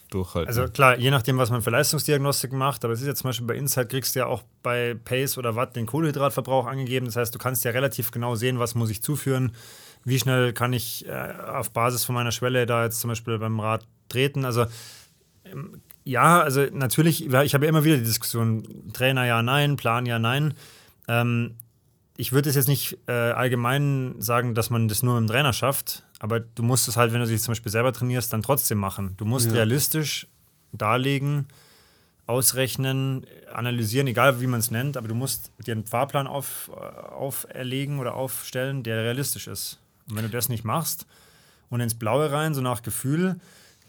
durchhalten. 0.09 0.47
Also 0.47 0.71
klar, 0.71 0.97
je 0.97 1.09
nachdem, 1.09 1.37
was 1.37 1.49
man 1.49 1.61
für 1.61 1.69
Leistungsdiagnostik 1.69 2.51
macht, 2.51 2.83
aber 2.83 2.93
es 2.93 3.01
ist 3.01 3.07
ja 3.07 3.15
zum 3.15 3.29
Beispiel 3.29 3.47
bei 3.47 3.55
Insight, 3.55 3.89
kriegst 3.89 4.15
du 4.15 4.19
ja 4.19 4.25
auch 4.25 4.43
bei 4.61 4.95
Pace 5.05 5.37
oder 5.37 5.55
Watt 5.55 5.75
den 5.75 5.85
Kohlenhydratverbrauch 5.85 6.67
angegeben. 6.67 7.05
Das 7.05 7.15
heißt, 7.15 7.33
du 7.33 7.39
kannst 7.39 7.63
ja 7.63 7.71
relativ 7.71 8.11
genau 8.11 8.35
sehen, 8.35 8.59
was 8.59 8.75
muss 8.75 8.89
ich 8.89 9.01
zuführen, 9.01 9.53
wie 10.03 10.19
schnell 10.19 10.53
kann 10.53 10.73
ich 10.73 11.07
äh, 11.07 11.33
auf 11.47 11.71
Basis 11.71 12.03
von 12.03 12.15
meiner 12.15 12.31
Schwelle 12.31 12.65
da 12.65 12.83
jetzt 12.83 12.99
zum 12.99 13.09
Beispiel 13.09 13.37
beim 13.39 13.59
Rad 13.59 13.85
treten. 14.09 14.45
Also 14.45 14.65
ähm, 15.45 15.81
ja, 16.03 16.41
also 16.41 16.65
natürlich, 16.71 17.25
ich 17.25 17.53
habe 17.53 17.65
ja 17.65 17.69
immer 17.69 17.83
wieder 17.83 17.97
die 17.97 18.03
Diskussion, 18.03 18.91
Trainer 18.93 19.25
ja, 19.25 19.41
nein, 19.43 19.75
Plan 19.75 20.05
ja, 20.05 20.19
nein. 20.19 20.55
Ähm, 21.07 21.55
ich 22.17 22.33
würde 22.33 22.49
es 22.49 22.55
jetzt 22.55 22.67
nicht 22.67 22.97
äh, 23.07 23.11
allgemein 23.11 24.15
sagen, 24.19 24.55
dass 24.55 24.69
man 24.69 24.87
das 24.87 25.03
nur 25.03 25.19
mit 25.19 25.29
dem 25.29 25.31
Trainer 25.31 25.53
schafft, 25.53 26.03
aber 26.21 26.39
du 26.39 26.61
musst 26.61 26.87
es 26.87 26.97
halt, 26.97 27.13
wenn 27.13 27.19
du 27.19 27.25
dich 27.25 27.41
zum 27.41 27.53
Beispiel 27.53 27.71
selber 27.71 27.91
trainierst, 27.91 28.31
dann 28.31 28.43
trotzdem 28.43 28.77
machen. 28.77 29.15
Du 29.17 29.25
musst 29.25 29.47
ja. 29.47 29.53
realistisch 29.53 30.27
darlegen, 30.71 31.47
ausrechnen, 32.27 33.25
analysieren, 33.51 34.05
egal 34.05 34.39
wie 34.39 34.45
man 34.45 34.59
es 34.59 34.69
nennt, 34.69 34.97
aber 34.97 35.07
du 35.07 35.15
musst 35.15 35.51
dir 35.65 35.71
einen 35.71 35.83
Fahrplan 35.83 36.27
auf, 36.27 36.69
äh, 36.75 36.79
auferlegen 36.79 37.97
oder 37.97 38.13
aufstellen, 38.13 38.83
der 38.83 38.97
realistisch 38.97 39.47
ist. 39.47 39.79
Und 40.07 40.15
wenn 40.15 40.23
du 40.23 40.29
das 40.29 40.47
nicht 40.47 40.63
machst 40.63 41.07
und 41.71 41.81
ins 41.81 41.95
Blaue 41.95 42.31
rein, 42.31 42.53
so 42.53 42.61
nach 42.61 42.83
Gefühl, 42.83 43.37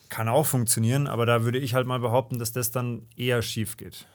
kann 0.09 0.27
auch 0.27 0.47
funktionieren, 0.47 1.09
aber 1.09 1.27
da 1.27 1.45
würde 1.45 1.59
ich 1.59 1.75
halt 1.75 1.87
mal 1.87 2.01
behaupten, 2.01 2.39
dass 2.39 2.53
das 2.53 2.71
dann 2.71 3.03
eher 3.15 3.43
schief 3.43 3.77
geht. 3.77 4.07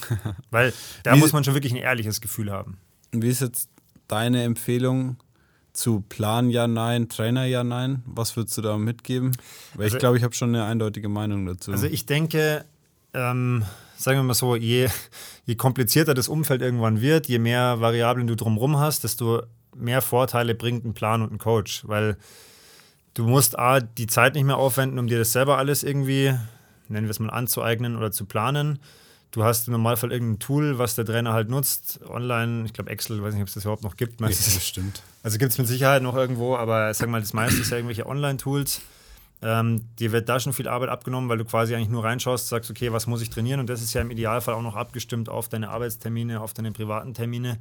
Weil 0.50 0.74
da 1.04 1.16
muss 1.16 1.32
man 1.32 1.42
schon 1.42 1.54
wirklich 1.54 1.72
ein 1.72 1.78
ehrliches 1.78 2.20
Gefühl 2.20 2.52
haben. 2.52 2.76
Wie 3.12 3.28
ist 3.28 3.40
jetzt 3.40 3.70
deine 4.08 4.42
Empfehlung 4.42 5.16
zu 5.72 6.00
Plan 6.08 6.50
ja, 6.50 6.66
nein, 6.66 7.08
Trainer 7.08 7.44
ja, 7.44 7.64
nein? 7.64 8.02
Was 8.06 8.36
würdest 8.36 8.58
du 8.58 8.62
da 8.62 8.76
mitgeben? 8.76 9.36
Weil 9.74 9.84
also, 9.84 9.96
ich 9.96 10.00
glaube, 10.00 10.16
ich 10.18 10.22
habe 10.22 10.34
schon 10.34 10.50
eine 10.50 10.64
eindeutige 10.64 11.08
Meinung 11.08 11.46
dazu. 11.46 11.72
Also 11.72 11.86
ich 11.86 12.06
denke, 12.06 12.64
ähm, 13.14 13.64
sagen 13.96 14.18
wir 14.18 14.22
mal 14.22 14.34
so, 14.34 14.54
je, 14.56 14.88
je 15.46 15.54
komplizierter 15.54 16.14
das 16.14 16.28
Umfeld 16.28 16.62
irgendwann 16.62 17.00
wird, 17.00 17.28
je 17.28 17.38
mehr 17.38 17.80
Variablen 17.80 18.26
du 18.26 18.36
drumherum 18.36 18.78
hast, 18.78 19.04
desto 19.04 19.42
mehr 19.74 20.02
Vorteile 20.02 20.54
bringt 20.54 20.84
ein 20.84 20.94
Plan 20.94 21.22
und 21.22 21.32
ein 21.32 21.38
Coach. 21.38 21.82
Weil 21.86 22.16
du 23.14 23.24
musst 23.24 23.58
A, 23.58 23.80
die 23.80 24.06
Zeit 24.06 24.34
nicht 24.34 24.44
mehr 24.44 24.58
aufwenden, 24.58 24.98
um 24.98 25.06
dir 25.06 25.18
das 25.18 25.32
selber 25.32 25.56
alles 25.56 25.82
irgendwie, 25.82 26.34
nennen 26.88 27.06
wir 27.06 27.10
es 27.10 27.18
mal, 27.18 27.30
anzueignen 27.30 27.96
oder 27.96 28.12
zu 28.12 28.26
planen 28.26 28.78
du 29.32 29.42
hast 29.42 29.66
im 29.66 29.72
Normalfall 29.72 30.12
irgendein 30.12 30.38
Tool, 30.38 30.78
was 30.78 30.94
der 30.94 31.04
Trainer 31.04 31.32
halt 31.32 31.48
nutzt, 31.48 32.00
online, 32.08 32.64
ich 32.66 32.72
glaube 32.72 32.90
Excel, 32.90 33.22
weiß 33.22 33.34
nicht, 33.34 33.42
ob 33.42 33.48
es 33.48 33.54
das 33.54 33.64
überhaupt 33.64 33.82
noch 33.82 33.96
gibt. 33.96 34.20
Ja, 34.20 34.28
das 34.28 34.64
stimmt. 34.66 35.02
Also 35.22 35.38
gibt 35.38 35.52
es 35.52 35.58
mit 35.58 35.66
Sicherheit 35.66 36.02
noch 36.02 36.14
irgendwo, 36.14 36.56
aber 36.56 36.92
sag 36.94 37.08
mal, 37.08 37.20
das 37.20 37.32
meiste 37.32 37.60
ist 37.60 37.70
ja 37.70 37.78
irgendwelche 37.78 38.06
Online-Tools. 38.06 38.82
Ähm, 39.44 39.88
dir 39.98 40.12
wird 40.12 40.28
da 40.28 40.38
schon 40.38 40.52
viel 40.52 40.68
Arbeit 40.68 40.90
abgenommen, 40.90 41.28
weil 41.28 41.38
du 41.38 41.44
quasi 41.44 41.74
eigentlich 41.74 41.88
nur 41.88 42.04
reinschaust, 42.04 42.48
sagst, 42.48 42.70
okay, 42.70 42.92
was 42.92 43.08
muss 43.08 43.22
ich 43.22 43.30
trainieren? 43.30 43.58
Und 43.58 43.68
das 43.68 43.82
ist 43.82 43.92
ja 43.92 44.00
im 44.00 44.10
Idealfall 44.10 44.54
auch 44.54 44.62
noch 44.62 44.76
abgestimmt 44.76 45.28
auf 45.28 45.48
deine 45.48 45.70
Arbeitstermine, 45.70 46.40
auf 46.40 46.54
deine 46.54 46.70
privaten 46.70 47.12
Termine. 47.12 47.58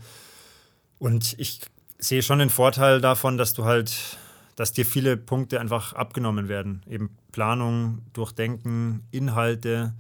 Und 1.00 1.36
ich 1.40 1.62
sehe 1.98 2.22
schon 2.22 2.38
den 2.38 2.52
Vorteil 2.52 3.02
davon, 3.02 3.38
dass 3.38 3.54
du 3.54 3.66
halt, 3.66 4.18
dass 4.56 4.74
dir 4.74 4.86
viele 4.86 5.18
Punkte 5.18 5.60
einfach 5.60 5.94
abgenommen 5.94 6.50
werden. 6.50 6.84
Eben 6.88 7.18
Planung, 7.32 8.04
Durchdenken, 8.14 9.08
Inhalte, 9.10 9.94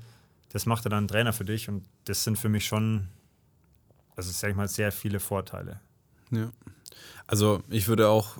das 0.52 0.66
macht 0.66 0.86
dann 0.86 0.94
ein 0.94 1.08
Trainer 1.08 1.34
für 1.34 1.46
dich 1.46 1.70
und 1.70 1.86
das 2.06 2.24
sind 2.24 2.38
für 2.38 2.50
mich 2.50 2.66
schon, 2.66 3.08
also 4.16 4.32
sag 4.32 4.52
ich 4.52 4.56
mal, 4.56 4.68
sehr 4.68 4.92
viele 4.92 5.20
Vorteile. 5.20 5.80
Ja. 6.32 6.52
Also 7.28 7.64
ich 7.70 7.88
würde 7.88 8.10
auch 8.10 8.38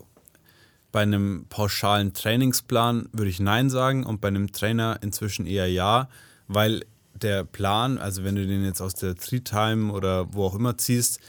bei 0.92 1.02
einem 1.02 1.46
pauschalen 1.48 2.14
Trainingsplan 2.14 3.08
würde 3.14 3.30
ich 3.30 3.40
Nein 3.40 3.70
sagen 3.70 4.06
und 4.06 4.20
bei 4.20 4.28
einem 4.28 4.52
Trainer 4.52 5.00
inzwischen 5.02 5.46
eher 5.46 5.72
Ja, 5.72 6.10
weil 6.48 6.86
der 7.14 7.46
Plan, 7.46 7.98
also 7.98 8.24
wenn 8.24 8.36
du 8.36 8.46
den 8.46 8.66
jetzt 8.66 8.82
aus 8.82 8.96
der 8.96 9.16
Three-Time 9.16 9.92
oder 9.94 10.34
wo 10.34 10.46
auch 10.46 10.56
immer 10.56 10.78
ziehst, 10.78 11.20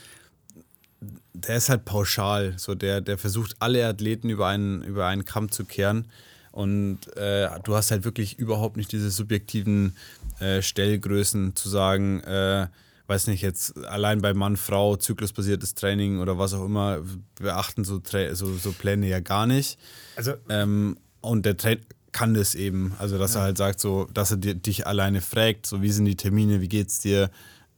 der 1.33 1.57
ist 1.57 1.69
halt 1.69 1.85
pauschal. 1.85 2.55
So 2.57 2.75
der, 2.75 3.01
der 3.01 3.17
versucht 3.17 3.55
alle 3.59 3.85
Athleten 3.87 4.29
über 4.29 4.47
einen, 4.47 4.81
über 4.83 5.07
einen 5.07 5.25
Kamm 5.25 5.51
zu 5.51 5.65
kehren. 5.65 6.07
Und 6.53 7.17
äh, 7.17 7.49
du 7.63 7.75
hast 7.75 7.89
halt 7.89 8.05
wirklich 8.05 8.37
überhaupt 8.37 8.77
nicht 8.77 8.91
diese 8.91 9.09
subjektiven 9.09 9.97
äh, 10.39 10.61
Stellgrößen 10.61 11.55
zu 11.55 11.67
sagen, 11.67 12.21
äh, 12.21 12.67
weiß 13.07 13.25
nicht, 13.25 13.41
jetzt 13.41 13.75
allein 13.85 14.21
bei 14.21 14.35
Mann, 14.35 14.55
Frau, 14.55 14.95
zyklusbasiertes 14.95 15.73
Training 15.73 16.19
oder 16.19 16.37
was 16.37 16.53
auch 16.53 16.63
immer, 16.63 16.99
beachten 17.35 17.83
so, 17.83 17.99
so, 18.33 18.55
so 18.55 18.71
Pläne 18.71 19.07
ja 19.07 19.19
gar 19.19 19.47
nicht. 19.47 19.79
Also, 20.15 20.33
ähm, 20.47 20.97
und 21.21 21.47
der 21.47 21.57
Trainer 21.57 21.81
kann 22.11 22.35
das 22.35 22.53
eben, 22.53 22.93
also 22.99 23.17
dass 23.17 23.33
ja. 23.33 23.39
er 23.39 23.43
halt 23.45 23.57
sagt, 23.57 23.79
so, 23.79 24.07
dass 24.13 24.29
er 24.29 24.37
dich 24.37 24.85
alleine 24.85 25.21
fragt, 25.21 25.65
so 25.65 25.81
wie 25.81 25.91
sind 25.91 26.05
die 26.05 26.15
Termine, 26.15 26.61
wie 26.61 26.69
geht's 26.69 26.99
dir 26.99 27.31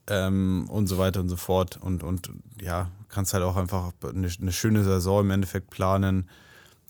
ähm, 0.07 0.67
und 0.69 0.87
so 0.87 0.97
weiter 0.97 1.21
und 1.21 1.29
so 1.29 1.37
fort. 1.37 1.77
Und, 1.81 2.03
und 2.03 2.29
ja, 2.61 2.91
kannst 3.07 3.33
halt 3.33 3.45
auch 3.45 3.55
einfach 3.55 3.93
eine, 4.03 4.29
eine 4.41 4.51
schöne 4.51 4.83
Saison 4.83 5.21
im 5.21 5.31
Endeffekt 5.31 5.69
planen 5.69 6.29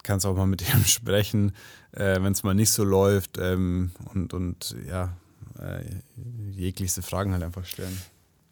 kannst 0.05 0.25
auch 0.25 0.35
mal 0.35 0.47
mit 0.47 0.61
ihm 0.73 0.85
sprechen, 0.85 1.51
äh, 1.91 2.21
wenn 2.21 2.31
es 2.31 2.43
mal 2.43 2.53
nicht 2.53 2.71
so 2.71 2.83
läuft 2.83 3.37
ähm, 3.37 3.91
und, 4.13 4.33
und 4.33 4.75
ja, 4.87 5.17
äh, 5.59 5.83
jeglichste 6.51 7.01
Fragen 7.01 7.33
halt 7.33 7.43
einfach 7.43 7.65
stellen. 7.65 7.97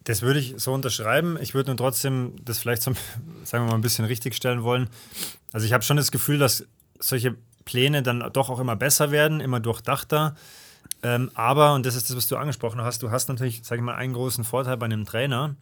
Das 0.04 0.20
würde 0.20 0.38
ich 0.38 0.54
so 0.58 0.72
unterschreiben. 0.72 1.38
Ich 1.40 1.54
würde 1.54 1.70
nur 1.70 1.78
trotzdem 1.78 2.34
das 2.44 2.58
vielleicht 2.58 2.82
so, 2.82 2.92
sagen 3.44 3.64
wir 3.64 3.70
mal, 3.70 3.74
ein 3.74 3.80
bisschen 3.80 4.04
richtig 4.04 4.34
stellen 4.34 4.62
wollen. 4.62 4.88
Also 5.52 5.66
ich 5.66 5.72
habe 5.72 5.84
schon 5.84 5.96
das 5.96 6.10
Gefühl, 6.10 6.38
dass 6.38 6.66
solche 6.98 7.36
Pläne 7.64 8.02
dann 8.02 8.28
doch 8.32 8.50
auch 8.50 8.60
immer 8.60 8.76
besser 8.76 9.10
werden, 9.10 9.40
immer 9.40 9.60
durchdachter. 9.60 10.34
Ähm, 11.02 11.30
aber, 11.34 11.74
und 11.74 11.86
das 11.86 11.94
ist 11.94 12.10
das, 12.10 12.16
was 12.16 12.28
du 12.28 12.36
angesprochen 12.36 12.82
hast, 12.82 13.02
du 13.02 13.10
hast 13.10 13.28
natürlich, 13.28 13.62
sage 13.64 13.80
ich 13.80 13.84
mal, 13.84 13.94
einen 13.94 14.12
großen 14.12 14.44
Vorteil 14.44 14.76
bei 14.76 14.86
einem 14.86 15.06
Trainer 15.06 15.56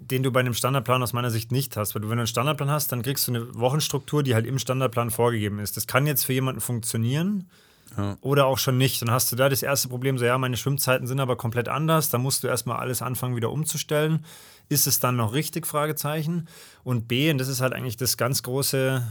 den 0.00 0.22
du 0.22 0.30
bei 0.30 0.40
einem 0.40 0.54
Standardplan 0.54 1.02
aus 1.02 1.12
meiner 1.12 1.30
Sicht 1.30 1.52
nicht 1.52 1.76
hast. 1.76 1.94
Weil 1.94 2.02
du, 2.02 2.08
wenn 2.08 2.16
du 2.16 2.22
einen 2.22 2.26
Standardplan 2.26 2.70
hast, 2.70 2.92
dann 2.92 3.02
kriegst 3.02 3.26
du 3.28 3.32
eine 3.32 3.54
Wochenstruktur, 3.54 4.22
die 4.22 4.34
halt 4.34 4.46
im 4.46 4.58
Standardplan 4.58 5.10
vorgegeben 5.10 5.58
ist. 5.58 5.76
Das 5.76 5.86
kann 5.86 6.06
jetzt 6.06 6.24
für 6.24 6.32
jemanden 6.32 6.60
funktionieren 6.60 7.48
ja. 7.96 8.16
oder 8.20 8.46
auch 8.46 8.58
schon 8.58 8.78
nicht. 8.78 9.02
Dann 9.02 9.10
hast 9.10 9.30
du 9.32 9.36
da 9.36 9.48
das 9.48 9.62
erste 9.62 9.88
Problem, 9.88 10.18
so 10.18 10.24
ja, 10.24 10.36
meine 10.38 10.56
Schwimmzeiten 10.56 11.06
sind 11.06 11.20
aber 11.20 11.36
komplett 11.36 11.68
anders. 11.68 12.10
Da 12.10 12.18
musst 12.18 12.44
du 12.44 12.48
erstmal 12.48 12.78
alles 12.78 13.02
anfangen, 13.02 13.36
wieder 13.36 13.50
umzustellen. 13.50 14.24
Ist 14.68 14.86
es 14.86 15.00
dann 15.00 15.16
noch 15.16 15.32
richtig? 15.32 15.66
Fragezeichen. 15.66 16.48
Und 16.82 17.08
B, 17.08 17.30
und 17.30 17.38
das 17.38 17.48
ist 17.48 17.60
halt 17.60 17.72
eigentlich 17.72 17.96
das 17.96 18.16
ganz 18.16 18.42
große, 18.42 19.06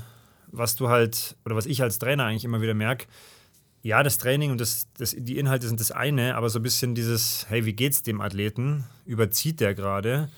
was 0.51 0.75
du 0.75 0.89
halt, 0.89 1.35
oder 1.45 1.55
was 1.55 1.65
ich 1.65 1.81
als 1.81 1.99
Trainer 1.99 2.25
eigentlich 2.25 2.45
immer 2.45 2.61
wieder 2.61 2.73
merke, 2.73 3.05
ja, 3.83 4.01
das 4.01 4.17
Training 4.17 4.51
und 4.51 4.61
das, 4.61 4.87
das, 4.97 5.13
die 5.17 5.37
Inhalte 5.37 5.67
sind 5.67 5.79
das 5.79 5.91
eine, 5.91 6.35
aber 6.35 6.49
so 6.49 6.57
ein 6.59 6.63
bisschen 6.63 6.95
dieses, 6.95 7.45
hey, 7.49 7.65
wie 7.65 7.73
geht's 7.73 8.01
dem 8.01 8.21
Athleten? 8.21 8.85
Überzieht 9.05 9.59
der 9.59 9.75
gerade? 9.75 10.29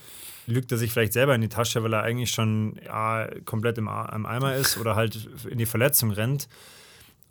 Lügt 0.47 0.71
er 0.71 0.77
sich 0.77 0.91
vielleicht 0.91 1.13
selber 1.13 1.35
in 1.35 1.41
die 1.41 1.49
Tasche, 1.49 1.83
weil 1.83 1.93
er 1.93 2.03
eigentlich 2.03 2.31
schon 2.31 2.79
ja, 2.85 3.27
komplett 3.45 3.77
im, 3.77 3.87
im 3.87 4.25
Eimer 4.25 4.55
ist 4.55 4.77
oder 4.77 4.95
halt 4.95 5.27
in 5.49 5.57
die 5.57 5.65
Verletzung 5.65 6.11
rennt. 6.11 6.47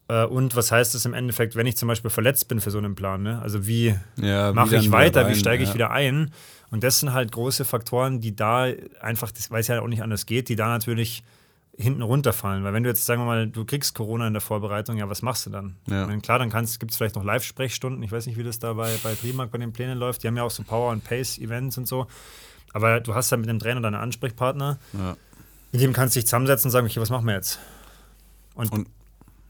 Äh, 0.09 0.24
und 0.24 0.57
was 0.57 0.72
heißt 0.72 0.94
das 0.94 1.05
im 1.05 1.14
Endeffekt, 1.14 1.57
wenn 1.57 1.66
ich 1.66 1.77
zum 1.77 1.88
Beispiel 1.88 2.11
verletzt 2.11 2.48
bin 2.48 2.61
für 2.61 2.70
so 2.70 2.79
einen 2.79 2.94
Plan? 2.94 3.22
Ne? 3.22 3.40
Also 3.42 3.66
wie 3.66 3.94
ja, 4.16 4.53
mache 4.53 4.77
ich 4.77 4.90
weiter, 4.90 5.29
wie 5.29 5.37
steige 5.37 5.62
ich 5.62 5.70
ja. 5.70 5.74
wieder 5.74 5.90
ein? 5.90 6.33
Und 6.70 6.83
das 6.83 7.00
sind 7.00 7.12
halt 7.12 7.31
große 7.31 7.64
Faktoren, 7.64 8.20
die 8.20 8.35
da 8.35 8.66
einfach, 9.00 9.31
das 9.31 9.50
weiß 9.50 9.68
ja 9.68 9.81
auch 9.81 9.87
nicht 9.87 10.03
anders 10.03 10.27
geht, 10.27 10.48
die 10.48 10.57
da 10.57 10.68
natürlich 10.68 11.22
hinten 11.77 12.03
runterfallen. 12.03 12.64
Weil 12.64 12.72
wenn 12.72 12.83
du 12.83 12.88
jetzt, 12.88 13.05
sagen 13.07 13.20
wir 13.22 13.27
mal, 13.27 13.46
du 13.48 13.64
kriegst 13.64 13.94
Corona 13.94 14.27
in 14.27 14.33
der 14.33 14.40
Vorbereitung, 14.40 14.96
ja, 14.96 15.09
was 15.09 15.22
machst 15.22 15.46
du 15.46 15.50
dann? 15.50 15.77
Ja. 15.88 16.07
Meine, 16.07 16.20
klar, 16.20 16.38
dann 16.38 16.50
gibt 16.50 16.90
es 16.90 16.96
vielleicht 16.96 17.16
noch 17.16 17.24
Live-Sprechstunden. 17.24 18.03
Ich 18.03 18.12
weiß 18.12 18.27
nicht, 18.27 18.38
wie 18.38 18.42
das 18.42 18.59
da 18.59 18.72
bei, 18.74 18.92
bei 19.03 19.14
Primark 19.14 19.50
bei 19.50 19.59
den 19.59 19.72
Plänen 19.72 19.98
läuft. 19.98 20.22
Die 20.22 20.29
haben 20.29 20.37
ja 20.37 20.42
auch 20.42 20.50
so 20.50 20.62
Power- 20.62 20.90
und 20.90 21.05
Pace-Events 21.05 21.79
und 21.79 21.87
so. 21.87 22.07
Aber 22.75 23.01
du 23.01 23.15
hast 23.15 23.31
ja 23.31 23.37
mit 23.37 23.49
dem 23.49 23.61
Trainer 23.61 23.81
deine 23.81 24.01
Ansprechpartner. 24.01 24.79
Ja. 24.93 25.17
Mit 25.71 25.81
dem 25.81 25.93
kannst 25.93 26.17
du 26.17 26.21
dich 26.21 26.27
zusammensetzen 26.27 26.69
und 26.69 26.73
sagen, 26.73 26.87
okay, 26.87 27.01
was 27.01 27.09
machen 27.09 27.25
wir 27.25 27.35
jetzt? 27.35 27.61
Und, 28.55 28.71
und 28.73 28.89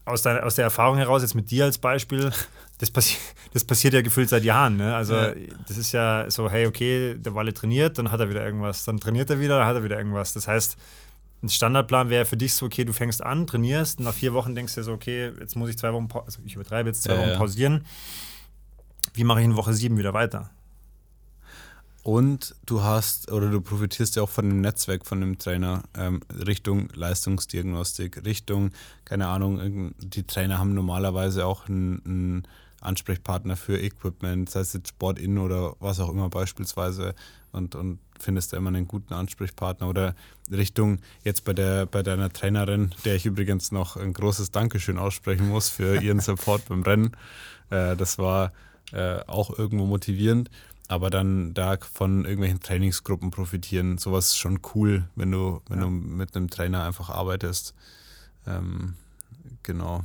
aus, 0.05 0.21
der, 0.21 0.45
aus 0.45 0.55
der 0.55 0.65
Erfahrung 0.65 0.97
heraus, 0.97 1.23
jetzt 1.23 1.33
mit 1.33 1.49
dir 1.49 1.65
als 1.65 1.79
Beispiel, 1.79 2.31
das, 2.77 2.91
passi 2.91 3.17
das 3.51 3.63
passiert 3.63 3.95
ja 3.95 4.01
gefühlt 4.01 4.29
seit 4.29 4.43
Jahren. 4.43 4.77
Ne? 4.77 4.95
Also, 4.95 5.15
ja. 5.15 5.33
das 5.67 5.77
ist 5.77 5.91
ja 5.91 6.29
so: 6.29 6.49
hey, 6.51 6.67
okay, 6.67 7.15
der 7.17 7.33
Walle 7.33 7.51
trainiert, 7.51 7.97
dann 7.97 8.11
hat 8.11 8.19
er 8.19 8.29
wieder 8.29 8.45
irgendwas. 8.45 8.85
Dann 8.85 8.99
trainiert 8.99 9.29
er 9.31 9.39
wieder, 9.39 9.57
dann 9.57 9.67
hat 9.67 9.75
er 9.75 9.83
wieder 9.83 9.97
irgendwas. 9.97 10.33
Das 10.33 10.47
heißt, 10.47 10.77
ein 11.41 11.49
Standardplan 11.49 12.11
wäre 12.11 12.25
für 12.25 12.37
dich 12.37 12.53
so: 12.53 12.67
okay, 12.67 12.85
du 12.85 12.93
fängst 12.93 13.23
an, 13.23 13.47
trainierst, 13.47 13.97
und 13.97 14.05
nach 14.05 14.13
vier 14.13 14.33
Wochen 14.33 14.53
denkst 14.53 14.75
du 14.75 14.81
dir 14.81 14.85
so: 14.85 14.93
okay, 14.93 15.31
jetzt 15.39 15.55
muss 15.55 15.69
ich 15.69 15.79
zwei 15.79 15.91
Wochen, 15.93 16.07
also 16.13 16.39
ich 16.45 16.53
übertreibe 16.53 16.89
jetzt 16.89 17.01
zwei 17.01 17.15
ja, 17.15 17.21
Wochen 17.21 17.37
pausieren. 17.39 17.85
Wie 19.15 19.23
mache 19.23 19.39
ich 19.39 19.45
in 19.45 19.55
Woche 19.55 19.73
sieben 19.73 19.97
wieder 19.97 20.13
weiter? 20.13 20.51
Und 22.05 22.53
du 22.67 22.83
hast 22.83 23.31
oder 23.31 23.49
du 23.49 23.61
profitierst 23.61 24.15
ja 24.15 24.21
auch 24.21 24.29
von 24.29 24.47
dem 24.47 24.61
Netzwerk 24.61 25.07
von 25.07 25.21
dem 25.21 25.39
Trainer 25.39 25.81
ähm, 25.97 26.21
Richtung 26.45 26.87
Leistungsdiagnostik, 26.93 28.23
Richtung, 28.23 28.69
keine 29.05 29.25
Ahnung, 29.25 29.95
die 29.97 30.21
Trainer 30.21 30.59
haben 30.59 30.75
normalerweise 30.75 31.47
auch 31.47 31.67
einen, 31.67 32.47
Ansprechpartner 32.79 33.55
für 33.55 33.81
Equipment, 33.81 34.47
sei 34.47 34.59
es 34.59 34.73
jetzt 34.73 34.89
Sport-In 34.89 35.39
oder 35.39 35.75
was 35.79 35.99
auch 35.99 36.09
immer 36.09 36.29
beispielsweise 36.29 37.15
und, 37.51 37.73
und 37.73 37.97
findest 38.19 38.53
da 38.53 38.57
immer 38.57 38.67
einen 38.67 38.87
guten 38.87 39.15
Ansprechpartner 39.15 39.89
oder 39.89 40.13
Richtung 40.51 40.99
jetzt 41.23 41.43
bei 41.45 41.53
der 41.53 41.87
bei 41.87 42.03
deiner 42.03 42.31
Trainerin, 42.31 42.93
der 43.03 43.15
ich 43.15 43.25
übrigens 43.25 43.71
noch 43.71 43.95
ein 43.95 44.13
großes 44.13 44.51
Dankeschön 44.51 44.99
aussprechen 44.99 45.49
muss 45.49 45.69
für 45.69 45.99
ihren 45.99 46.19
Support 46.19 46.67
beim 46.69 46.83
Rennen. 46.83 47.17
Äh, 47.71 47.95
das 47.95 48.19
war 48.19 48.51
äh, 48.91 49.21
auch 49.25 49.57
irgendwo 49.57 49.87
motivierend 49.87 50.51
aber 50.87 51.09
dann 51.09 51.53
da 51.53 51.77
von 51.77 52.25
irgendwelchen 52.25 52.59
Trainingsgruppen 52.59 53.31
profitieren, 53.31 53.97
sowas 53.97 54.27
ist 54.27 54.37
schon 54.37 54.59
cool, 54.75 55.07
wenn 55.15 55.31
du, 55.31 55.61
wenn 55.67 55.79
ja. 55.79 55.85
du 55.85 55.89
mit 55.89 56.35
einem 56.35 56.49
Trainer 56.49 56.83
einfach 56.83 57.09
arbeitest. 57.09 57.73
Ähm, 58.47 58.93
genau. 59.63 60.03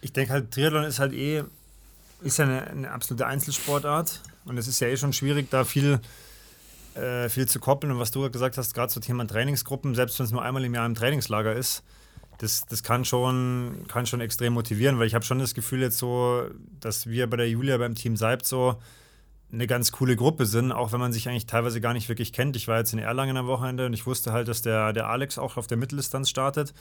Ich 0.00 0.12
denke 0.12 0.32
halt, 0.32 0.50
Triathlon 0.50 0.84
ist 0.84 0.98
halt 0.98 1.12
eh, 1.12 1.44
ist 2.22 2.38
ja 2.38 2.44
eine, 2.44 2.66
eine, 2.66 2.90
absolute 2.90 3.26
Einzelsportart 3.26 4.20
und 4.44 4.58
es 4.58 4.66
ist 4.66 4.80
ja 4.80 4.88
eh 4.88 4.96
schon 4.96 5.12
schwierig, 5.12 5.50
da 5.50 5.64
viel, 5.64 6.00
äh, 6.94 7.28
viel 7.28 7.46
zu 7.46 7.60
koppeln. 7.60 7.92
Und 7.92 8.00
was 8.00 8.10
du 8.10 8.28
gesagt 8.30 8.58
hast, 8.58 8.74
gerade 8.74 8.92
zum 8.92 9.02
Thema 9.02 9.26
Trainingsgruppen, 9.26 9.94
selbst 9.94 10.18
wenn 10.18 10.26
es 10.26 10.32
nur 10.32 10.42
einmal 10.42 10.64
im 10.64 10.74
Jahr 10.74 10.86
im 10.86 10.96
Trainingslager 10.96 11.54
ist, 11.54 11.84
das, 12.38 12.66
das 12.66 12.82
kann, 12.82 13.04
schon, 13.04 13.84
kann 13.86 14.06
schon 14.06 14.20
extrem 14.20 14.54
motivieren, 14.54 14.98
weil 14.98 15.06
ich 15.06 15.14
habe 15.14 15.24
schon 15.24 15.38
das 15.38 15.54
Gefühl 15.54 15.80
jetzt 15.80 15.98
so, 15.98 16.48
dass 16.80 17.06
wir 17.06 17.30
bei 17.30 17.36
der 17.36 17.48
Julia 17.48 17.76
beim 17.76 17.94
Team 17.94 18.16
Seibt 18.16 18.46
so, 18.46 18.78
eine 19.52 19.66
ganz 19.66 19.92
coole 19.92 20.16
Gruppe 20.16 20.46
sind, 20.46 20.72
auch 20.72 20.92
wenn 20.92 21.00
man 21.00 21.12
sich 21.12 21.28
eigentlich 21.28 21.46
teilweise 21.46 21.80
gar 21.80 21.92
nicht 21.92 22.08
wirklich 22.08 22.32
kennt. 22.32 22.56
Ich 22.56 22.68
war 22.68 22.78
jetzt 22.78 22.92
in 22.92 22.98
Erlangen 22.98 23.36
am 23.36 23.46
Wochenende 23.46 23.86
und 23.86 23.92
ich 23.92 24.06
wusste 24.06 24.32
halt, 24.32 24.48
dass 24.48 24.62
der, 24.62 24.92
der 24.92 25.08
Alex 25.08 25.38
auch 25.38 25.56
auf 25.56 25.66
der 25.66 25.76
Mitteldistanz 25.76 26.30
startet. 26.30 26.72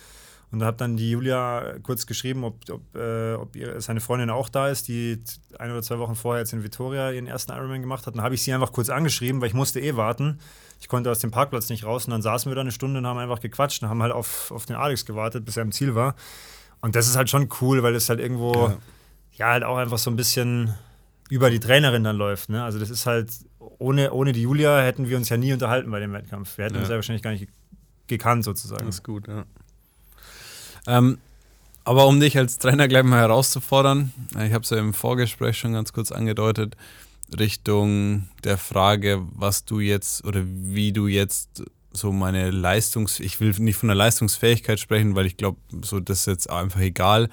Und 0.51 0.59
da 0.59 0.65
habe 0.65 0.77
dann 0.77 0.97
die 0.97 1.11
Julia 1.11 1.75
kurz 1.81 2.05
geschrieben, 2.05 2.43
ob, 2.43 2.69
ob, 2.69 2.95
äh, 2.95 3.33
ob 3.35 3.55
ihre, 3.55 3.79
seine 3.79 4.01
Freundin 4.01 4.29
auch 4.29 4.49
da 4.49 4.67
ist, 4.67 4.87
die 4.89 5.21
ein 5.57 5.71
oder 5.71 5.81
zwei 5.81 5.97
Wochen 5.99 6.15
vorher 6.15 6.41
jetzt 6.41 6.51
in 6.51 6.63
Vitoria 6.63 7.11
ihren 7.11 7.27
ersten 7.27 7.53
Ironman 7.53 7.81
gemacht 7.81 8.05
hat. 8.05 8.15
Dann 8.15 8.23
habe 8.23 8.35
ich 8.35 8.43
sie 8.43 8.53
einfach 8.53 8.73
kurz 8.73 8.89
angeschrieben, 8.89 9.39
weil 9.39 9.47
ich 9.47 9.53
musste 9.53 9.79
eh 9.79 9.95
warten. 9.95 10.39
Ich 10.81 10.89
konnte 10.89 11.09
aus 11.09 11.19
dem 11.19 11.31
Parkplatz 11.31 11.69
nicht 11.69 11.85
raus 11.85 12.05
und 12.05 12.11
dann 12.11 12.21
saßen 12.21 12.51
wir 12.51 12.55
da 12.55 12.61
eine 12.61 12.71
Stunde 12.71 12.99
und 12.99 13.07
haben 13.07 13.17
einfach 13.17 13.39
gequatscht 13.39 13.81
und 13.83 13.89
haben 13.89 14.01
halt 14.01 14.11
auf, 14.11 14.51
auf 14.51 14.65
den 14.65 14.75
Alex 14.75 15.05
gewartet, 15.05 15.45
bis 15.45 15.55
er 15.55 15.63
im 15.63 15.71
Ziel 15.71 15.95
war. 15.95 16.15
Und 16.81 16.95
das 16.95 17.07
ist 17.07 17.15
halt 17.15 17.29
schon 17.29 17.47
cool, 17.61 17.83
weil 17.83 17.95
es 17.95 18.09
halt 18.09 18.19
irgendwo, 18.19 18.53
ja, 18.53 18.77
ja 19.33 19.47
halt 19.49 19.63
auch 19.63 19.77
einfach 19.77 19.99
so 19.99 20.09
ein 20.09 20.15
bisschen 20.15 20.73
über 21.31 21.49
die 21.49 21.61
Trainerin 21.61 22.03
dann 22.03 22.17
läuft. 22.17 22.49
Ne? 22.49 22.61
Also 22.61 22.77
das 22.77 22.89
ist 22.89 23.05
halt, 23.05 23.31
ohne, 23.79 24.11
ohne 24.11 24.33
die 24.33 24.41
Julia 24.41 24.81
hätten 24.81 25.07
wir 25.07 25.15
uns 25.15 25.29
ja 25.29 25.37
nie 25.37 25.53
unterhalten 25.53 25.89
bei 25.89 26.01
dem 26.01 26.11
Wettkampf. 26.11 26.57
Wir 26.57 26.65
hätten 26.65 26.75
ja. 26.75 26.81
uns 26.81 26.89
ja 26.89 26.95
wahrscheinlich 26.95 27.23
gar 27.23 27.31
nicht 27.31 27.47
gekannt 28.07 28.43
sozusagen. 28.43 28.85
Das 28.85 28.95
ist 28.95 29.03
gut, 29.05 29.29
ja. 29.29 29.45
Ähm, 30.87 31.19
aber 31.85 32.05
um 32.07 32.19
dich 32.19 32.37
als 32.37 32.57
Trainer 32.57 32.89
gleich 32.89 33.03
mal 33.03 33.21
herauszufordern, 33.21 34.11
äh, 34.35 34.47
ich 34.47 34.53
habe 34.53 34.65
es 34.65 34.71
ja 34.71 34.77
im 34.77 34.93
Vorgespräch 34.93 35.57
schon 35.57 35.71
ganz 35.71 35.93
kurz 35.93 36.11
angedeutet, 36.11 36.75
Richtung 37.39 38.27
der 38.43 38.57
Frage, 38.57 39.25
was 39.33 39.63
du 39.63 39.79
jetzt 39.79 40.25
oder 40.25 40.41
wie 40.45 40.91
du 40.91 41.07
jetzt 41.07 41.63
so 41.93 42.11
meine 42.11 42.51
Leistungs... 42.51 43.21
Ich 43.21 43.39
will 43.39 43.55
nicht 43.59 43.77
von 43.77 43.87
der 43.87 43.95
Leistungsfähigkeit 43.95 44.81
sprechen, 44.81 45.15
weil 45.15 45.27
ich 45.27 45.37
glaube, 45.37 45.59
so 45.81 46.01
das 46.01 46.19
ist 46.19 46.27
jetzt 46.27 46.49
einfach 46.49 46.81
egal, 46.81 47.29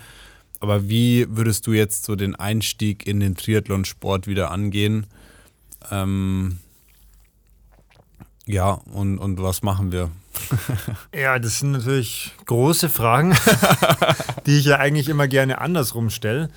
aber 0.60 0.88
wie 0.88 1.26
würdest 1.28 1.66
du 1.66 1.72
jetzt 1.72 2.04
so 2.04 2.16
den 2.16 2.34
Einstieg 2.34 3.06
in 3.06 3.20
den 3.20 3.36
Triathlonsport 3.36 4.26
wieder 4.26 4.50
angehen? 4.50 5.06
Ähm, 5.90 6.58
ja, 8.46 8.70
und, 8.92 9.18
und 9.18 9.40
was 9.42 9.62
machen 9.62 9.92
wir? 9.92 10.10
ja, 11.14 11.38
das 11.38 11.60
sind 11.60 11.72
natürlich 11.72 12.32
große 12.46 12.88
Fragen, 12.88 13.36
die 14.46 14.58
ich 14.58 14.64
ja 14.64 14.78
eigentlich 14.78 15.08
immer 15.08 15.28
gerne 15.28 15.60
andersrum 15.60 16.10
stelle, 16.10 16.50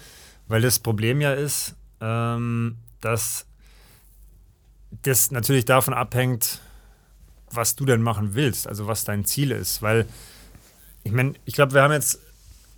weil 0.48 0.62
das 0.62 0.80
Problem 0.80 1.22
ja 1.22 1.34
ist, 1.34 1.76
ähm, 2.00 2.78
dass 3.02 3.46
das 5.04 5.32
natürlich 5.32 5.66
davon 5.66 5.94
abhängt, 5.94 6.62
was 7.50 7.76
du 7.76 7.86
denn 7.86 8.02
machen 8.02 8.36
willst, 8.36 8.68
also 8.68 8.88
was 8.88 9.04
dein 9.04 9.26
Ziel 9.26 9.52
ist. 9.52 9.82
Weil 9.82 10.06
ich 11.04 11.12
meine, 11.12 11.34
ich 11.46 11.54
glaube, 11.54 11.74
wir 11.74 11.82
haben 11.82 11.92
jetzt 11.92 12.20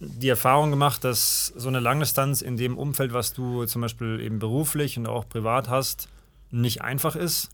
die 0.05 0.29
Erfahrung 0.29 0.69
gemacht, 0.69 1.03
dass 1.03 1.47
so 1.47 1.67
eine 1.67 1.79
Langdistanz 1.79 2.41
in 2.41 2.57
dem 2.57 2.77
Umfeld, 2.77 3.13
was 3.13 3.33
du 3.33 3.65
zum 3.65 3.81
Beispiel 3.81 4.19
eben 4.19 4.39
beruflich 4.39 4.97
und 4.97 5.07
auch 5.07 5.27
privat 5.27 5.69
hast, 5.69 6.09
nicht 6.51 6.81
einfach 6.81 7.15
ist. 7.15 7.49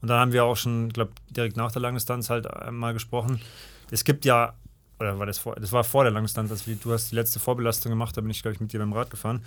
Und 0.00 0.08
da 0.08 0.18
haben 0.18 0.32
wir 0.32 0.44
auch 0.44 0.56
schon, 0.56 0.88
glaube 0.88 1.12
direkt 1.30 1.56
nach 1.56 1.72
der 1.72 1.82
Langdistanz 1.82 2.30
halt 2.30 2.46
mal 2.70 2.92
gesprochen. 2.92 3.40
Es 3.90 4.04
gibt 4.04 4.24
ja, 4.24 4.54
oder 4.98 5.18
war 5.18 5.26
das 5.26 5.38
vor, 5.38 5.54
das 5.56 5.72
war 5.72 5.84
vor 5.84 6.04
der 6.04 6.12
Langdistanz, 6.12 6.50
also 6.50 6.70
du 6.72 6.92
hast 6.92 7.10
die 7.10 7.14
letzte 7.14 7.38
Vorbelastung 7.38 7.90
gemacht, 7.90 8.16
da 8.16 8.20
bin 8.20 8.30
ich, 8.30 8.42
glaube 8.42 8.54
ich, 8.54 8.60
mit 8.60 8.72
dir 8.72 8.80
beim 8.80 8.92
Rad 8.92 9.10
gefahren. 9.10 9.44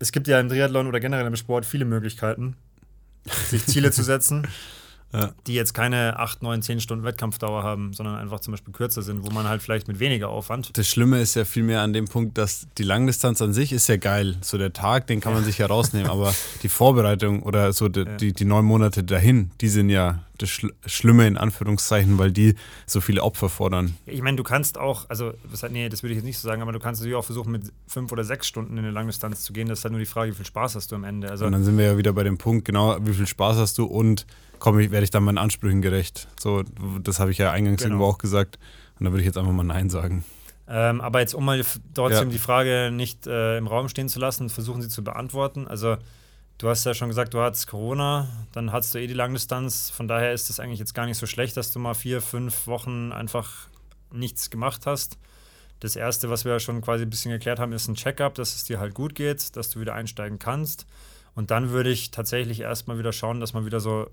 Es 0.00 0.12
gibt 0.12 0.28
ja 0.28 0.38
im 0.38 0.48
Triathlon 0.48 0.86
oder 0.86 1.00
generell 1.00 1.26
im 1.26 1.36
Sport 1.36 1.66
viele 1.66 1.84
Möglichkeiten, 1.84 2.56
sich 3.46 3.64
Ziele 3.66 3.90
zu 3.90 4.02
setzen. 4.02 4.46
ja. 5.12 5.32
die 5.46 5.54
jetzt 5.54 5.72
keine 5.72 6.18
8, 6.18 6.42
9, 6.42 6.62
10 6.62 6.80
Stunden 6.80 7.04
Wettkampfdauer 7.04 7.62
haben, 7.62 7.92
sondern 7.92 8.16
einfach 8.16 8.40
zum 8.40 8.52
Beispiel 8.52 8.72
kürzer 8.72 9.02
sind, 9.02 9.24
wo 9.24 9.30
man 9.30 9.48
halt 9.48 9.62
vielleicht 9.62 9.88
mit 9.88 10.00
weniger 10.00 10.28
Aufwand. 10.28 10.76
Das 10.76 10.86
Schlimme 10.88 11.20
ist 11.20 11.34
ja 11.34 11.44
vielmehr 11.44 11.80
an 11.80 11.92
dem 11.92 12.06
Punkt, 12.06 12.36
dass 12.36 12.66
die 12.76 12.82
Langdistanz 12.82 13.40
an 13.40 13.52
sich 13.52 13.72
ist 13.72 13.88
ja 13.88 13.96
geil. 13.96 14.36
So 14.42 14.58
der 14.58 14.72
Tag, 14.72 15.06
den 15.06 15.20
kann 15.20 15.32
man 15.32 15.44
sich 15.44 15.58
ja 15.58 15.66
rausnehmen, 15.66 16.10
aber 16.10 16.34
die 16.62 16.68
Vorbereitung 16.68 17.42
oder 17.42 17.72
so 17.72 17.88
die, 17.88 18.00
ja. 18.00 18.16
die, 18.16 18.32
die, 18.32 18.44
neun 18.44 18.64
Monate 18.64 19.02
dahin, 19.02 19.50
die 19.60 19.68
sind 19.68 19.88
ja 19.90 20.20
das 20.36 20.50
Schlimme 20.86 21.26
in 21.26 21.36
Anführungszeichen, 21.36 22.18
weil 22.18 22.30
die 22.30 22.54
so 22.86 23.00
viele 23.00 23.22
Opfer 23.22 23.48
fordern. 23.48 23.96
Ich 24.06 24.22
meine, 24.22 24.36
du 24.36 24.44
kannst 24.44 24.78
auch, 24.78 25.06
also, 25.08 25.32
nee, 25.70 25.88
das 25.88 26.02
würde 26.02 26.12
ich 26.12 26.18
jetzt 26.18 26.24
nicht 26.24 26.38
so 26.38 26.46
sagen, 26.46 26.62
aber 26.62 26.72
du 26.72 26.78
kannst 26.78 27.00
natürlich 27.00 27.16
auch 27.16 27.24
versuchen, 27.24 27.50
mit 27.50 27.72
fünf 27.88 28.12
oder 28.12 28.22
sechs 28.22 28.46
Stunden 28.46 28.74
in 28.74 28.84
eine 28.84 28.92
Langdistanz 28.92 29.42
zu 29.42 29.52
gehen. 29.52 29.68
Das 29.68 29.80
ist 29.80 29.84
halt 29.84 29.92
nur 29.92 30.00
die 30.00 30.06
Frage, 30.06 30.30
wie 30.30 30.36
viel 30.36 30.46
Spaß 30.46 30.76
hast 30.76 30.92
du 30.92 30.96
am 30.96 31.04
Ende. 31.04 31.28
Also, 31.28 31.46
und 31.46 31.52
dann 31.52 31.64
sind 31.64 31.76
wir 31.76 31.86
ja 31.86 31.98
wieder 31.98 32.12
bei 32.12 32.22
dem 32.22 32.38
Punkt, 32.38 32.64
genau, 32.64 32.98
wie 33.00 33.14
viel 33.14 33.26
Spaß 33.26 33.56
hast 33.56 33.78
du 33.78 33.84
und 33.84 34.26
komme 34.58 34.82
ich, 34.82 34.90
werde 34.90 35.04
ich 35.04 35.10
dann 35.10 35.24
meinen 35.24 35.38
Ansprüchen 35.38 35.82
gerecht. 35.82 36.28
So, 36.38 36.62
das 37.02 37.20
habe 37.20 37.30
ich 37.30 37.38
ja 37.38 37.52
eingangs 37.52 37.82
genau. 37.82 37.94
irgendwo 37.94 38.10
auch 38.10 38.18
gesagt. 38.18 38.58
Und 38.98 39.04
da 39.04 39.12
würde 39.12 39.20
ich 39.20 39.26
jetzt 39.26 39.38
einfach 39.38 39.52
mal 39.52 39.64
Nein 39.64 39.90
sagen. 39.90 40.24
Ähm, 40.68 41.00
aber 41.00 41.20
jetzt, 41.20 41.34
um 41.34 41.44
mal 41.44 41.64
trotzdem 41.94 42.28
ja. 42.28 42.32
die 42.32 42.38
Frage 42.38 42.90
nicht 42.92 43.26
äh, 43.26 43.56
im 43.56 43.66
Raum 43.66 43.88
stehen 43.88 44.08
zu 44.08 44.18
lassen, 44.18 44.50
versuchen 44.50 44.82
sie 44.82 44.88
zu 44.88 45.02
beantworten. 45.02 45.66
Also, 45.66 45.96
du 46.58 46.68
hast 46.68 46.84
ja 46.84 46.92
schon 46.92 47.08
gesagt, 47.08 47.32
du 47.32 47.40
hattest 47.40 47.68
Corona, 47.68 48.28
dann 48.52 48.72
hattest 48.72 48.94
du 48.94 48.98
eh 48.98 49.06
die 49.06 49.14
Langdistanz. 49.14 49.90
Von 49.90 50.08
daher 50.08 50.32
ist 50.32 50.50
es 50.50 50.60
eigentlich 50.60 50.78
jetzt 50.78 50.94
gar 50.94 51.06
nicht 51.06 51.16
so 51.16 51.26
schlecht, 51.26 51.56
dass 51.56 51.72
du 51.72 51.78
mal 51.78 51.94
vier, 51.94 52.20
fünf 52.20 52.66
Wochen 52.66 53.12
einfach 53.12 53.68
nichts 54.12 54.50
gemacht 54.50 54.84
hast. 54.84 55.18
Das 55.80 55.96
erste, 55.96 56.28
was 56.28 56.44
wir 56.44 56.52
ja 56.52 56.60
schon 56.60 56.82
quasi 56.82 57.04
ein 57.04 57.10
bisschen 57.10 57.30
geklärt 57.30 57.60
haben, 57.60 57.72
ist 57.72 57.88
ein 57.88 57.94
Checkup, 57.94 58.34
dass 58.34 58.54
es 58.54 58.64
dir 58.64 58.80
halt 58.80 58.94
gut 58.94 59.14
geht, 59.14 59.56
dass 59.56 59.70
du 59.70 59.80
wieder 59.80 59.94
einsteigen 59.94 60.38
kannst. 60.38 60.86
Und 61.34 61.50
dann 61.50 61.70
würde 61.70 61.90
ich 61.90 62.10
tatsächlich 62.10 62.60
erstmal 62.60 62.98
wieder 62.98 63.12
schauen, 63.12 63.38
dass 63.38 63.52
man 63.52 63.64
wieder 63.64 63.78
so 63.78 64.10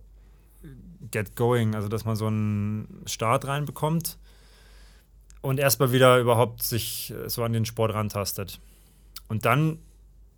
get 1.12 1.36
going, 1.36 1.76
also 1.76 1.88
dass 1.88 2.06
man 2.06 2.15
so 2.15 2.28
einen 2.28 3.04
Start 3.06 3.46
reinbekommt 3.48 4.18
und 5.41 5.60
erstmal 5.60 5.91
wieder 5.91 6.20
überhaupt 6.20 6.63
sich 6.63 7.12
äh, 7.12 7.30
so 7.30 7.44
an 7.44 7.54
den 7.54 7.65
Sport 7.65 7.94
rantastet. 7.94 8.60
Und 9.28 9.46
dann 9.46 9.80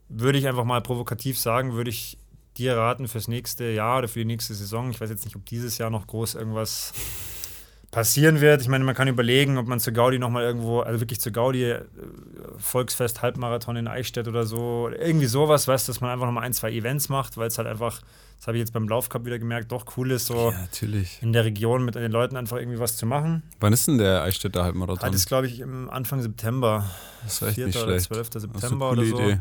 würde 0.10 0.38
ich 0.38 0.48
einfach 0.48 0.64
mal 0.64 0.82
provokativ 0.82 1.40
sagen, 1.40 1.74
würde 1.74 1.90
ich 1.90 2.18
dir 2.58 2.76
raten 2.76 3.08
fürs 3.08 3.28
nächste 3.28 3.66
Jahr 3.66 4.00
oder 4.00 4.08
für 4.08 4.20
die 4.20 4.26
nächste 4.26 4.54
Saison. 4.54 4.90
Ich 4.90 5.00
weiß 5.00 5.10
jetzt 5.10 5.26
nicht, 5.26 5.36
ob 5.36 5.46
dieses 5.46 5.78
Jahr 5.78 5.90
noch 5.90 6.08
groß 6.08 6.36
irgendwas 6.36 6.94
passieren 7.92 8.42
wird. 8.42 8.62
Ich 8.62 8.68
meine, 8.68 8.84
man 8.84 8.96
kann 8.96 9.08
überlegen, 9.08 9.58
ob 9.58 9.68
man 9.68 9.80
zur 9.80 9.94
Gaudi 9.94 10.20
nochmal 10.20 10.44
irgendwo, 10.44 10.82
also 10.82 11.00
wirklich 11.00 11.20
zur 11.20 11.32
Gaudi, 11.32 11.64
äh, 11.64 11.82
Volksfest, 12.58 13.22
Halbmarathon 13.22 13.76
in 13.78 13.88
Eichstätt 13.88 14.28
oder 14.28 14.46
so, 14.46 14.90
irgendwie 14.90 15.28
sowas, 15.28 15.68
weißt 15.68 15.88
du, 15.88 15.92
dass 15.92 16.02
man 16.02 16.12
einfach 16.12 16.26
nochmal 16.26 16.44
ein, 16.44 16.54
zwei 16.54 16.72
Events 16.72 17.10
macht, 17.10 17.38
weil 17.38 17.48
es 17.48 17.58
halt 17.58 17.68
einfach 17.68 18.02
das 18.38 18.48
habe 18.48 18.58
ich 18.58 18.62
jetzt 18.62 18.74
beim 18.74 18.88
Laufcup 18.88 19.26
wieder 19.26 19.40
gemerkt, 19.40 19.72
doch 19.72 19.86
cool 19.98 20.12
ist, 20.12 20.28
so 20.28 20.52
ja, 20.52 20.68
in 21.22 21.34
der 21.34 21.44
Region 21.44 21.84
mit 21.84 21.96
den 21.96 22.12
Leuten 22.12 22.38
einfach 22.38 22.58
irgendwie 22.58 22.80
was 22.80 22.96
zu 22.96 23.08
machen. 23.08 23.42
Wann 23.60 23.74
ist 23.74 23.88
denn 23.88 23.98
der 23.98 24.22
Eichstätter 24.22 24.64
Halbmarathon? 24.64 25.12
Das 25.12 25.22
ist, 25.22 25.28
glaube 25.28 25.48
ich, 25.48 25.60
im 25.60 25.90
Anfang 25.90 26.22
September. 26.22 26.86
Das 27.24 27.42
war 27.42 27.50
echt 27.50 27.56
4. 27.56 27.68
nicht 27.68 27.82
oder 27.82 27.98
12. 27.98 28.30
September 28.34 28.92
oder 28.92 29.06
so. 29.06 29.34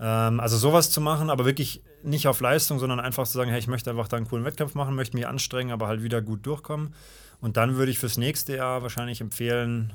Ähm, 0.00 0.40
also 0.40 0.56
sowas 0.56 0.90
zu 0.90 1.00
machen, 1.00 1.30
aber 1.30 1.44
wirklich 1.44 1.82
nicht 2.02 2.26
auf 2.26 2.40
Leistung, 2.40 2.78
sondern 2.78 3.00
einfach 3.00 3.26
zu 3.26 3.32
sagen, 3.34 3.50
hey, 3.50 3.58
ich 3.58 3.68
möchte 3.68 3.90
einfach 3.90 4.08
da 4.08 4.16
einen 4.16 4.26
coolen 4.26 4.44
Wettkampf 4.44 4.74
machen, 4.74 4.94
möchte 4.94 5.16
mich 5.16 5.26
anstrengen, 5.26 5.72
aber 5.72 5.86
halt 5.86 6.02
wieder 6.02 6.22
gut 6.22 6.46
durchkommen. 6.46 6.94
Und 7.40 7.56
dann 7.56 7.76
würde 7.76 7.90
ich 7.90 7.98
fürs 7.98 8.16
nächste 8.16 8.56
Jahr 8.56 8.82
wahrscheinlich 8.82 9.20
empfehlen, 9.20 9.92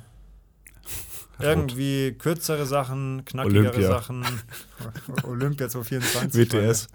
Irgendwie 1.39 2.13
kürzere 2.13 2.65
Sachen, 2.65 3.25
knackigere 3.25 3.69
Olympia. 3.69 3.87
Sachen. 3.87 4.25
Olympia 5.23 5.69
2024. 5.69 6.51
WTS. 6.51 6.87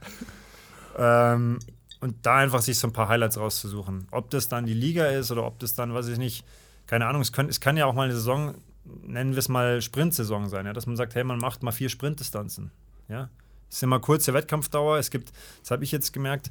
Ähm, 0.96 1.58
und 2.00 2.16
da 2.22 2.36
einfach 2.36 2.62
sich 2.62 2.78
so 2.78 2.88
ein 2.88 2.92
paar 2.92 3.08
Highlights 3.08 3.38
rauszusuchen. 3.38 4.06
Ob 4.10 4.30
das 4.30 4.48
dann 4.48 4.64
die 4.64 4.74
Liga 4.74 5.06
ist 5.06 5.30
oder 5.30 5.44
ob 5.44 5.58
das 5.58 5.74
dann, 5.74 5.92
weiß 5.92 6.08
ich 6.08 6.18
nicht, 6.18 6.44
keine 6.86 7.06
Ahnung, 7.06 7.22
es, 7.22 7.32
können, 7.32 7.48
es 7.48 7.60
kann 7.60 7.76
ja 7.76 7.86
auch 7.86 7.94
mal 7.94 8.04
eine 8.04 8.14
Saison, 8.14 8.54
nennen 8.84 9.32
wir 9.32 9.38
es 9.38 9.48
mal 9.48 9.82
Sprintsaison 9.82 10.48
sein, 10.48 10.66
ja, 10.66 10.72
dass 10.72 10.86
man 10.86 10.96
sagt, 10.96 11.14
hey, 11.14 11.24
man 11.24 11.38
macht 11.38 11.62
mal 11.62 11.72
vier 11.72 11.88
Sprintdistanzen. 11.88 12.70
Ja? 13.10 13.28
Es 13.68 13.76
ist 13.76 13.82
immer 13.82 14.00
kurze 14.00 14.32
Wettkampfdauer. 14.34 14.98
Es 14.98 15.10
gibt, 15.10 15.32
das 15.62 15.70
habe 15.70 15.84
ich 15.84 15.92
jetzt 15.92 16.12
gemerkt, 16.12 16.50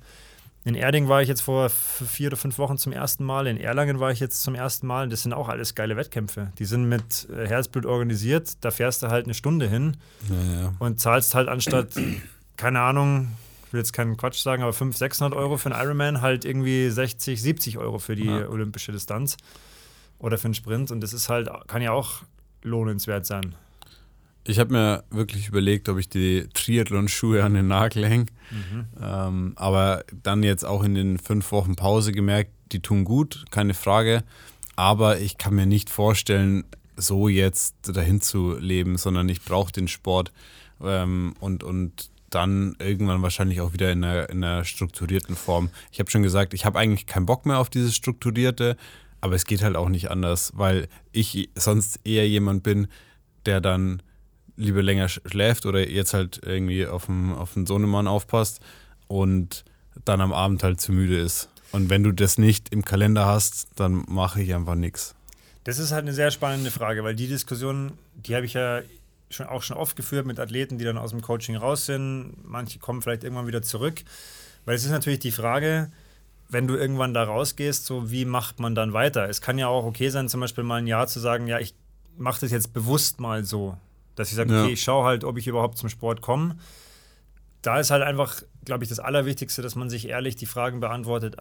in 0.65 0.75
Erding 0.75 1.07
war 1.07 1.21
ich 1.21 1.29
jetzt 1.29 1.41
vor 1.41 1.69
vier 1.69 2.27
oder 2.27 2.37
fünf 2.37 2.57
Wochen 2.57 2.77
zum 2.77 2.91
ersten 2.91 3.23
Mal, 3.23 3.47
in 3.47 3.57
Erlangen 3.57 3.99
war 4.01 4.11
ich 4.11 4.19
jetzt 4.19 4.41
zum 4.43 4.55
ersten 4.55 4.87
Mal. 4.87 5.07
Das 5.07 5.23
sind 5.23 5.31
auch 5.33 5.47
alles 5.47 5.73
geile 5.73 5.95
Wettkämpfe. 5.95 6.51
Die 6.59 6.65
sind 6.65 6.83
mit 6.89 7.27
äh, 7.29 7.47
Herzblut 7.47 7.85
organisiert. 7.85 8.51
Da 8.61 8.69
fährst 8.71 9.01
du 9.01 9.07
halt 9.07 9.25
eine 9.25 9.33
Stunde 9.33 9.69
hin 9.69 9.95
Ja, 10.29 10.61
ja. 10.61 10.73
und 10.79 10.99
zahlst 10.99 11.33
halt 11.33 11.47
anstatt, 11.47 11.93
keine 12.57 12.81
Ahnung, 12.81 13.29
ich 13.67 13.73
will 13.73 13.79
jetzt 13.79 13.93
keinen 13.93 14.17
Quatsch 14.17 14.41
sagen, 14.41 14.61
aber 14.63 14.73
500, 14.73 14.97
600 14.97 15.39
Euro 15.39 15.57
für 15.57 15.71
einen 15.73 15.81
Ironman 15.81 16.21
halt 16.21 16.43
irgendwie 16.43 16.89
60, 16.89 17.41
70 17.41 17.77
Euro 17.77 17.97
für 17.99 18.15
die 18.17 18.25
Ja. 18.25 18.49
olympische 18.49 18.91
Distanz 18.91 19.37
oder 20.19 20.37
für 20.37 20.45
einen 20.45 20.55
Sprint. 20.55 20.91
Und 20.91 20.99
das 21.01 21.13
ist 21.13 21.29
halt, 21.29 21.49
kann 21.67 21.81
ja 21.81 21.91
auch 21.93 22.23
lohnenswert 22.63 23.25
sein. 23.25 23.55
Ich 24.45 24.59
habe 24.59 24.73
mir 24.73 25.03
wirklich 25.11 25.47
überlegt, 25.47 25.89
ob 25.89 25.97
ich 25.97 26.09
die 26.09 26.47
Triathlon-Schuhe 26.53 27.43
an 27.43 27.53
den 27.53 27.67
Nagel 27.67 28.07
hänge. 28.07 28.25
Mhm. 28.51 28.85
Ähm, 29.01 29.53
aber 29.55 30.03
dann 30.23 30.43
jetzt 30.43 30.65
auch 30.65 30.83
in 30.83 30.95
den 30.95 31.19
fünf 31.19 31.51
Wochen 31.51 31.75
Pause 31.75 32.11
gemerkt, 32.11 32.51
die 32.71 32.79
tun 32.79 33.03
gut, 33.03 33.45
keine 33.51 33.73
Frage. 33.73 34.23
Aber 34.75 35.19
ich 35.19 35.37
kann 35.37 35.55
mir 35.55 35.65
nicht 35.65 35.89
vorstellen, 35.89 36.63
so 36.95 37.27
jetzt 37.27 37.75
dahin 37.95 38.21
zu 38.21 38.57
leben, 38.57 38.97
sondern 38.97 39.29
ich 39.29 39.41
brauche 39.41 39.71
den 39.71 39.87
Sport 39.87 40.31
ähm, 40.81 41.33
und, 41.39 41.63
und 41.63 42.09
dann 42.29 42.75
irgendwann 42.79 43.21
wahrscheinlich 43.21 43.61
auch 43.61 43.73
wieder 43.73 43.91
in 43.91 44.03
einer, 44.03 44.29
in 44.29 44.43
einer 44.43 44.63
strukturierten 44.65 45.35
Form. 45.35 45.69
Ich 45.91 45.99
habe 45.99 46.11
schon 46.11 46.23
gesagt, 46.23 46.53
ich 46.53 46.65
habe 46.65 46.79
eigentlich 46.79 47.07
keinen 47.07 47.25
Bock 47.25 47.45
mehr 47.45 47.59
auf 47.59 47.69
dieses 47.69 47.95
Strukturierte, 47.95 48.77
aber 49.21 49.35
es 49.35 49.45
geht 49.45 49.63
halt 49.63 49.75
auch 49.75 49.89
nicht 49.89 50.11
anders, 50.11 50.53
weil 50.55 50.87
ich 51.11 51.49
sonst 51.55 51.99
eher 52.03 52.27
jemand 52.27 52.63
bin, 52.63 52.87
der 53.45 53.61
dann 53.61 54.01
lieber 54.59 54.83
länger 54.83 55.07
sch- 55.07 55.27
schläft 55.29 55.65
oder 55.65 55.89
jetzt 55.89 56.13
halt 56.13 56.41
irgendwie 56.45 56.85
auf 56.85 57.05
den, 57.07 57.33
auf 57.33 57.53
den 57.53 57.65
Sohnemann 57.65 58.07
aufpasst 58.07 58.59
und 59.07 59.63
dann 60.05 60.21
am 60.21 60.33
Abend 60.33 60.63
halt 60.63 60.79
zu 60.79 60.91
müde 60.91 61.17
ist. 61.19 61.49
Und 61.71 61.89
wenn 61.89 62.03
du 62.03 62.11
das 62.11 62.37
nicht 62.37 62.69
im 62.69 62.83
Kalender 62.83 63.25
hast, 63.25 63.67
dann 63.75 64.03
mache 64.07 64.41
ich 64.41 64.53
einfach 64.53 64.75
nichts. 64.75 65.15
Das 65.63 65.77
ist 65.79 65.91
halt 65.91 66.03
eine 66.03 66.13
sehr 66.13 66.31
spannende 66.31 66.71
Frage, 66.71 67.03
weil 67.03 67.15
die 67.15 67.27
Diskussion, 67.27 67.93
die 68.15 68.35
habe 68.35 68.45
ich 68.45 68.53
ja 68.53 68.81
schon 69.29 69.45
auch 69.45 69.61
schon 69.61 69.77
oft 69.77 69.95
geführt 69.95 70.25
mit 70.25 70.39
Athleten, 70.39 70.77
die 70.77 70.85
dann 70.85 70.97
aus 70.97 71.11
dem 71.11 71.21
Coaching 71.21 71.55
raus 71.55 71.85
sind. 71.85 72.33
Manche 72.43 72.79
kommen 72.79 73.01
vielleicht 73.01 73.23
irgendwann 73.23 73.45
wieder 73.47 73.61
zurück. 73.61 74.01
Weil 74.65 74.75
es 74.75 74.83
ist 74.83 74.91
natürlich 74.91 75.19
die 75.19 75.31
Frage, 75.31 75.91
wenn 76.49 76.67
du 76.67 76.75
irgendwann 76.75 77.13
da 77.13 77.23
rausgehst, 77.23 77.85
so 77.85 78.09
wie 78.09 78.25
macht 78.25 78.59
man 78.59 78.73
dann 78.73 78.93
weiter? 78.93 79.29
Es 79.29 79.41
kann 79.41 79.59
ja 79.59 79.67
auch 79.67 79.85
okay 79.85 80.09
sein, 80.09 80.27
zum 80.29 80.41
Beispiel 80.41 80.63
mal 80.63 80.77
ein 80.77 80.87
Jahr 80.87 81.05
zu 81.07 81.19
sagen, 81.19 81.45
ja, 81.47 81.59
ich 81.59 81.75
mache 82.17 82.41
das 82.41 82.51
jetzt 82.51 82.73
bewusst 82.73 83.19
mal 83.19 83.43
so. 83.45 83.77
Dass 84.19 84.29
ich 84.31 84.35
sage, 84.35 84.53
Ja. 84.53 84.63
okay, 84.63 84.73
ich 84.73 84.81
schaue 84.81 85.05
halt, 85.05 85.23
ob 85.23 85.37
ich 85.37 85.47
überhaupt 85.47 85.77
zum 85.77 85.87
Sport 85.87 86.19
komme. 86.19 86.57
Da 87.61 87.79
ist 87.79 87.89
halt 87.89 88.03
einfach, 88.03 88.41
glaube 88.65 88.83
ich, 88.83 88.89
das 88.89 88.99
Allerwichtigste, 88.99 89.61
dass 89.61 89.75
man 89.75 89.89
sich 89.89 90.09
ehrlich 90.09 90.35
die 90.35 90.45
Fragen 90.45 90.81
beantwortet, 90.81 91.37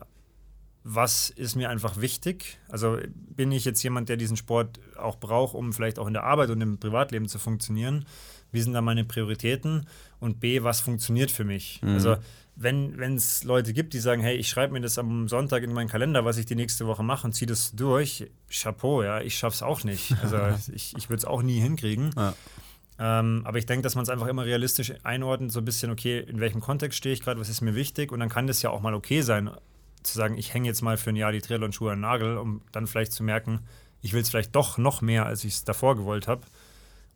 was 0.84 1.28
ist 1.28 1.56
mir 1.56 1.70
einfach 1.70 2.00
wichtig? 2.00 2.58
Also 2.68 2.98
bin 3.10 3.50
ich 3.50 3.64
jetzt 3.64 3.82
jemand, 3.82 4.08
der 4.08 4.16
diesen 4.16 4.36
Sport 4.36 4.78
auch 4.96 5.16
braucht, 5.18 5.56
um 5.56 5.72
vielleicht 5.72 5.98
auch 5.98 6.06
in 6.06 6.12
der 6.12 6.22
Arbeit 6.22 6.50
und 6.50 6.60
im 6.60 6.78
Privatleben 6.78 7.26
zu 7.26 7.40
funktionieren? 7.40 8.06
Wie 8.52 8.60
sind 8.60 8.74
da 8.74 8.80
meine 8.80 9.04
Prioritäten? 9.04 9.86
Und 10.20 10.38
B, 10.38 10.62
was 10.62 10.80
funktioniert 10.80 11.32
für 11.32 11.44
mich? 11.44 11.80
Also 11.82 12.16
wenn 12.54 12.94
es 13.16 13.42
Leute 13.44 13.72
gibt, 13.72 13.92
die 13.92 13.98
sagen, 13.98 14.22
hey, 14.22 14.36
ich 14.36 14.48
schreibe 14.48 14.72
mir 14.72 14.80
das 14.80 14.98
am 14.98 15.28
Sonntag 15.28 15.64
in 15.64 15.72
meinen 15.72 15.88
Kalender, 15.88 16.24
was 16.24 16.38
ich 16.38 16.46
die 16.46 16.54
nächste 16.56 16.86
Woche 16.86 17.02
mache 17.02 17.26
und 17.26 17.32
ziehe 17.32 17.46
das 17.48 17.72
durch, 17.72 18.30
Chapeau, 18.50 19.02
ja, 19.02 19.20
ich 19.20 19.36
schaff's 19.36 19.62
auch 19.62 19.82
nicht. 19.82 20.14
Also 20.22 20.38
ich, 20.72 20.96
ich 20.96 21.08
würde 21.08 21.18
es 21.18 21.24
auch 21.24 21.42
nie 21.42 21.60
hinkriegen. 21.60 22.10
Ja. 22.16 22.34
Ähm, 22.98 23.42
aber 23.44 23.58
ich 23.58 23.66
denke, 23.66 23.82
dass 23.82 23.94
man 23.94 24.02
es 24.02 24.08
einfach 24.08 24.26
immer 24.26 24.44
realistisch 24.44 24.92
einordnet, 25.04 25.52
so 25.52 25.60
ein 25.60 25.64
bisschen, 25.64 25.90
okay, 25.90 26.18
in 26.18 26.40
welchem 26.40 26.60
Kontext 26.60 26.98
stehe 26.98 27.12
ich 27.12 27.20
gerade, 27.20 27.40
was 27.40 27.48
ist 27.48 27.60
mir 27.60 27.74
wichtig? 27.74 28.10
Und 28.10 28.20
dann 28.20 28.28
kann 28.28 28.46
das 28.46 28.60
ja 28.62 28.70
auch 28.70 28.80
mal 28.80 28.94
okay 28.94 29.20
sein, 29.20 29.50
zu 30.02 30.16
sagen, 30.16 30.36
ich 30.36 30.52
hänge 30.52 30.66
jetzt 30.66 30.82
mal 30.82 30.96
für 30.96 31.10
ein 31.10 31.16
Jahr 31.16 31.32
die 31.32 31.40
Triathlon-Schuhe 31.40 31.92
an 31.92 31.98
den 31.98 32.02
Nagel, 32.02 32.36
um 32.38 32.62
dann 32.72 32.86
vielleicht 32.86 33.12
zu 33.12 33.22
merken, 33.22 33.60
ich 34.00 34.12
will 34.12 34.22
es 34.22 34.30
vielleicht 34.30 34.54
doch 34.54 34.78
noch 34.78 35.00
mehr, 35.00 35.26
als 35.26 35.44
ich 35.44 35.54
es 35.54 35.64
davor 35.64 35.96
gewollt 35.96 36.28
habe. 36.28 36.42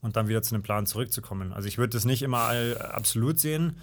Und 0.01 0.16
dann 0.16 0.27
wieder 0.27 0.42
zu 0.42 0.55
einem 0.55 0.64
Plan 0.64 0.85
zurückzukommen. 0.85 1.53
Also 1.53 1.68
ich 1.68 1.79
würde 1.79 1.92
das 1.92 2.05
nicht 2.05 2.23
immer 2.23 2.38
all, 2.38 2.77
absolut 2.77 3.38
sehen. 3.38 3.77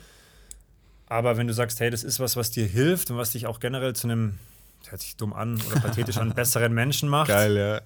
Aber 1.08 1.38
wenn 1.38 1.48
du 1.48 1.54
sagst, 1.54 1.80
hey, 1.80 1.90
das 1.90 2.04
ist 2.04 2.20
was, 2.20 2.36
was 2.36 2.52
dir 2.52 2.66
hilft 2.66 3.10
und 3.10 3.18
was 3.18 3.32
dich 3.32 3.48
auch 3.48 3.62
generell 3.62 3.96
zu 3.96 4.08
einem, 4.08 4.38
das 4.82 4.92
hört 4.92 5.02
sich 5.02 5.16
dumm 5.16 5.32
an 5.32 5.62
oder 5.70 5.80
pathetisch 5.80 6.18
an, 6.18 6.34
besseren 6.36 6.74
Menschen 6.74 7.08
macht, 7.08 7.30
ja. 7.30 7.82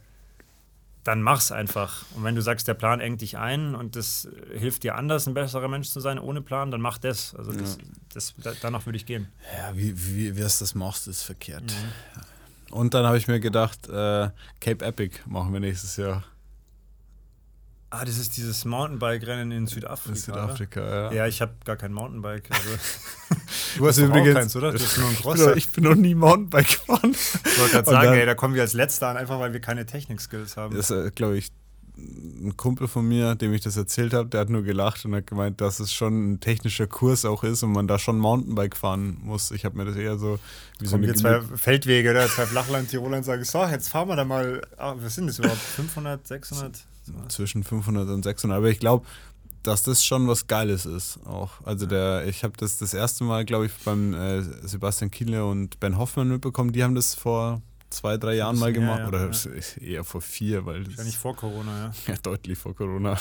Dann 1.04 1.22
mach's 1.22 1.52
einfach. 1.52 2.06
Und 2.16 2.24
wenn 2.24 2.36
du 2.36 2.42
sagst, 2.42 2.68
der 2.68 2.74
Plan 2.74 3.00
engt 3.00 3.22
dich 3.22 3.38
ein 3.38 3.76
und 3.76 3.96
das 3.96 4.28
hilft 4.58 4.84
dir 4.84 4.96
anders, 4.96 5.28
ein 5.28 5.34
besserer 5.34 5.68
Mensch 5.68 5.90
zu 5.90 6.00
sein 6.00 6.18
ohne 6.18 6.42
Plan, 6.42 6.72
dann 6.72 6.82
mach 6.82 6.98
das. 6.98 7.36
Also 7.36 7.52
das, 7.52 7.78
das, 8.14 8.34
da, 8.38 8.54
danach 8.62 8.86
würde 8.86 8.98
ich 8.98 9.06
gehen. 9.06 9.28
Ja, 9.58 9.76
wie, 9.76 9.94
wie, 9.96 10.38
wie 10.38 10.42
es 10.42 10.60
das 10.60 10.76
machst, 10.76 11.08
ist 11.08 11.24
verkehrt. 11.24 11.74
Und 12.72 12.94
dann 12.94 13.06
habe 13.06 13.18
ich 13.18 13.28
mir 13.28 13.40
gedacht, 13.40 13.88
äh, 13.88 14.30
Cape 14.60 14.86
Epic 14.86 15.20
machen 15.26 15.54
wir 15.54 15.60
nächstes 15.60 15.98
Jahr 15.98 16.24
Ah, 17.96 18.06
das 18.06 18.18
ist 18.18 18.38
dieses 18.38 18.66
Mountainbike-Rennen 18.66 19.52
in 19.52 19.68
Südafrika. 19.68 20.10
in 20.10 20.16
Südafrika. 20.16 20.80
Ja. 20.82 21.08
Oder? 21.10 21.14
Ja, 21.16 21.28
ich 21.28 21.42
habe 21.42 21.54
gar 21.64 21.76
kein 21.76 21.94
Mountainbike. 21.94 22.50
Also. 22.50 22.70
Du 23.78 23.88
hast 23.88 23.98
übrigens 23.98 24.34
keins, 24.36 24.56
oder? 24.56 24.72
Du 24.72 24.80
hast 24.80 24.98
nur 24.98 25.08
bin 25.10 25.18
Crosser. 25.18 25.50
noch, 25.50 25.56
ich 25.56 25.72
bin 25.72 25.84
noch 25.84 25.96
nie 25.96 26.14
Mountainbike 26.16 26.68
gefahren. 26.68 27.12
Ich 27.14 27.60
wollte 27.60 27.72
gerade 27.74 27.90
sagen, 27.90 28.06
dann- 28.08 28.14
ey, 28.20 28.26
da 28.26 28.36
kommen 28.36 28.54
wir 28.56 28.62
als 28.64 28.74
Letzter 28.74 29.08
an, 29.10 29.18
einfach 29.18 29.40
weil 29.40 29.54
wir 29.54 29.60
keine 29.60 29.86
Technik-Skills 29.86 30.58
haben. 30.58 30.76
Das 30.76 30.90
ist, 30.92 31.16
glaube 31.16 31.38
ich, 31.38 31.50
ein 31.98 32.56
Kumpel 32.58 32.88
von 32.88 33.08
mir, 33.08 33.36
dem 33.36 33.54
ich 33.54 33.62
das 33.62 33.78
erzählt 33.78 34.14
habe, 34.14 34.28
der 34.30 34.42
hat 34.42 34.50
nur 34.50 34.64
gelacht 34.64 35.06
und 35.06 35.14
hat 35.16 35.28
gemeint, 35.28 35.62
dass 35.62 35.80
es 35.80 35.94
schon 35.94 36.34
ein 36.34 36.40
technischer 36.40 36.88
Kurs 36.88 37.26
auch 37.26 37.44
ist 37.44 37.62
und 37.64 37.72
man 37.72 37.88
da 37.88 38.00
schon 38.00 38.18
Mountainbike 38.18 38.76
fahren 38.76 39.18
muss. 39.22 39.52
Ich 39.52 39.66
habe 39.66 39.78
mir 39.78 39.86
das 39.86 39.96
eher 39.96 40.18
so 40.18 40.40
wie 40.80 40.86
so 40.86 40.92
Kommen 40.92 41.04
eine 41.04 41.14
wir 41.14 41.20
zwei 41.20 41.42
Feldwege, 41.58 42.10
oder? 42.12 42.28
zwei 42.28 42.46
Flachland-Tiroler 42.48 43.18
und 43.18 43.24
sagen, 43.24 43.44
so, 43.44 43.64
jetzt 43.66 43.90
fahren 43.90 44.08
wir 44.10 44.16
da 44.16 44.26
mal, 44.26 44.62
ah, 44.78 44.96
was 44.98 45.16
sind 45.16 45.28
das 45.28 45.38
überhaupt, 45.40 45.60
500, 45.60 46.28
600? 46.28 46.80
Zwischen 47.28 47.64
500 47.64 48.10
und 48.10 48.24
600. 48.24 48.58
Aber 48.58 48.70
ich 48.70 48.80
glaube, 48.80 49.06
dass 49.64 49.84
das 49.84 50.06
schon 50.06 50.28
was 50.28 50.48
Geiles 50.48 50.86
ist 50.86 51.20
auch. 51.26 51.52
Also 51.64 51.86
der, 51.86 52.26
ich 52.28 52.44
habe 52.44 52.54
das 52.58 52.78
das 52.78 52.94
erste 52.94 53.24
Mal, 53.24 53.46
glaube 53.46 53.66
ich, 53.68 53.72
beim 53.86 54.14
äh, 54.14 54.42
Sebastian 54.42 55.10
Kienle 55.10 55.46
und 55.46 55.80
Ben 55.80 55.98
Hoffmann 55.98 56.28
mitbekommen. 56.28 56.74
Die 56.74 56.84
haben 56.84 56.96
das 56.96 57.16
vor 57.16 57.62
zwei, 57.90 58.18
drei 58.18 58.36
Jahren 58.36 58.60
mal 58.60 58.74
gemacht. 58.74 59.08
Oder 59.08 59.22
ja. 59.22 59.30
es 59.30 59.46
ist 59.46 59.78
eher 59.78 60.04
vor 60.04 60.22
vier, 60.22 60.66
weil 60.66 60.86
Wahrscheinlich 60.86 61.18
vor 61.18 61.36
Corona, 61.36 61.86
ja. 61.86 61.92
ja, 62.14 62.20
deutlich 62.22 62.58
vor 62.58 62.76
Corona. 62.76 63.18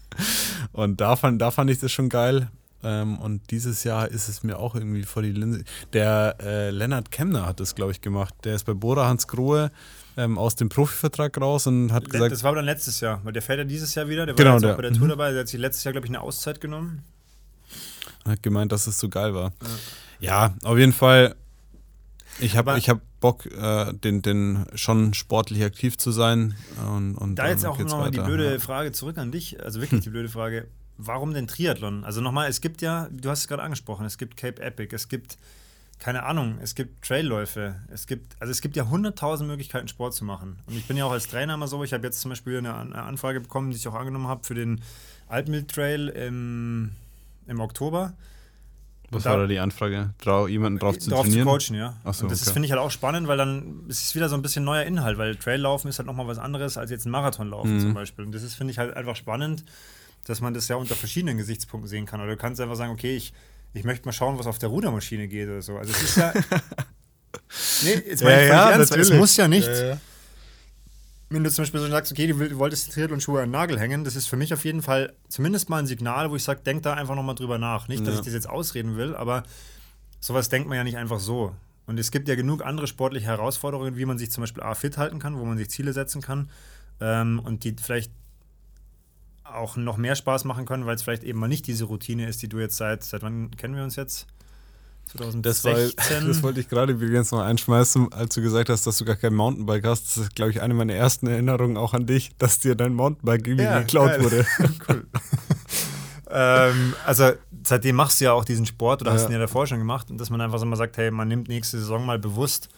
und 0.72 1.00
da 1.00 1.16
fand, 1.16 1.40
da 1.40 1.50
fand 1.50 1.70
ich 1.70 1.78
das 1.78 1.92
schon 1.92 2.08
geil. 2.08 2.50
Ähm, 2.82 3.18
und 3.18 3.50
dieses 3.50 3.84
Jahr 3.84 4.08
ist 4.08 4.28
es 4.28 4.42
mir 4.42 4.58
auch 4.58 4.74
irgendwie 4.74 5.02
vor 5.02 5.22
die 5.22 5.32
Linse. 5.32 5.64
Der 5.92 6.36
äh, 6.40 6.70
Lennart 6.70 7.10
Kemner 7.10 7.46
hat 7.46 7.60
das, 7.60 7.74
glaube 7.74 7.92
ich, 7.92 8.00
gemacht. 8.00 8.34
Der 8.44 8.54
ist 8.54 8.64
bei 8.64 8.74
Bora 8.74 9.08
Hans 9.08 9.26
Grohe 9.28 9.70
ähm, 10.16 10.38
aus 10.38 10.54
dem 10.56 10.68
Profivertrag 10.68 11.38
raus 11.40 11.66
und 11.66 11.92
hat 11.92 12.08
gesagt, 12.08 12.32
das 12.32 12.42
war 12.42 12.48
aber 12.48 12.56
dann 12.56 12.64
letztes 12.64 13.00
Jahr, 13.00 13.20
weil 13.24 13.32
der 13.32 13.42
fäährt 13.42 13.58
ja 13.58 13.64
dieses 13.64 13.94
Jahr 13.94 14.08
wieder. 14.08 14.26
Der 14.26 14.34
Genau, 14.34 14.50
war 14.50 14.54
jetzt 14.56 14.62
der- 14.64 14.72
auch 14.72 14.76
bei 14.76 14.82
der 14.82 14.92
Tour 14.92 15.04
mhm. 15.04 15.10
dabei. 15.10 15.30
Der 15.32 15.40
hat 15.40 15.48
sich 15.48 15.60
letztes 15.60 15.84
Jahr, 15.84 15.92
glaube 15.92 16.06
ich, 16.06 16.10
eine 16.10 16.20
Auszeit 16.20 16.60
genommen. 16.60 17.02
hat 18.24 18.42
gemeint, 18.42 18.72
dass 18.72 18.86
es 18.86 18.98
so 18.98 19.08
geil 19.08 19.34
war. 19.34 19.52
Ja, 20.20 20.54
auf 20.64 20.78
jeden 20.78 20.92
Fall. 20.92 21.34
Ich 22.38 22.56
habe 22.56 22.76
hab 22.76 23.00
Bock, 23.20 23.46
äh, 23.46 23.92
den, 23.94 24.20
den 24.22 24.66
schon 24.74 25.14
sportlich 25.14 25.62
aktiv 25.64 25.96
zu 25.96 26.10
sein. 26.10 26.54
Und, 26.90 27.14
und 27.16 27.36
Da 27.36 27.48
jetzt 27.48 27.64
auch 27.64 27.78
nochmal 27.78 28.10
die 28.10 28.20
blöde 28.20 28.52
Ja. 28.54 28.58
Frage 28.58 28.92
zurück 28.92 29.16
an 29.18 29.32
dich. 29.32 29.62
Also 29.62 29.80
wirklich 29.80 30.02
die 30.02 30.10
blöde 30.10 30.28
Frage. 30.28 30.66
Warum 30.98 31.34
denn 31.34 31.46
Triathlon? 31.46 32.04
Also 32.04 32.20
nochmal, 32.20 32.48
es 32.48 32.60
gibt 32.60 32.80
ja, 32.82 33.08
du 33.10 33.28
hast 33.30 33.40
es 33.40 33.48
gerade 33.48 33.62
angesprochen, 33.62 34.06
es 34.06 34.16
gibt 34.18 34.36
Cape 34.36 34.60
Epic, 34.62 34.94
es 34.94 35.08
gibt, 35.08 35.36
keine 35.98 36.24
Ahnung, 36.24 36.58
es 36.62 36.74
gibt 36.74 37.04
Trailläufe, 37.06 37.76
es 37.92 38.06
gibt, 38.06 38.36
also 38.40 38.50
es 38.50 38.60
gibt 38.60 38.76
ja 38.76 38.88
hunderttausend 38.88 39.48
Möglichkeiten, 39.48 39.88
Sport 39.88 40.14
zu 40.14 40.24
machen. 40.24 40.58
Und 40.66 40.76
ich 40.76 40.86
bin 40.86 40.96
ja 40.96 41.04
auch 41.06 41.12
als 41.12 41.26
Trainer 41.28 41.54
immer 41.54 41.68
so, 41.68 41.82
ich 41.84 41.92
habe 41.92 42.04
jetzt 42.06 42.20
zum 42.20 42.28
Beispiel 42.30 42.58
eine, 42.58 42.74
eine 42.76 43.02
Anfrage 43.02 43.40
bekommen, 43.40 43.70
die 43.70 43.76
ich 43.76 43.88
auch 43.88 43.94
angenommen 43.94 44.28
habe 44.28 44.44
für 44.44 44.54
den 44.54 44.82
Altmill 45.28 45.64
Trail 45.64 46.08
im, 46.08 46.92
im 47.46 47.60
Oktober. 47.60 48.12
Was 49.10 49.22
da- 49.22 49.30
war 49.30 49.38
da 49.38 49.46
die 49.46 49.58
Anfrage? 49.58 50.10
Trau, 50.18 50.46
jemanden 50.48 50.78
drauf 50.80 50.98
zu 50.98 51.08
drauf 51.10 51.24
zu 51.24 51.30
trainieren? 51.30 51.48
coachen, 51.48 51.76
ja. 51.76 51.94
Ach 52.04 52.12
so, 52.12 52.24
und 52.24 52.30
das 52.32 52.42
okay. 52.42 52.52
finde 52.52 52.66
ich 52.66 52.72
halt 52.72 52.80
auch 52.80 52.90
spannend, 52.90 53.26
weil 53.28 53.36
dann 53.38 53.84
ist 53.88 54.02
es 54.02 54.14
wieder 54.14 54.28
so 54.28 54.34
ein 54.34 54.42
bisschen 54.42 54.64
neuer 54.64 54.82
Inhalt, 54.82 55.16
weil 55.16 55.36
Traillaufen 55.36 55.88
ist 55.88 55.98
halt 55.98 56.06
nochmal 56.06 56.26
was 56.26 56.38
anderes 56.38 56.76
als 56.76 56.90
jetzt 56.90 57.06
ein 57.06 57.10
Marathonlaufen 57.10 57.76
Mhm. 57.76 57.80
zum 57.80 57.94
Beispiel. 57.94 58.24
Und 58.24 58.32
das 58.34 58.42
ist, 58.42 58.54
finde 58.54 58.72
ich, 58.72 58.78
halt 58.78 58.94
einfach 58.96 59.16
spannend, 59.16 59.64
dass 60.26 60.40
man 60.40 60.54
das 60.54 60.66
ja 60.68 60.76
unter 60.76 60.94
verschiedenen 60.96 61.38
Gesichtspunkten 61.38 61.88
sehen 61.88 62.04
kann. 62.04 62.20
Oder 62.20 62.30
du 62.32 62.36
kannst 62.36 62.60
einfach 62.60 62.74
sagen, 62.76 62.92
okay, 62.92 63.16
ich, 63.16 63.32
ich 63.76 63.84
möchte 63.84 64.06
mal 64.06 64.12
schauen, 64.12 64.38
was 64.38 64.46
auf 64.46 64.58
der 64.58 64.70
Rudermaschine 64.70 65.28
geht 65.28 65.48
oder 65.48 65.62
so. 65.62 65.76
Also 65.76 65.92
es 65.92 66.02
ist 66.02 66.16
ja. 66.16 66.32
nee, 67.82 68.02
jetzt 68.08 68.24
meine 68.24 68.42
ich 68.42 68.48
völlig 68.48 68.50
ernst, 68.50 68.96
es 68.96 69.12
muss 69.12 69.36
ja 69.36 69.48
nicht. 69.48 69.68
wenn 71.28 71.44
du 71.44 71.50
zum 71.50 71.62
Beispiel 71.62 71.80
so 71.80 71.88
sagst, 71.88 72.10
okay, 72.10 72.26
du 72.26 72.58
wolltest 72.58 72.86
die 72.86 72.92
Triathlon-Schuhe 72.92 73.40
an 73.42 73.48
den 73.48 73.52
Nagel 73.52 73.78
hängen, 73.78 74.04
das 74.04 74.16
ist 74.16 74.26
für 74.26 74.36
mich 74.36 74.54
auf 74.54 74.64
jeden 74.64 74.82
Fall 74.82 75.12
zumindest 75.28 75.68
mal 75.68 75.78
ein 75.78 75.86
Signal, 75.86 76.30
wo 76.30 76.36
ich 76.36 76.44
sage, 76.44 76.60
denk 76.64 76.82
da 76.84 76.94
einfach 76.94 77.14
nochmal 77.14 77.34
drüber 77.34 77.58
nach. 77.58 77.88
Nicht, 77.88 78.06
dass 78.06 78.14
ja. 78.14 78.20
ich 78.20 78.24
das 78.24 78.34
jetzt 78.34 78.48
ausreden 78.48 78.96
will, 78.96 79.14
aber 79.14 79.42
sowas 80.20 80.48
denkt 80.48 80.68
man 80.68 80.78
ja 80.78 80.84
nicht 80.84 80.96
einfach 80.96 81.20
so. 81.20 81.54
Und 81.86 82.00
es 82.00 82.10
gibt 82.10 82.28
ja 82.28 82.34
genug 82.34 82.64
andere 82.64 82.86
sportliche 82.86 83.26
Herausforderungen, 83.26 83.96
wie 83.96 84.06
man 84.06 84.18
sich 84.18 84.30
zum 84.30 84.42
Beispiel 84.42 84.62
A 84.62 84.74
fit 84.74 84.96
halten 84.96 85.18
kann, 85.18 85.38
wo 85.38 85.44
man 85.44 85.58
sich 85.58 85.70
Ziele 85.70 85.92
setzen 85.92 86.22
kann 86.22 86.50
ähm, 87.00 87.40
und 87.44 87.62
die 87.64 87.76
vielleicht 87.80 88.10
auch 89.56 89.76
noch 89.76 89.96
mehr 89.96 90.14
Spaß 90.14 90.44
machen 90.44 90.66
können, 90.66 90.86
weil 90.86 90.96
es 90.96 91.02
vielleicht 91.02 91.24
eben 91.24 91.38
mal 91.38 91.48
nicht 91.48 91.66
diese 91.66 91.84
Routine 91.84 92.28
ist, 92.28 92.42
die 92.42 92.48
du 92.48 92.58
jetzt 92.58 92.76
seit, 92.76 93.02
seit 93.04 93.22
wann 93.22 93.50
kennen 93.52 93.74
wir 93.74 93.82
uns 93.82 93.96
jetzt? 93.96 94.26
2016. 95.06 95.92
Das, 95.96 96.10
war, 96.10 96.20
das 96.28 96.42
wollte 96.42 96.60
ich 96.60 96.68
gerade 96.68 96.92
übrigens 96.92 97.30
noch 97.30 97.40
einschmeißen, 97.40 98.12
als 98.12 98.34
du 98.34 98.42
gesagt 98.42 98.68
hast, 98.68 98.86
dass 98.86 98.98
du 98.98 99.04
gar 99.04 99.16
kein 99.16 99.34
Mountainbike 99.34 99.84
hast. 99.84 100.06
Das 100.06 100.16
ist, 100.16 100.34
glaube 100.34 100.50
ich, 100.50 100.60
eine 100.60 100.74
meiner 100.74 100.94
ersten 100.94 101.26
Erinnerungen 101.28 101.76
auch 101.76 101.94
an 101.94 102.06
dich, 102.06 102.32
dass 102.38 102.58
dir 102.58 102.74
dein 102.74 102.94
Mountainbike 102.94 103.46
irgendwie 103.46 103.64
ja, 103.64 103.80
geklaut 103.80 104.10
geil. 104.10 104.24
wurde. 104.24 104.46
cool. 104.88 105.06
ähm, 106.30 106.94
also 107.04 107.32
seitdem 107.62 107.96
machst 107.96 108.20
du 108.20 108.26
ja 108.26 108.32
auch 108.32 108.44
diesen 108.44 108.66
Sport 108.66 109.02
oder 109.02 109.12
ja. 109.12 109.18
hast 109.18 109.26
ihn 109.26 109.32
ja 109.32 109.38
davor 109.38 109.66
schon 109.66 109.78
gemacht 109.78 110.10
und 110.10 110.18
dass 110.18 110.30
man 110.30 110.40
einfach 110.40 110.58
so 110.58 110.66
mal 110.66 110.76
sagt, 110.76 110.96
hey, 110.96 111.10
man 111.10 111.28
nimmt 111.28 111.48
nächste 111.48 111.78
Saison 111.78 112.04
mal 112.04 112.18
bewusst 112.18 112.68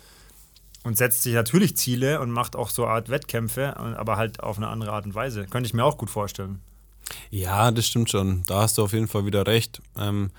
und 0.84 0.96
setzt 0.96 1.22
sich 1.22 1.34
natürlich 1.34 1.76
Ziele 1.76 2.20
und 2.20 2.30
macht 2.30 2.56
auch 2.56 2.70
so 2.70 2.84
eine 2.84 2.92
Art 2.92 3.08
Wettkämpfe, 3.08 3.76
aber 3.76 4.16
halt 4.16 4.42
auf 4.42 4.58
eine 4.58 4.68
andere 4.68 4.92
Art 4.92 5.06
und 5.06 5.14
Weise. 5.14 5.46
Könnte 5.46 5.66
ich 5.66 5.74
mir 5.74 5.84
auch 5.84 5.98
gut 5.98 6.10
vorstellen. 6.10 6.60
Ja, 7.30 7.70
das 7.70 7.86
stimmt 7.86 8.10
schon. 8.10 8.42
Da 8.46 8.62
hast 8.62 8.78
du 8.78 8.82
auf 8.82 8.92
jeden 8.92 9.08
Fall 9.08 9.26
wieder 9.26 9.46
recht. 9.46 9.80
Ähm, 9.98 10.30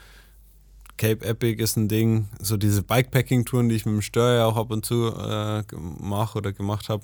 Cape 0.97 1.25
Epic 1.25 1.61
ist 1.61 1.77
ein 1.77 1.87
Ding. 1.87 2.27
So 2.41 2.57
diese 2.57 2.83
Bikepacking-Touren, 2.83 3.69
die 3.69 3.75
ich 3.75 3.85
mit 3.85 3.95
dem 3.95 4.01
Steuer 4.01 4.45
auch 4.45 4.57
ab 4.57 4.71
und 4.71 4.85
zu 4.85 5.13
äh, 5.15 5.63
mache 5.99 6.37
oder 6.37 6.51
gemacht 6.51 6.89
habe, 6.89 7.03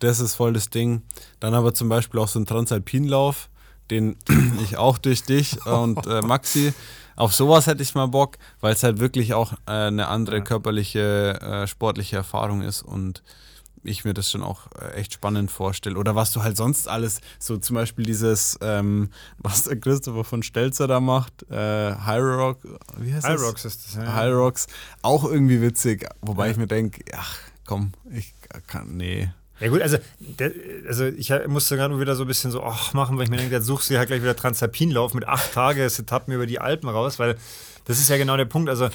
das 0.00 0.20
ist 0.20 0.34
voll 0.34 0.52
das 0.52 0.70
Ding. 0.70 1.02
Dann 1.40 1.54
aber 1.54 1.74
zum 1.74 1.88
Beispiel 1.88 2.20
auch 2.20 2.28
so 2.28 2.38
ein 2.38 2.46
Transalpinlauf, 2.46 3.48
den 3.90 4.16
ich 4.62 4.76
auch 4.76 4.98
durch 4.98 5.24
dich 5.24 5.64
und 5.66 6.06
äh, 6.06 6.22
Maxi 6.22 6.72
auf 7.18 7.34
sowas 7.34 7.66
hätte 7.66 7.82
ich 7.82 7.96
mal 7.96 8.06
Bock, 8.06 8.38
weil 8.60 8.72
es 8.72 8.84
halt 8.84 9.00
wirklich 9.00 9.34
auch 9.34 9.52
äh, 9.66 9.72
eine 9.72 10.06
andere 10.06 10.40
körperliche, 10.40 11.40
äh, 11.40 11.66
sportliche 11.66 12.14
Erfahrung 12.14 12.62
ist 12.62 12.82
und 12.82 13.24
ich 13.82 14.04
mir 14.04 14.14
das 14.14 14.30
schon 14.30 14.42
auch 14.42 14.68
äh, 14.80 14.94
echt 14.94 15.14
spannend 15.14 15.50
vorstelle. 15.50 15.96
Oder 15.96 16.14
was 16.14 16.32
du 16.32 16.42
halt 16.42 16.56
sonst 16.56 16.88
alles, 16.88 17.20
so 17.38 17.56
zum 17.56 17.74
Beispiel 17.74 18.04
dieses, 18.04 18.58
ähm, 18.60 19.10
was 19.38 19.64
der 19.64 19.78
Christopher 19.78 20.24
von 20.24 20.42
Stelzer 20.42 20.86
da 20.86 21.00
macht, 21.00 21.44
äh, 21.50 21.94
High 21.94 22.22
Rock, 22.22 22.58
wie 22.96 23.12
heißt 23.12 23.26
High 23.26 23.36
das? 23.36 23.42
Rocks 23.42 23.64
ist 23.64 23.86
das, 23.86 23.94
ja. 23.94 24.14
High 24.14 24.32
Rocks, 24.32 24.66
auch 25.02 25.24
irgendwie 25.24 25.60
witzig, 25.60 26.06
wobei 26.20 26.46
ja. 26.46 26.52
ich 26.52 26.58
mir 26.58 26.66
denke, 26.66 27.04
ach 27.14 27.38
komm, 27.66 27.92
ich 28.10 28.34
kann, 28.66 28.96
nee. 28.96 29.30
Ja 29.60 29.68
gut, 29.68 29.82
also, 29.82 29.98
der, 30.20 30.52
also 30.86 31.06
ich 31.06 31.32
musste 31.48 31.76
gerade 31.76 31.98
wieder 31.98 32.14
so 32.14 32.22
ein 32.22 32.28
bisschen 32.28 32.52
so 32.52 32.62
ach, 32.62 32.94
machen, 32.94 33.16
weil 33.16 33.24
ich 33.24 33.30
mir 33.30 33.38
denke, 33.38 33.56
jetzt 33.56 33.66
suchst 33.66 33.90
du 33.90 33.98
halt 33.98 34.06
gleich 34.06 34.22
wieder 34.22 34.36
Transalpinlauf 34.36 35.14
mit 35.14 35.26
acht 35.26 35.52
Tage 35.52 35.84
Etappen 35.84 36.32
über 36.32 36.46
die 36.46 36.60
Alpen 36.60 36.88
raus, 36.88 37.18
weil 37.18 37.36
das 37.86 37.98
ist 37.98 38.08
ja 38.08 38.16
genau 38.18 38.36
der 38.36 38.44
Punkt. 38.44 38.68
Also 38.68 38.88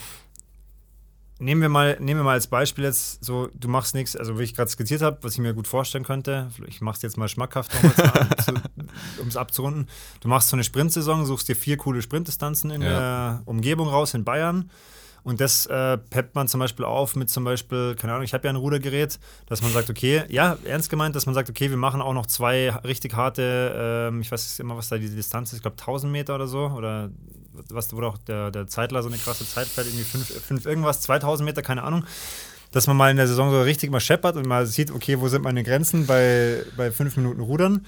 nehmen 1.44 1.62
wir 1.62 1.70
mal, 1.70 1.98
nehmen 2.00 2.22
wir 2.22 2.24
mal 2.24 2.34
als 2.34 2.48
Beispiel 2.48 2.86
jetzt 2.86 3.24
so, 3.24 3.50
du 3.54 3.68
machst 3.68 3.94
nichts, 3.94 4.16
also 4.16 4.40
wie 4.40 4.44
ich 4.44 4.56
gerade 4.56 4.70
skizziert 4.72 5.02
habe, 5.02 5.18
was 5.22 5.34
ich 5.34 5.40
mir 5.40 5.54
gut 5.54 5.68
vorstellen 5.68 6.04
könnte, 6.04 6.50
ich 6.68 6.82
mache 6.82 6.96
es 6.96 7.02
jetzt 7.02 7.18
mal 7.18 7.28
schmackhaft, 7.28 7.72
um 9.22 9.28
es 9.28 9.38
abzurunden. 9.38 9.88
Du 10.22 10.28
machst 10.28 10.50
so 10.50 10.56
eine 10.56 10.64
Sprintsaison, 10.64 11.26
suchst 11.26 11.48
dir 11.50 11.56
vier 11.56 11.78
coole 11.78 12.02
Sprintdistanzen 12.02 12.72
in 12.72 12.82
ja. 12.82 12.90
der 12.90 13.42
Umgebung 13.46 13.88
raus 13.88 14.14
in 14.14 14.24
Bayern 14.24 14.70
und 15.24 15.40
das 15.40 15.66
äh, 15.68 15.98
peppt 15.98 16.36
man 16.36 16.48
zum 16.48 16.60
Beispiel 16.60 16.86
auf 16.86 17.16
mit 17.16 17.30
zum 17.30 17.44
Beispiel, 17.46 17.96
keine 17.96 18.14
Ahnung, 18.14 18.26
ich 18.26 18.34
habe 18.34 18.46
ja 18.46 18.52
ein 18.52 18.58
Rudergerät, 18.58 19.20
dass 19.46 19.62
man 19.62 19.72
sagt, 19.72 19.90
okay, 19.90 20.24
ja, 20.30 20.58
ernst 20.66 20.90
gemeint, 20.90 21.16
dass 21.16 21.26
man 21.26 21.34
sagt, 21.34 21.50
okay, 21.50 21.70
wir 21.70 21.78
machen 21.78 22.02
auch 22.02 22.14
noch 22.14 22.26
zwei 22.26 22.70
richtig 22.84 23.16
harte, 23.16 24.10
ähm, 24.10 24.22
ich 24.22 24.32
weiß 24.32 24.60
immer, 24.60 24.76
was 24.76 24.90
da 24.90 24.98
die 24.98 25.10
Distanz 25.10 25.52
ist, 25.52 25.58
ich 25.58 25.62
glaube 25.62 25.78
1000 25.80 26.12
Meter 26.12 26.36
oder 26.36 26.48
so, 26.48 26.68
oder 26.68 27.10
was, 27.70 27.94
wo 27.96 28.02
auch 28.04 28.18
der, 28.18 28.52
der 28.52 28.68
Zeitler 28.68 29.04
so 29.04 29.10
eine 29.10 29.18
krasse 29.18 29.48
Zeit 29.48 29.68
fährt, 29.68 29.88
irgendwie 29.88 30.04
5 30.04 30.66
irgendwas, 30.66 31.02
2000 31.02 31.46
Meter, 31.46 31.62
keine 31.62 31.84
Ahnung 31.84 32.06
dass 32.74 32.88
man 32.88 32.98
mal 32.98 33.12
in 33.12 33.18
der 33.18 33.28
Saison 33.28 33.52
so 33.52 33.62
richtig 33.62 33.92
mal 33.92 34.00
scheppert 34.00 34.36
und 34.36 34.48
mal 34.48 34.66
sieht, 34.66 34.92
okay, 34.92 35.22
wo 35.22 35.28
sind 35.30 35.44
meine 35.44 35.64
Grenzen 35.64 36.08
bei, 36.08 36.64
bei 36.76 36.92
fünf 36.92 37.16
Minuten 37.16 37.40
Rudern. 37.40 37.86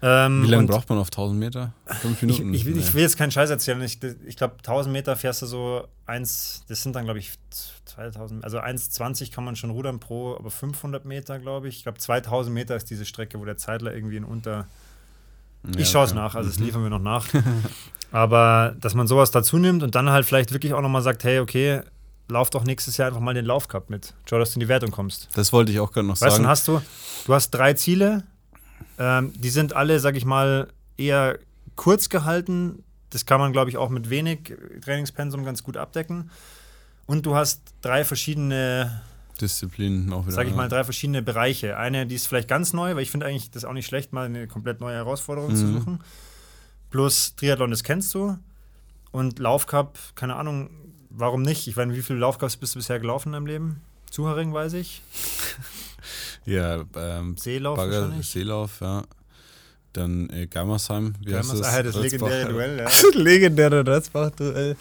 Ähm, 0.00 0.44
Wie 0.44 0.46
lange 0.46 0.68
braucht 0.68 0.88
man 0.88 0.98
auf 0.98 1.08
1000 1.08 1.38
Meter? 1.38 1.72
Fünf 2.00 2.22
Minuten? 2.22 2.54
Ich, 2.54 2.64
ich, 2.64 2.76
ich 2.76 2.94
will 2.94 3.02
jetzt 3.02 3.18
keinen 3.18 3.32
Scheiß 3.32 3.50
erzählen. 3.50 3.82
Ich, 3.82 3.98
ich 4.26 4.36
glaube, 4.36 4.54
1000 4.58 4.92
Meter 4.92 5.16
fährst 5.16 5.42
du 5.42 5.46
so 5.46 5.88
eins, 6.06 6.64
das 6.68 6.84
sind 6.84 6.94
dann, 6.94 7.04
glaube 7.04 7.18
ich, 7.18 7.32
2000, 7.86 8.44
also 8.44 8.60
1,20 8.60 9.32
kann 9.32 9.42
man 9.42 9.56
schon 9.56 9.70
rudern 9.70 9.98
pro, 9.98 10.36
aber 10.36 10.52
500 10.52 11.04
Meter, 11.04 11.40
glaube 11.40 11.66
ich. 11.66 11.78
Ich 11.78 11.82
glaube, 11.82 11.98
2000 11.98 12.54
Meter 12.54 12.76
ist 12.76 12.88
diese 12.90 13.04
Strecke, 13.04 13.40
wo 13.40 13.44
der 13.44 13.56
Zeitler 13.56 13.92
irgendwie 13.92 14.16
in 14.16 14.24
unter. 14.24 14.68
Ja, 15.64 15.80
ich 15.80 15.88
schaue 15.88 16.04
es 16.04 16.12
okay. 16.12 16.20
nach, 16.20 16.34
also 16.34 16.48
das 16.48 16.58
mhm. 16.58 16.66
liefern 16.66 16.82
wir 16.82 16.90
noch 16.90 17.00
nach. 17.00 17.26
aber 18.12 18.74
dass 18.80 18.94
man 18.94 19.06
sowas 19.06 19.30
dazu 19.30 19.58
nimmt 19.58 19.82
und 19.82 19.94
dann 19.94 20.10
halt 20.10 20.26
vielleicht 20.26 20.52
wirklich 20.52 20.74
auch 20.74 20.80
nochmal 20.80 21.02
sagt: 21.02 21.24
hey, 21.24 21.40
okay, 21.40 21.82
lauf 22.28 22.50
doch 22.50 22.64
nächstes 22.64 22.96
Jahr 22.96 23.08
einfach 23.08 23.20
mal 23.20 23.34
den 23.34 23.44
Laufcup 23.44 23.90
mit. 23.90 24.14
Schau, 24.28 24.38
dass 24.38 24.50
du 24.50 24.56
in 24.56 24.60
die 24.60 24.68
Wertung 24.68 24.90
kommst. 24.90 25.28
Das 25.34 25.52
wollte 25.52 25.72
ich 25.72 25.80
auch 25.80 25.92
gerade 25.92 26.06
noch 26.06 26.20
weißt, 26.20 26.36
sagen. 26.36 26.46
Weißt 26.46 26.68
du, 26.68 26.74
hast 26.74 26.84
du, 26.84 27.26
du 27.26 27.34
hast 27.34 27.50
drei 27.50 27.74
Ziele 27.74 28.24
ähm, 28.98 29.32
die 29.34 29.50
sind 29.50 29.74
alle, 29.74 30.00
sag 30.00 30.16
ich 30.16 30.24
mal, 30.24 30.68
eher 30.96 31.38
kurz 31.76 32.08
gehalten. 32.08 32.84
Das 33.10 33.24
kann 33.24 33.40
man, 33.40 33.52
glaube 33.52 33.70
ich, 33.70 33.76
auch 33.76 33.88
mit 33.88 34.10
wenig 34.10 34.54
Trainingspensum 34.84 35.44
ganz 35.44 35.62
gut 35.62 35.76
abdecken. 35.76 36.30
Und 37.06 37.24
du 37.24 37.34
hast 37.34 37.62
drei 37.80 38.04
verschiedene 38.04 39.00
Disziplinen 39.40 40.12
auch 40.12 40.24
wieder. 40.24 40.32
Sag 40.32 40.46
ich 40.46 40.54
mal, 40.54 40.68
drei 40.68 40.84
verschiedene 40.84 41.22
Bereiche. 41.22 41.76
Eine, 41.76 42.06
die 42.06 42.14
ist 42.14 42.26
vielleicht 42.26 42.48
ganz 42.48 42.72
neu, 42.72 42.94
weil 42.94 43.02
ich 43.02 43.10
finde 43.10 43.26
eigentlich 43.26 43.50
das 43.50 43.64
auch 43.64 43.72
nicht 43.72 43.86
schlecht, 43.86 44.12
mal 44.12 44.26
eine 44.26 44.46
komplett 44.46 44.80
neue 44.80 44.94
Herausforderung 44.94 45.52
mhm. 45.52 45.56
zu 45.56 45.72
suchen. 45.72 46.00
Plus 46.90 47.34
Triathlon, 47.36 47.70
das 47.70 47.84
kennst 47.84 48.14
du. 48.14 48.38
Und 49.10 49.38
Laufcup, 49.38 49.98
keine 50.14 50.36
Ahnung, 50.36 50.70
warum 51.10 51.42
nicht? 51.42 51.66
Ich 51.66 51.76
meine, 51.76 51.94
wie 51.94 52.02
viele 52.02 52.18
Laufcups 52.18 52.56
bist 52.56 52.74
du 52.74 52.78
bisher 52.78 53.00
gelaufen 53.00 53.28
in 53.28 53.32
deinem 53.34 53.46
Leben? 53.46 53.80
Zuhöring, 54.10 54.52
weiß 54.52 54.74
ich. 54.74 55.02
Ja, 56.44 56.82
ähm, 56.96 57.36
Seelauf 57.36 57.76
Bagger, 57.76 58.02
wahrscheinlich. 58.02 58.26
Seelauf, 58.26 58.80
ja. 58.80 59.04
Dann 59.92 60.30
äh, 60.30 60.46
Gammersheim, 60.46 61.14
wie 61.20 61.32
Gammers, 61.32 61.50
heißt 61.50 61.60
das? 61.60 61.74
Ah, 61.74 61.82
das 61.82 61.96
legendäre 61.96 62.48
Duell, 62.48 62.78
ja. 62.78 62.88
Legendäre 63.14 63.86
Retzbach-Duell. 63.86 64.76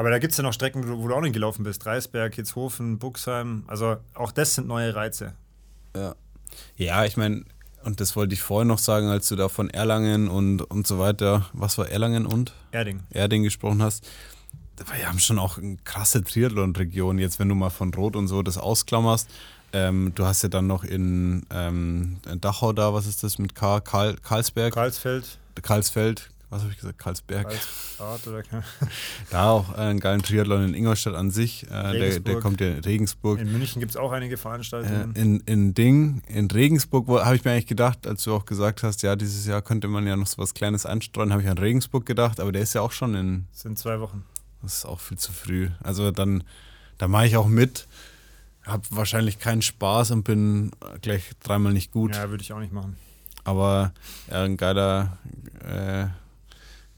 Aber 0.00 0.08
da 0.08 0.18
gibt 0.18 0.30
es 0.30 0.38
ja 0.38 0.42
noch 0.42 0.54
Strecken, 0.54 0.88
wo 0.88 1.08
du 1.08 1.14
auch 1.14 1.20
nicht 1.20 1.34
gelaufen 1.34 1.62
bist. 1.62 1.84
Reisberg, 1.84 2.34
Hitzhofen, 2.34 2.98
Buxheim. 2.98 3.64
Also 3.66 3.98
auch 4.14 4.32
das 4.32 4.54
sind 4.54 4.66
neue 4.66 4.94
Reize. 4.94 5.34
Ja. 5.94 6.14
Ja, 6.76 7.04
ich 7.04 7.18
meine, 7.18 7.44
und 7.84 8.00
das 8.00 8.16
wollte 8.16 8.32
ich 8.32 8.40
vorher 8.40 8.64
noch 8.64 8.78
sagen, 8.78 9.08
als 9.08 9.28
du 9.28 9.36
da 9.36 9.50
von 9.50 9.68
Erlangen 9.68 10.28
und, 10.28 10.62
und 10.62 10.86
so 10.86 10.98
weiter, 10.98 11.50
was 11.52 11.76
war 11.76 11.90
Erlangen 11.90 12.24
und? 12.24 12.54
Erding. 12.72 13.02
Erding 13.10 13.42
gesprochen 13.42 13.82
hast. 13.82 14.08
Wir 14.96 15.06
haben 15.06 15.18
schon 15.18 15.38
auch 15.38 15.58
eine 15.58 15.76
krasse 15.84 16.24
Triathlon-Region. 16.24 17.18
Jetzt, 17.18 17.38
wenn 17.38 17.50
du 17.50 17.54
mal 17.54 17.68
von 17.68 17.92
Rot 17.92 18.16
und 18.16 18.26
so 18.26 18.42
das 18.42 18.56
ausklammerst, 18.56 19.28
ähm, 19.74 20.12
du 20.14 20.24
hast 20.24 20.40
ja 20.40 20.48
dann 20.48 20.66
noch 20.66 20.82
in, 20.82 21.44
ähm, 21.50 22.20
in, 22.26 22.40
Dachau 22.40 22.72
da, 22.72 22.94
was 22.94 23.06
ist 23.06 23.22
das 23.22 23.36
mit 23.36 23.54
K? 23.54 23.80
Karl, 23.80 24.16
Karlsberg? 24.16 24.72
Karlsfeld. 24.72 25.38
Karlsfeld, 25.60 26.30
was 26.50 26.62
habe 26.62 26.72
ich 26.72 26.78
gesagt? 26.78 26.98
Karlsberg. 26.98 27.48
Karlsbad 27.48 28.26
oder 28.26 28.42
Da 29.30 29.50
auch 29.50 29.72
einen 29.74 30.00
geilen 30.00 30.22
Triathlon 30.22 30.64
in 30.64 30.74
Ingolstadt 30.74 31.14
an 31.14 31.30
sich. 31.30 31.64
Äh, 31.70 31.98
der, 31.98 32.20
der, 32.20 32.40
kommt 32.40 32.60
ja 32.60 32.68
in 32.68 32.80
Regensburg. 32.80 33.40
In 33.40 33.52
München 33.52 33.80
gibt 33.80 33.90
es 33.90 33.96
auch 33.96 34.12
einige 34.12 34.36
Veranstaltungen. 34.36 35.14
Äh, 35.14 35.20
in, 35.20 35.40
in 35.40 35.74
Ding, 35.74 36.22
in 36.26 36.50
Regensburg 36.50 37.08
habe 37.08 37.36
ich 37.36 37.44
mir 37.44 37.52
eigentlich 37.52 37.66
gedacht, 37.66 38.06
als 38.06 38.24
du 38.24 38.34
auch 38.34 38.44
gesagt 38.44 38.82
hast, 38.82 39.02
ja, 39.02 39.16
dieses 39.16 39.46
Jahr 39.46 39.62
könnte 39.62 39.88
man 39.88 40.06
ja 40.06 40.16
noch 40.16 40.26
so 40.26 40.38
was 40.38 40.52
Kleines 40.52 40.86
einstreuen, 40.86 41.32
habe 41.32 41.42
ich 41.42 41.48
an 41.48 41.58
Regensburg 41.58 42.04
gedacht, 42.04 42.40
aber 42.40 42.52
der 42.52 42.62
ist 42.62 42.74
ja 42.74 42.80
auch 42.80 42.92
schon 42.92 43.14
in. 43.14 43.46
Das 43.52 43.62
sind 43.62 43.78
zwei 43.78 44.00
Wochen. 44.00 44.24
Das 44.62 44.74
ist 44.74 44.84
auch 44.84 45.00
viel 45.00 45.18
zu 45.18 45.32
früh. 45.32 45.70
Also 45.82 46.10
dann, 46.10 46.44
da 46.98 47.08
mache 47.08 47.26
ich 47.26 47.36
auch 47.36 47.46
mit 47.46 47.86
habe 48.66 48.82
wahrscheinlich 48.90 49.38
keinen 49.38 49.62
Spaß 49.62 50.10
und 50.12 50.24
bin 50.24 50.70
gleich 51.02 51.30
dreimal 51.42 51.72
nicht 51.72 51.92
gut. 51.92 52.14
Ja, 52.14 52.30
würde 52.30 52.42
ich 52.42 52.52
auch 52.52 52.60
nicht 52.60 52.72
machen. 52.72 52.96
Aber 53.44 53.92
ja, 54.30 54.44
ein 54.44 54.56
geiler, 54.56 55.18
äh, 55.64 56.06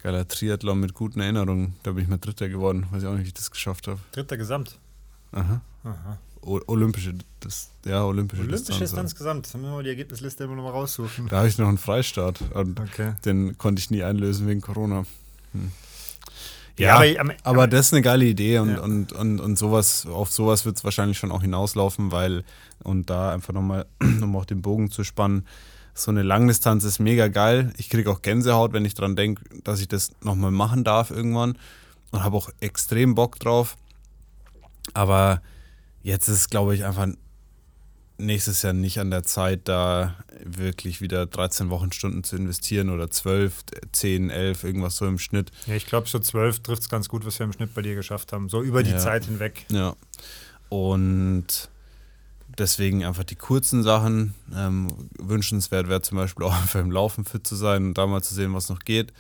geiler 0.03 0.27
Triathlon 0.27 0.81
mit 0.81 0.95
guten 0.95 1.21
Erinnerungen. 1.21 1.75
Da 1.83 1.93
bin 1.93 2.05
ich 2.05 2.09
mal 2.09 2.19
Dritter 2.19 2.49
geworden. 2.49 2.87
Weiß 2.91 3.03
ich 3.03 3.09
auch 3.09 3.13
nicht, 3.13 3.25
wie 3.25 3.29
ich 3.29 3.35
das 3.35 3.51
geschafft 3.51 3.87
habe. 3.89 4.01
Dritter 4.13 4.37
Gesamt. 4.37 4.79
Aha. 5.33 5.61
Aha. 5.85 6.19
O 6.45 6.61
Olympische, 6.67 7.15
das, 7.39 7.71
ja, 7.85 8.05
Olympische, 8.05 8.43
Olympische 8.43 8.71
Distanz. 8.71 8.79
Distanz 8.81 9.15
gesamt. 9.15 9.55
Dann 9.55 9.61
müssen 9.61 9.77
wir 9.77 9.83
die 9.85 9.91
Ergebnisliste 9.91 10.45
immer 10.45 10.57
noch 10.57 10.65
mal 10.65 10.71
raussuchen. 10.71 11.29
Da 11.29 11.39
habe 11.39 11.49
ich 11.49 11.57
noch 11.57 11.69
einen 11.69 11.79
Freistart. 11.79 12.41
Und 12.53 12.81
okay. 12.81 13.15
Den 13.25 13.57
konnte 13.59 13.81
ich 13.81 13.91
nie 13.91 14.03
einlösen 14.03 14.49
wegen 14.49 14.61
Corona. 14.61 15.07
Hm. 15.53 15.71
Ja, 16.79 17.05
ja 17.05 17.21
aber, 17.21 17.35
aber, 17.45 17.67
das 17.69 17.87
ist 17.87 17.93
eine 17.93 18.03
geile 18.03 18.25
Idee 18.25 18.59
und, 18.59 18.71
ja. 18.71 18.81
und, 18.81 19.13
und, 19.13 19.41
und 19.41 19.57
sowas, 19.57 20.07
auf 20.07 20.33
sowas 20.33 20.65
wird 20.65 20.79
es 20.79 20.85
wahrscheinlich 20.85 21.19
schon 21.19 21.31
auch 21.31 21.43
hinauslaufen, 21.43 22.11
weil, 22.11 22.45
und 22.83 23.11
da 23.11 23.33
einfach 23.33 23.53
nochmal, 23.53 23.87
um 24.01 24.35
auch 24.35 24.47
den 24.47 24.63
Bogen 24.63 24.91
zu 24.91 25.05
spannen, 25.05 25.47
so 25.95 26.11
eine 26.11 26.23
Langdistanz 26.23 26.85
ist 26.85 26.99
mega 26.99 27.29
geil. 27.29 27.73
Ich 27.77 27.91
kriege 27.91 28.11
auch 28.11 28.23
Gänsehaut, 28.23 28.73
wenn 28.73 28.85
ich 28.85 28.95
dran 28.95 29.17
denke, 29.17 29.43
dass 29.63 29.81
ich 29.81 29.89
das 29.89 30.13
nochmal 30.23 30.51
machen 30.51 30.85
darf 30.85 31.11
irgendwann 31.11 31.59
und 32.11 32.25
habe 32.25 32.37
auch 32.37 32.51
extrem 32.61 33.15
Bock 33.15 33.39
drauf. 33.39 33.77
Aber 34.95 35.43
jetzt 36.03 36.29
ist 36.29 36.51
glaube 36.51 36.75
ich, 36.75 36.85
einfach 36.85 37.09
nächstes 38.19 38.63
Jahr 38.63 38.73
nicht 38.73 38.99
an 39.01 39.11
der 39.11 39.25
Zeit, 39.25 39.69
da 39.69 40.17
wirklich 40.45 41.01
wieder 41.01 41.27
13 41.27 41.71
Wochenstunden 41.71 42.25
zu 42.25 42.37
investieren 42.37 42.91
oder 42.91 43.11
12, 43.11 43.65
10, 43.93 44.31
11, 44.31 44.65
irgendwas 44.65 44.97
so 44.97 45.07
im 45.07 45.19
Schnitt. 45.19 45.51
Ja, 45.67 45.75
ich 45.75 45.87
glaube, 45.87 46.09
so 46.09 46.19
12 46.19 46.61
trifft 46.61 46.83
es 46.83 46.89
ganz 46.89 47.09
gut, 47.09 47.27
was 47.27 47.39
wir 47.39 47.45
im 47.45 47.53
Schnitt 47.53 47.75
bei 47.75 47.83
dir 47.83 47.95
geschafft 47.95 48.33
haben. 48.33 48.49
So 48.49 48.63
über 48.63 48.83
die 48.83 48.93
ja. 48.93 48.99
Zeit 48.99 49.27
hinweg. 49.27 49.67
Ja. 49.71 49.95
Und 50.69 51.71
deswegen 52.63 53.05
einfach 53.05 53.25
die 53.25 53.37
kurzen 53.37 53.83
Sachen. 53.83 54.35
Ähm, 54.55 54.89
wünschenswert 55.19 55.89
wäre 55.89 56.01
zum 56.01 56.17
Beispiel 56.17 56.47
auch 56.47 56.55
einfach 56.63 56.81
im 56.81 56.91
Laufen 56.91 57.25
fit 57.25 57.47
zu 57.47 57.57
sein 57.57 57.87
und 57.87 57.99
da 57.99 58.07
mal 58.07 58.23
zu 58.23 58.35
sehen, 58.35 58.55
was 58.55 58.69
noch 58.69 58.81
geht. 58.81 59.13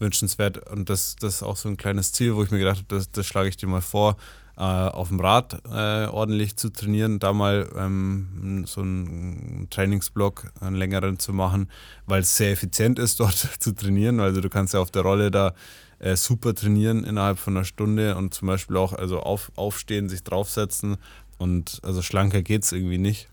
Wünschenswert 0.00 0.68
und 0.70 0.90
das, 0.90 1.16
das 1.16 1.36
ist 1.36 1.42
auch 1.42 1.56
so 1.56 1.68
ein 1.68 1.76
kleines 1.76 2.12
Ziel, 2.12 2.36
wo 2.36 2.42
ich 2.44 2.50
mir 2.50 2.58
gedacht 2.58 2.78
habe, 2.78 2.86
das, 2.88 3.10
das 3.10 3.26
schlage 3.26 3.48
ich 3.48 3.56
dir 3.56 3.66
mal 3.66 3.80
vor, 3.80 4.16
äh, 4.56 4.62
auf 4.62 5.08
dem 5.08 5.18
Rad 5.18 5.60
äh, 5.72 6.06
ordentlich 6.06 6.56
zu 6.56 6.70
trainieren, 6.70 7.18
da 7.18 7.32
mal 7.32 7.68
ähm, 7.76 8.64
so 8.66 8.80
einen 8.80 9.66
Trainingsblock, 9.70 10.52
einen 10.60 10.76
längeren 10.76 11.18
zu 11.18 11.32
machen, 11.32 11.68
weil 12.06 12.20
es 12.20 12.36
sehr 12.36 12.52
effizient 12.52 12.98
ist, 12.98 13.18
dort 13.20 13.36
zu 13.36 13.74
trainieren. 13.74 14.20
Also 14.20 14.40
du 14.40 14.48
kannst 14.48 14.74
ja 14.74 14.80
auf 14.80 14.92
der 14.92 15.02
Rolle 15.02 15.32
da 15.32 15.52
äh, 15.98 16.14
super 16.14 16.54
trainieren 16.54 17.02
innerhalb 17.04 17.38
von 17.38 17.56
einer 17.56 17.64
Stunde 17.64 18.16
und 18.16 18.34
zum 18.34 18.46
Beispiel 18.46 18.76
auch 18.76 18.92
also 18.92 19.20
auf, 19.20 19.50
aufstehen, 19.56 20.08
sich 20.08 20.22
draufsetzen 20.22 20.96
und 21.38 21.80
also 21.82 22.02
schlanker 22.02 22.42
geht 22.42 22.64
es 22.64 22.72
irgendwie 22.72 22.98
nicht. 22.98 23.28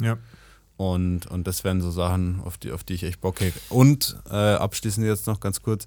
Ja. 0.00 0.18
Und, 0.76 1.26
und 1.26 1.46
das 1.46 1.62
wären 1.62 1.82
so 1.82 1.90
Sachen, 1.90 2.40
auf 2.40 2.56
die, 2.56 2.72
auf 2.72 2.84
die 2.84 2.94
ich 2.94 3.02
echt 3.02 3.20
Bock 3.20 3.40
hätte. 3.40 3.60
Und 3.68 4.16
äh, 4.30 4.34
abschließend 4.34 5.06
jetzt 5.06 5.26
noch 5.26 5.40
ganz 5.40 5.60
kurz, 5.60 5.86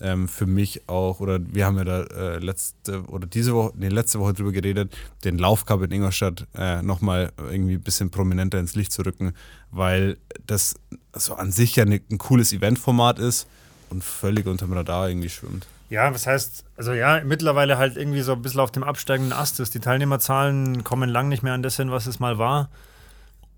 ähm, 0.00 0.28
für 0.28 0.46
mich 0.46 0.88
auch, 0.88 1.20
oder 1.20 1.40
wir 1.42 1.66
haben 1.66 1.76
ja 1.78 1.84
da 1.84 2.02
äh, 2.02 2.38
letzte 2.38 3.02
oder 3.04 3.26
diese 3.26 3.54
Woche, 3.54 3.72
nee, 3.76 3.88
letzte 3.88 4.20
Woche 4.20 4.34
drüber 4.34 4.52
geredet, 4.52 4.94
den 5.24 5.38
Laufcup 5.38 5.82
in 5.82 5.90
Ingolstadt 5.90 6.46
äh, 6.54 6.82
nochmal 6.82 7.32
irgendwie 7.38 7.74
ein 7.74 7.82
bisschen 7.82 8.10
prominenter 8.10 8.58
ins 8.58 8.74
Licht 8.74 8.92
zu 8.92 9.02
rücken, 9.02 9.32
weil 9.70 10.18
das 10.46 10.76
so 11.14 11.34
an 11.34 11.50
sich 11.50 11.76
ja 11.76 11.84
ne, 11.84 12.00
ein 12.10 12.18
cooles 12.18 12.52
Eventformat 12.52 13.18
ist 13.18 13.46
und 13.90 14.04
völlig 14.04 14.46
unterm 14.46 14.72
Radar 14.72 15.08
irgendwie 15.08 15.30
schwimmt. 15.30 15.66
Ja, 15.90 16.12
was 16.12 16.26
heißt, 16.26 16.64
also 16.76 16.92
ja, 16.92 17.22
mittlerweile 17.24 17.78
halt 17.78 17.96
irgendwie 17.96 18.20
so 18.20 18.32
ein 18.32 18.42
bisschen 18.42 18.60
auf 18.60 18.70
dem 18.70 18.82
absteigenden 18.82 19.32
Ast 19.32 19.58
ist. 19.58 19.74
Die 19.74 19.80
Teilnehmerzahlen 19.80 20.84
kommen 20.84 21.08
lang 21.08 21.28
nicht 21.28 21.42
mehr 21.42 21.54
an 21.54 21.62
das 21.62 21.76
hin, 21.76 21.90
was 21.90 22.06
es 22.06 22.20
mal 22.20 22.38
war. 22.38 22.68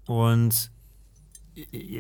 Und 0.07 0.71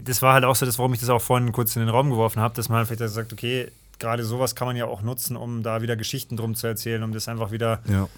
das 0.03 0.23
war 0.23 0.35
halt 0.35 0.45
auch 0.45 0.55
so 0.55 0.67
das, 0.67 0.79
warum 0.79 0.95
ich 0.95 1.01
das 1.01 1.09
auch 1.09 1.21
vorhin 1.21 1.53
kurz 1.53 1.75
in 1.75 1.81
den 1.81 1.89
Raum 1.89 2.11
geworfen 2.11 2.41
habe, 2.41 2.55
dass 2.55 2.69
man 2.69 2.79
halt 2.79 2.89
vielleicht 2.89 3.13
sagt, 3.13 3.33
okay, 3.33 3.71
gerade 3.99 4.25
sowas 4.25 4.55
kann 4.55 4.67
man 4.67 4.77
ja 4.77 4.87
auch 4.87 5.03
nutzen, 5.03 5.37
um 5.37 5.63
da 5.63 5.83
wieder 5.83 5.97
Geschichten 5.97 6.37
drum 6.37 6.55
zu 6.55 6.67
erzählen, 6.67 7.03
um 7.03 7.13
das 7.13 7.29
einfach 7.29 7.51
wieder 7.51 7.81
ja. 7.89 8.05
ein 8.05 8.09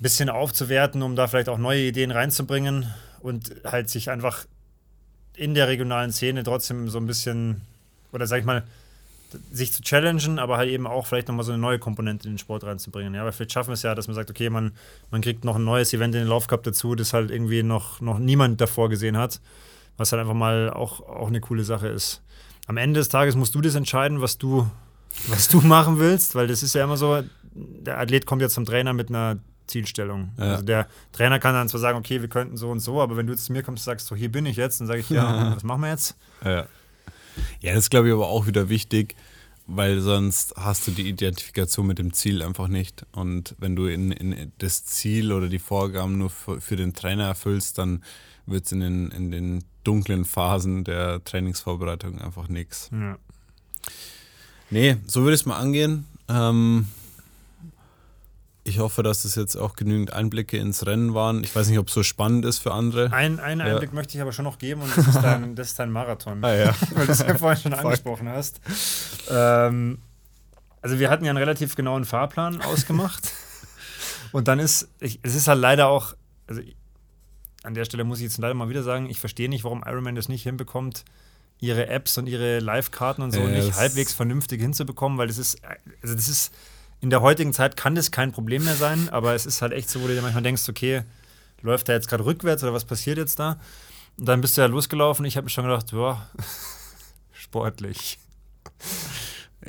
bisschen 0.00 0.28
aufzuwerten, 0.28 1.02
um 1.02 1.16
da 1.16 1.28
vielleicht 1.28 1.48
auch 1.48 1.58
neue 1.58 1.82
Ideen 1.82 2.10
reinzubringen 2.10 2.92
und 3.20 3.52
halt 3.64 3.88
sich 3.88 4.10
einfach 4.10 4.44
in 5.34 5.54
der 5.54 5.68
regionalen 5.68 6.12
Szene 6.12 6.42
trotzdem 6.44 6.88
so 6.88 6.98
ein 6.98 7.06
bisschen, 7.06 7.62
oder 8.12 8.26
sag 8.26 8.40
ich 8.40 8.44
mal, 8.44 8.64
sich 9.50 9.72
zu 9.72 9.82
challengen, 9.82 10.38
aber 10.38 10.56
halt 10.56 10.70
eben 10.70 10.86
auch 10.86 11.06
vielleicht 11.06 11.28
nochmal 11.28 11.44
so 11.44 11.52
eine 11.52 11.60
neue 11.60 11.78
Komponente 11.78 12.28
in 12.28 12.34
den 12.34 12.38
Sport 12.38 12.64
reinzubringen. 12.64 13.14
Ja, 13.14 13.24
weil 13.24 13.32
vielleicht 13.32 13.52
schaffen 13.52 13.68
wir 13.68 13.74
es 13.74 13.82
ja, 13.82 13.94
dass 13.94 14.08
man 14.08 14.14
sagt, 14.14 14.30
okay, 14.30 14.50
man, 14.50 14.72
man 15.10 15.20
kriegt 15.20 15.44
noch 15.44 15.56
ein 15.56 15.64
neues 15.64 15.92
Event 15.92 16.14
in 16.14 16.22
den 16.22 16.28
Laufcup 16.28 16.62
dazu, 16.62 16.94
das 16.94 17.12
halt 17.12 17.30
irgendwie 17.30 17.62
noch, 17.62 18.00
noch 18.00 18.18
niemand 18.18 18.60
davor 18.60 18.88
gesehen 18.88 19.16
hat, 19.16 19.40
was 19.96 20.12
halt 20.12 20.20
einfach 20.20 20.34
mal 20.34 20.70
auch, 20.70 21.00
auch 21.00 21.28
eine 21.28 21.40
coole 21.40 21.64
Sache 21.64 21.88
ist. 21.88 22.22
Am 22.66 22.76
Ende 22.76 23.00
des 23.00 23.08
Tages 23.08 23.36
musst 23.36 23.54
du 23.54 23.60
das 23.60 23.74
entscheiden, 23.74 24.20
was 24.20 24.38
du, 24.38 24.68
was 25.28 25.48
du 25.48 25.60
machen 25.62 25.98
willst, 25.98 26.34
weil 26.34 26.46
das 26.46 26.62
ist 26.62 26.74
ja 26.74 26.84
immer 26.84 26.96
so, 26.96 27.22
der 27.54 27.98
Athlet 27.98 28.26
kommt 28.26 28.42
ja 28.42 28.48
zum 28.48 28.64
Trainer 28.64 28.92
mit 28.92 29.08
einer 29.08 29.38
Zielstellung. 29.66 30.32
Ja. 30.38 30.52
Also 30.52 30.64
der 30.64 30.86
Trainer 31.12 31.38
kann 31.38 31.54
dann 31.54 31.68
zwar 31.68 31.80
sagen, 31.80 31.98
okay, 31.98 32.20
wir 32.20 32.28
könnten 32.28 32.56
so 32.56 32.70
und 32.70 32.80
so, 32.80 33.00
aber 33.00 33.16
wenn 33.16 33.26
du 33.26 33.32
jetzt 33.32 33.46
zu 33.46 33.52
mir 33.52 33.62
kommst 33.62 33.82
und 33.82 33.92
sagst, 33.92 34.06
so 34.06 34.14
hier 34.16 34.30
bin 34.30 34.46
ich 34.46 34.56
jetzt, 34.56 34.80
dann 34.80 34.86
sage 34.86 35.00
ich, 35.00 35.10
ja, 35.10 35.52
was 35.56 35.64
machen 35.64 35.82
wir 35.82 35.90
jetzt? 35.90 36.16
Ja. 36.44 36.66
Ja, 37.60 37.74
das 37.74 37.84
ist, 37.84 37.90
glaube 37.90 38.08
ich, 38.08 38.14
aber 38.14 38.28
auch 38.28 38.46
wieder 38.46 38.68
wichtig, 38.68 39.14
weil 39.66 40.00
sonst 40.00 40.54
hast 40.56 40.86
du 40.86 40.92
die 40.92 41.08
Identifikation 41.08 41.86
mit 41.86 41.98
dem 41.98 42.12
Ziel 42.12 42.42
einfach 42.42 42.68
nicht. 42.68 43.04
Und 43.12 43.54
wenn 43.58 43.74
du 43.74 43.86
in, 43.86 44.12
in 44.12 44.52
das 44.58 44.84
Ziel 44.84 45.32
oder 45.32 45.48
die 45.48 45.58
Vorgaben 45.58 46.18
nur 46.18 46.30
für, 46.30 46.60
für 46.60 46.76
den 46.76 46.94
Trainer 46.94 47.24
erfüllst, 47.24 47.78
dann 47.78 48.04
wird 48.46 48.66
es 48.66 48.72
in 48.72 48.80
den, 48.80 49.10
in 49.10 49.30
den 49.30 49.64
dunklen 49.82 50.24
Phasen 50.24 50.84
der 50.84 51.22
Trainingsvorbereitung 51.24 52.20
einfach 52.20 52.48
nichts. 52.48 52.90
Ja. 52.92 53.18
Nee, 54.70 54.96
so 55.06 55.22
würde 55.22 55.34
ich 55.34 55.40
es 55.40 55.46
mal 55.46 55.58
angehen. 55.58 56.06
Ähm, 56.28 56.86
ich 58.66 58.80
hoffe, 58.80 59.02
dass 59.02 59.24
es 59.24 59.36
jetzt 59.36 59.54
auch 59.56 59.76
genügend 59.76 60.12
Einblicke 60.12 60.56
ins 60.58 60.84
Rennen 60.86 61.14
waren. 61.14 61.44
Ich 61.44 61.54
weiß 61.54 61.68
nicht, 61.68 61.78
ob 61.78 61.86
es 61.88 61.94
so 61.94 62.02
spannend 62.02 62.44
ist 62.44 62.58
für 62.58 62.72
andere. 62.72 63.12
Ein, 63.12 63.38
einen 63.38 63.60
Ja. 63.60 63.66
Einblick 63.74 63.92
möchte 63.92 64.16
ich 64.16 64.22
aber 64.22 64.32
schon 64.32 64.44
noch 64.44 64.58
geben 64.58 64.82
und 64.82 64.96
das 64.96 65.06
ist 65.06 65.22
dein, 65.22 65.54
das 65.54 65.68
ist 65.68 65.78
dein 65.78 65.90
Marathon. 65.90 66.44
Ah, 66.44 66.54
ja. 66.54 66.74
Weil 66.94 67.06
du 67.06 67.12
es 67.12 67.20
ja 67.20 67.36
vorhin 67.38 67.62
schon 67.62 67.74
angesprochen 67.74 68.28
hast. 68.28 68.60
Ähm, 69.30 69.98
also 70.82 70.98
wir 70.98 71.10
hatten 71.10 71.24
ja 71.24 71.30
einen 71.30 71.38
relativ 71.38 71.76
genauen 71.76 72.04
Fahrplan 72.04 72.60
ausgemacht. 72.62 73.32
und 74.32 74.48
dann 74.48 74.58
ist, 74.58 74.88
ich, 75.00 75.20
es 75.22 75.34
ist 75.36 75.46
halt 75.48 75.60
leider 75.60 75.86
auch, 75.88 76.14
also 76.48 76.60
ich, 76.60 76.76
an 77.62 77.74
der 77.74 77.84
Stelle 77.84 78.02
muss 78.04 78.18
ich 78.18 78.24
jetzt 78.24 78.38
leider 78.38 78.54
mal 78.54 78.68
wieder 78.68 78.82
sagen, 78.82 79.08
ich 79.08 79.20
verstehe 79.20 79.48
nicht, 79.48 79.64
warum 79.64 79.82
Ironman 79.86 80.14
das 80.16 80.28
nicht 80.28 80.42
hinbekommt, 80.42 81.04
ihre 81.58 81.86
Apps 81.86 82.18
und 82.18 82.26
ihre 82.26 82.58
Live-Karten 82.58 83.22
und 83.22 83.30
so 83.32 83.40
Ja, 83.40 83.46
nicht 83.48 83.74
halbwegs 83.76 84.12
vernünftig 84.12 84.60
hinzubekommen, 84.60 85.18
weil 85.18 85.28
das 85.28 85.38
ist, 85.38 85.58
also 86.02 86.14
das 86.14 86.28
ist, 86.28 86.52
in 87.00 87.10
der 87.10 87.20
heutigen 87.20 87.52
Zeit 87.52 87.76
kann 87.76 87.94
das 87.94 88.10
kein 88.10 88.32
Problem 88.32 88.64
mehr 88.64 88.76
sein, 88.76 89.08
aber 89.10 89.34
es 89.34 89.46
ist 89.46 89.62
halt 89.62 89.72
echt 89.72 89.90
so, 89.90 90.02
wo 90.02 90.06
du 90.06 90.14
dir 90.14 90.22
manchmal 90.22 90.42
denkst, 90.42 90.68
okay, 90.68 91.02
läuft 91.62 91.88
der 91.88 91.96
jetzt 91.96 92.08
gerade 92.08 92.24
rückwärts 92.24 92.62
oder 92.62 92.72
was 92.72 92.84
passiert 92.84 93.18
jetzt 93.18 93.38
da? 93.38 93.58
Und 94.18 94.26
dann 94.26 94.40
bist 94.40 94.56
du 94.56 94.62
ja 94.62 94.66
losgelaufen. 94.66 95.24
Ich 95.26 95.36
habe 95.36 95.44
mir 95.44 95.50
schon 95.50 95.64
gedacht, 95.64 95.92
ja, 95.92 96.28
sportlich. 97.32 98.18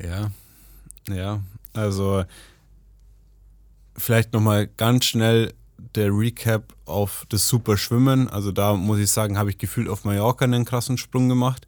Ja, 0.01 0.31
ja. 1.09 1.41
Also 1.73 2.23
vielleicht 3.97 4.33
nochmal 4.33 4.67
ganz 4.67 5.05
schnell 5.05 5.53
der 5.95 6.11
Recap 6.11 6.73
auf 6.85 7.25
das 7.29 7.47
Super 7.47 7.77
Schwimmen. 7.77 8.29
Also 8.29 8.51
da 8.51 8.73
muss 8.75 8.99
ich 8.99 9.11
sagen, 9.11 9.37
habe 9.37 9.49
ich 9.49 9.57
gefühlt 9.57 9.89
auf 9.89 10.05
Mallorca 10.05 10.45
einen 10.45 10.65
krassen 10.65 10.97
Sprung 10.97 11.29
gemacht. 11.29 11.67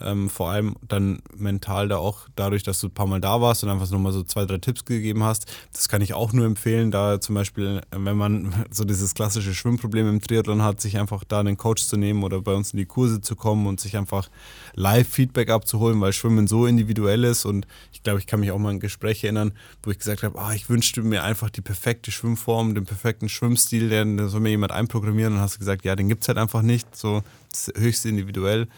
Ähm, 0.00 0.30
vor 0.30 0.50
allem 0.50 0.76
dann 0.86 1.20
mental 1.36 1.88
da 1.88 1.96
auch 1.98 2.28
dadurch, 2.36 2.62
dass 2.62 2.80
du 2.80 2.86
ein 2.88 2.94
paar 2.94 3.06
Mal 3.06 3.20
da 3.20 3.40
warst 3.40 3.64
und 3.64 3.70
einfach 3.70 3.90
nochmal 3.90 4.12
so 4.12 4.22
zwei, 4.22 4.44
drei 4.46 4.58
Tipps 4.58 4.84
gegeben 4.84 5.24
hast. 5.24 5.50
Das 5.72 5.88
kann 5.88 6.00
ich 6.00 6.14
auch 6.14 6.32
nur 6.32 6.46
empfehlen, 6.46 6.90
da 6.90 7.20
zum 7.20 7.34
Beispiel, 7.34 7.80
wenn 7.90 8.16
man 8.16 8.66
so 8.70 8.84
dieses 8.84 9.14
klassische 9.14 9.54
Schwimmproblem 9.54 10.08
im 10.08 10.20
Triathlon 10.20 10.62
hat, 10.62 10.80
sich 10.80 10.98
einfach 10.98 11.24
da 11.24 11.40
einen 11.40 11.56
Coach 11.56 11.84
zu 11.84 11.96
nehmen 11.96 12.22
oder 12.22 12.40
bei 12.40 12.54
uns 12.54 12.72
in 12.72 12.78
die 12.78 12.86
Kurse 12.86 13.20
zu 13.20 13.36
kommen 13.36 13.66
und 13.66 13.80
sich 13.80 13.96
einfach 13.96 14.28
Live-Feedback 14.74 15.50
abzuholen, 15.50 16.00
weil 16.00 16.12
Schwimmen 16.12 16.46
so 16.46 16.66
individuell 16.66 17.24
ist 17.24 17.44
und 17.44 17.66
ich 17.92 18.02
glaube, 18.02 18.20
ich 18.20 18.26
kann 18.26 18.40
mich 18.40 18.52
auch 18.52 18.58
mal 18.58 18.70
an 18.70 18.80
Gespräche 18.80 19.26
erinnern, 19.26 19.52
wo 19.82 19.90
ich 19.90 19.98
gesagt 19.98 20.22
habe, 20.22 20.38
ah, 20.38 20.54
ich 20.54 20.68
wünschte 20.68 21.02
mir 21.02 21.24
einfach 21.24 21.50
die 21.50 21.60
perfekte 21.60 22.10
Schwimmform, 22.10 22.74
den 22.74 22.84
perfekten 22.84 23.28
Schwimmstil, 23.28 23.88
den 23.88 24.28
soll 24.28 24.40
mir 24.40 24.50
jemand 24.50 24.72
einprogrammieren 24.72 25.34
und 25.34 25.40
hast 25.40 25.58
gesagt, 25.58 25.84
ja, 25.84 25.96
den 25.96 26.08
gibt 26.08 26.22
es 26.22 26.28
halt 26.28 26.38
einfach 26.38 26.62
nicht, 26.62 26.96
so 26.96 27.22
das 27.50 27.68
ist 27.68 27.78
höchst 27.78 28.06
individuell. 28.06 28.68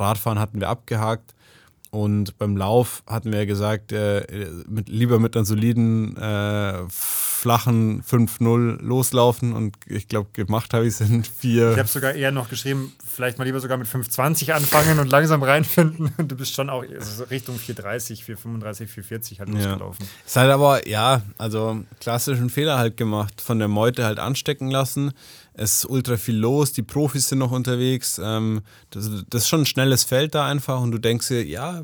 Radfahren 0.00 0.38
hatten 0.38 0.60
wir 0.60 0.68
abgehakt 0.68 1.34
und 1.90 2.36
beim 2.38 2.56
Lauf 2.56 3.02
hatten 3.06 3.32
wir 3.32 3.38
ja 3.40 3.44
gesagt, 3.46 3.92
äh, 3.92 4.26
mit, 4.68 4.88
lieber 4.90 5.18
mit 5.18 5.36
einer 5.36 5.46
soliden, 5.46 6.16
äh, 6.18 6.74
flachen 6.90 8.02
5-0 8.02 8.82
loslaufen 8.82 9.52
und 9.52 9.76
ich 9.86 10.08
glaube, 10.08 10.28
gemacht 10.32 10.74
habe 10.74 10.86
ich 10.86 10.94
es 10.94 11.00
in 11.00 11.22
vier. 11.22 11.72
Ich 11.72 11.78
habe 11.78 11.88
sogar 11.88 12.12
eher 12.14 12.32
noch 12.32 12.48
geschrieben, 12.48 12.92
vielleicht 13.06 13.38
mal 13.38 13.44
lieber 13.44 13.60
sogar 13.60 13.78
mit 13.78 13.86
5,20 13.86 14.52
anfangen 14.52 14.98
und 14.98 15.08
langsam 15.08 15.42
reinfinden. 15.42 16.12
Und 16.18 16.28
du 16.32 16.36
bist 16.36 16.52
schon 16.54 16.68
auch 16.68 16.82
also 16.82 17.10
so 17.12 17.24
Richtung 17.24 17.56
4,30, 17.56 18.24
4,35, 18.24 18.88
4,40 18.88 19.38
halt 19.38 19.48
Ja. 19.50 19.54
losgelaufen. 19.54 20.06
Ist 20.26 20.36
halt 20.36 20.50
aber, 20.50 20.86
ja, 20.88 21.22
also 21.38 21.84
klassischen 22.00 22.50
Fehler 22.50 22.76
halt 22.76 22.96
gemacht, 22.96 23.40
von 23.40 23.60
der 23.60 23.68
Meute 23.68 24.04
halt 24.04 24.18
anstecken 24.18 24.68
lassen. 24.70 25.12
Es 25.58 25.78
ist 25.78 25.90
ultra 25.90 26.16
viel 26.16 26.36
los, 26.36 26.72
die 26.72 26.82
Profis 26.82 27.28
sind 27.28 27.38
noch 27.38 27.50
unterwegs. 27.50 28.20
Ähm, 28.22 28.62
das, 28.90 29.10
das 29.28 29.42
ist 29.42 29.48
schon 29.48 29.62
ein 29.62 29.66
schnelles 29.66 30.04
Feld 30.04 30.34
da 30.34 30.46
einfach 30.46 30.80
und 30.80 30.92
du 30.92 30.98
denkst 30.98 31.28
dir, 31.28 31.44
ja, 31.44 31.82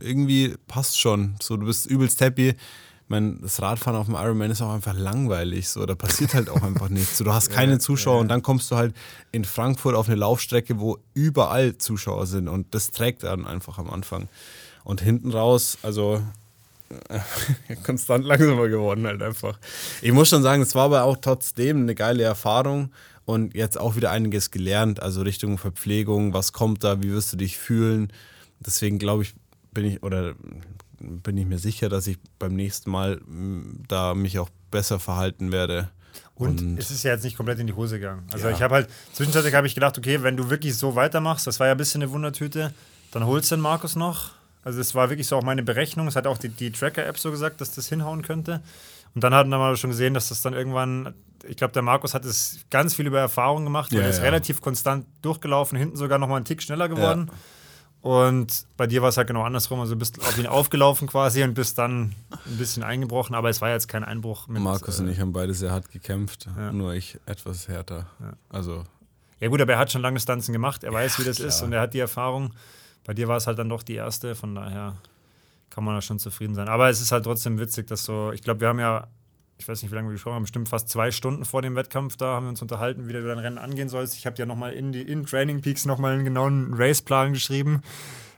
irgendwie 0.00 0.54
passt 0.66 0.98
schon. 0.98 1.36
So, 1.42 1.56
du 1.56 1.66
bist 1.66 1.86
übelst 1.86 2.20
happy. 2.20 2.48
Ich 2.48 3.10
meine, 3.10 3.36
das 3.42 3.60
Radfahren 3.60 3.98
auf 3.98 4.06
dem 4.06 4.14
Ironman 4.14 4.50
ist 4.50 4.62
auch 4.62 4.72
einfach 4.72 4.94
langweilig. 4.94 5.68
So, 5.68 5.84
da 5.84 5.94
passiert 5.94 6.32
halt 6.32 6.48
auch 6.48 6.62
einfach 6.62 6.88
nichts. 6.90 7.18
So, 7.18 7.24
du 7.24 7.34
hast 7.34 7.50
keine 7.50 7.78
Zuschauer 7.78 8.18
und 8.18 8.28
dann 8.28 8.42
kommst 8.42 8.70
du 8.70 8.76
halt 8.76 8.94
in 9.30 9.44
Frankfurt 9.44 9.94
auf 9.94 10.08
eine 10.08 10.16
Laufstrecke, 10.16 10.80
wo 10.80 10.98
überall 11.12 11.76
Zuschauer 11.76 12.26
sind 12.26 12.48
und 12.48 12.74
das 12.74 12.92
trägt 12.92 13.24
dann 13.24 13.46
einfach 13.46 13.78
am 13.78 13.90
Anfang. 13.90 14.28
Und 14.84 15.02
hinten 15.02 15.32
raus, 15.32 15.78
also 15.82 16.22
konstant 17.84 18.24
langsamer 18.24 18.68
geworden 18.68 19.06
halt 19.06 19.22
einfach. 19.22 19.58
Ich 20.02 20.12
muss 20.12 20.28
schon 20.28 20.42
sagen, 20.42 20.62
es 20.62 20.74
war 20.74 20.84
aber 20.84 21.04
auch 21.04 21.16
trotzdem 21.16 21.82
eine 21.82 21.94
geile 21.94 22.22
Erfahrung 22.22 22.92
und 23.24 23.54
jetzt 23.54 23.78
auch 23.78 23.96
wieder 23.96 24.10
einiges 24.10 24.50
gelernt, 24.50 25.02
also 25.02 25.22
Richtung 25.22 25.58
Verpflegung, 25.58 26.34
was 26.34 26.52
kommt 26.52 26.84
da, 26.84 27.02
wie 27.02 27.10
wirst 27.10 27.32
du 27.32 27.36
dich 27.36 27.58
fühlen. 27.58 28.12
Deswegen 28.60 28.98
glaube 28.98 29.22
ich, 29.22 29.34
bin 29.72 29.86
ich 29.86 30.02
oder 30.02 30.34
bin 30.98 31.36
ich 31.36 31.46
mir 31.46 31.58
sicher, 31.58 31.88
dass 31.88 32.06
ich 32.06 32.18
beim 32.38 32.54
nächsten 32.54 32.90
Mal 32.90 33.20
m, 33.26 33.82
da 33.88 34.14
mich 34.14 34.38
auch 34.38 34.50
besser 34.70 35.00
verhalten 35.00 35.52
werde 35.52 35.90
Und, 36.34 36.60
und, 36.60 36.78
es 36.78 36.90
ist 36.90 37.02
ja 37.02 37.12
jetzt 37.12 37.24
nicht 37.24 37.36
komplett 37.36 37.58
in 37.58 37.66
die 37.66 37.72
Hose 37.72 37.98
gegangen. 37.98 38.24
Also 38.32 38.48
ja. 38.48 38.54
ich 38.54 38.62
habe 38.62 38.74
halt, 38.74 38.88
zwischenzeitlich 39.12 39.54
habe 39.54 39.66
ich 39.66 39.74
gedacht, 39.74 39.96
okay, 39.98 40.22
wenn 40.22 40.36
du 40.36 40.50
wirklich 40.50 40.76
so 40.76 40.94
weitermachst, 40.94 41.46
das 41.46 41.60
war 41.60 41.66
ja 41.66 41.72
ein 41.72 41.78
bisschen 41.78 42.02
eine 42.02 42.10
Wundertüte, 42.10 42.72
dann 43.12 43.24
holst 43.24 43.50
du 43.50 43.56
den 43.56 43.62
Markus 43.62 43.96
noch. 43.96 44.32
Also 44.64 44.78
das 44.78 44.94
war 44.94 45.10
wirklich 45.10 45.26
so 45.26 45.36
auch 45.36 45.42
meine 45.42 45.62
Berechnung. 45.62 46.06
Es 46.08 46.16
hat 46.16 46.26
auch 46.26 46.38
die, 46.38 46.48
die 46.48 46.72
Tracker-App 46.72 47.18
so 47.18 47.30
gesagt, 47.30 47.60
dass 47.60 47.74
das 47.74 47.88
hinhauen 47.88 48.22
könnte. 48.22 48.62
Und 49.14 49.22
dann 49.22 49.34
hatten 49.34 49.50
wir 49.50 49.58
mal 49.58 49.76
schon 49.76 49.90
gesehen, 49.90 50.14
dass 50.14 50.28
das 50.28 50.42
dann 50.42 50.54
irgendwann, 50.54 51.14
ich 51.46 51.56
glaube, 51.56 51.72
der 51.72 51.82
Markus 51.82 52.14
hat 52.14 52.24
es 52.24 52.58
ganz 52.70 52.94
viel 52.94 53.06
über 53.06 53.20
Erfahrung 53.20 53.64
gemacht, 53.64 53.92
weil 53.92 54.00
ja, 54.00 54.04
er 54.04 54.10
ist 54.10 54.18
ja. 54.18 54.24
relativ 54.24 54.60
konstant 54.60 55.06
durchgelaufen, 55.22 55.78
hinten 55.78 55.96
sogar 55.96 56.18
noch 56.18 56.28
mal 56.28 56.36
einen 56.36 56.44
Tick 56.44 56.62
schneller 56.62 56.88
geworden. 56.88 57.26
Ja. 57.30 57.38
Und 58.04 58.66
bei 58.76 58.86
dir 58.86 59.00
war 59.00 59.08
es 59.08 59.16
halt 59.16 59.28
genau 59.28 59.44
andersrum. 59.44 59.80
Also 59.80 59.94
du 59.94 59.98
bist 59.98 60.20
auf 60.20 60.36
ihn 60.36 60.46
aufgelaufen 60.46 61.08
quasi 61.08 61.42
und 61.42 61.54
bist 61.54 61.78
dann 61.78 62.14
ein 62.44 62.58
bisschen 62.58 62.82
eingebrochen, 62.82 63.34
aber 63.34 63.48
es 63.48 63.62
war 63.62 63.70
jetzt 63.70 63.88
kein 63.88 64.04
Einbruch. 64.04 64.46
Mit, 64.46 64.62
Markus 64.62 64.98
äh, 64.98 65.02
und 65.02 65.08
ich 65.08 65.20
haben 65.20 65.32
beide 65.32 65.54
sehr 65.54 65.70
hart 65.70 65.90
gekämpft, 65.90 66.48
nur 66.72 66.92
ich 66.92 67.18
etwas 67.24 67.66
härter. 67.66 68.06
Ja. 68.20 68.32
Also. 68.50 68.84
Ja 69.40 69.48
gut, 69.48 69.60
aber 69.62 69.72
er 69.72 69.78
hat 69.78 69.90
schon 69.90 70.02
lange 70.02 70.20
Stanzen 70.20 70.52
gemacht, 70.52 70.84
er 70.84 70.92
weiß, 70.92 71.18
wie 71.18 71.24
das 71.24 71.36
klar. 71.36 71.48
ist 71.48 71.62
und 71.62 71.72
er 71.72 71.80
hat 71.80 71.94
die 71.94 71.98
Erfahrung. 71.98 72.52
Bei 73.04 73.14
dir 73.14 73.28
war 73.28 73.36
es 73.36 73.46
halt 73.46 73.58
dann 73.58 73.68
doch 73.68 73.82
die 73.82 73.94
erste, 73.94 74.34
von 74.34 74.54
daher 74.54 74.96
kann 75.70 75.84
man 75.84 75.94
da 75.94 76.02
schon 76.02 76.18
zufrieden 76.18 76.54
sein. 76.54 76.68
Aber 76.68 76.88
es 76.88 77.00
ist 77.00 77.12
halt 77.12 77.24
trotzdem 77.24 77.58
witzig, 77.58 77.86
dass 77.86 78.04
so, 78.04 78.32
ich 78.32 78.42
glaube, 78.42 78.60
wir 78.60 78.68
haben 78.68 78.80
ja 78.80 79.08
ich 79.58 79.68
weiß 79.68 79.82
nicht, 79.82 79.90
wie 79.90 79.94
lange 79.94 80.08
wir 80.08 80.14
gesprochen 80.14 80.34
haben, 80.34 80.42
bestimmt 80.42 80.68
fast 80.68 80.88
zwei 80.88 81.10
Stunden 81.10 81.44
vor 81.44 81.62
dem 81.62 81.76
Wettkampf 81.76 82.16
da 82.16 82.34
haben 82.34 82.46
wir 82.46 82.50
uns 82.50 82.62
unterhalten, 82.62 83.08
wie 83.08 83.12
du 83.12 83.26
dein 83.26 83.38
Rennen 83.38 83.58
angehen 83.58 83.88
sollst. 83.88 84.16
Ich 84.16 84.26
habe 84.26 84.36
dir 84.36 84.46
nochmal 84.46 84.72
in 84.72 84.92
die 84.92 85.02
in 85.02 85.24
Training 85.26 85.60
Peaks 85.60 85.84
nochmal 85.84 86.14
einen 86.14 86.24
genauen 86.24 86.74
Raceplan 86.74 87.32
geschrieben, 87.32 87.82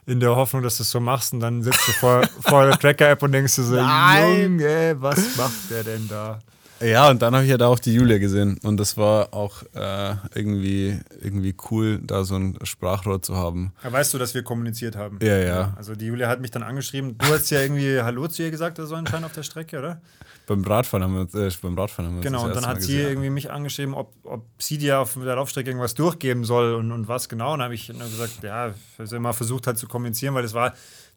in 0.06 0.20
der 0.20 0.36
Hoffnung, 0.36 0.62
dass 0.62 0.76
du 0.76 0.82
es 0.82 0.90
so 0.90 1.00
machst 1.00 1.32
und 1.32 1.40
dann 1.40 1.62
sitzt 1.62 1.88
du 1.88 1.92
vor, 1.92 2.22
vor 2.40 2.66
der 2.66 2.78
Tracker-App 2.78 3.22
und 3.22 3.32
denkst 3.32 3.56
du 3.56 3.62
so, 3.62 3.76
Nein. 3.76 4.58
Junge, 4.60 4.96
was 4.98 5.36
macht 5.36 5.70
der 5.70 5.84
denn 5.84 6.06
da? 6.08 6.38
Ja, 6.81 7.09
und 7.11 7.22
dann 7.22 7.35
habe 7.35 7.45
ich 7.45 7.51
ja 7.51 7.57
da 7.57 7.68
auch 7.68 7.79
die 7.79 7.95
Julia 7.95 8.18
gesehen 8.18 8.59
und 8.62 8.77
das 8.77 8.97
war 8.97 9.33
auch 9.33 9.62
äh, 9.74 10.14
irgendwie, 10.35 11.01
irgendwie 11.20 11.55
cool, 11.70 12.01
da 12.03 12.24
so 12.24 12.37
ein 12.37 12.59
Sprachrohr 12.62 13.22
zu 13.22 13.37
haben. 13.37 13.72
Ja, 13.83 13.93
weißt 13.93 14.12
du, 14.12 14.18
dass 14.18 14.35
wir 14.35 14.43
kommuniziert 14.43 14.95
haben? 14.97 15.18
Ja, 15.22 15.39
ja. 15.39 15.74
Also 15.77 15.95
die 15.95 16.07
Julia 16.07 16.29
hat 16.29 16.41
mich 16.41 16.51
dann 16.51 16.62
angeschrieben. 16.62 17.16
Du 17.16 17.27
hast 17.27 17.51
ja 17.51 17.61
irgendwie 17.61 18.01
Hallo 18.01 18.29
zu 18.29 18.43
ihr 18.43 18.51
gesagt, 18.51 18.79
oder 18.79 18.87
so 18.87 18.95
anscheinend 18.95 19.27
auf 19.27 19.33
der 19.33 19.43
Strecke, 19.43 19.79
oder? 19.79 20.01
Beim 20.47 20.62
Radfahren 20.62 21.03
haben 21.03 21.14
wir 21.14 21.20
uns, 21.22 21.35
äh, 21.35 21.51
beim 21.61 21.77
Radfahren 21.77 22.11
haben 22.11 22.16
wir 22.16 22.22
Genau, 22.22 22.45
und 22.45 22.55
dann 22.55 22.66
hat 22.66 22.81
sie 22.83 23.01
irgendwie 23.01 23.31
mich 23.31 23.51
angeschrieben, 23.51 23.95
ob, 23.95 24.12
ob 24.22 24.45
sie 24.59 24.79
dir 24.79 25.01
auf 25.01 25.14
der 25.14 25.35
Laufstrecke 25.35 25.70
irgendwas 25.70 25.95
durchgeben 25.95 26.45
soll 26.45 26.74
und, 26.74 26.93
und 26.93 27.09
was 27.09 27.29
genau. 27.29 27.53
Und 27.53 27.59
dann 27.59 27.64
habe 27.64 27.74
ich 27.74 27.89
gesagt, 27.89 28.43
ja, 28.43 28.68
ich 28.68 28.74
habe 28.99 29.16
immer 29.16 29.33
versucht 29.33 29.66
halt 29.66 29.79
zu 29.79 29.89
kommunizieren, 29.89 30.35
weil 30.35 30.43
das 30.43 30.55
war 30.55 30.74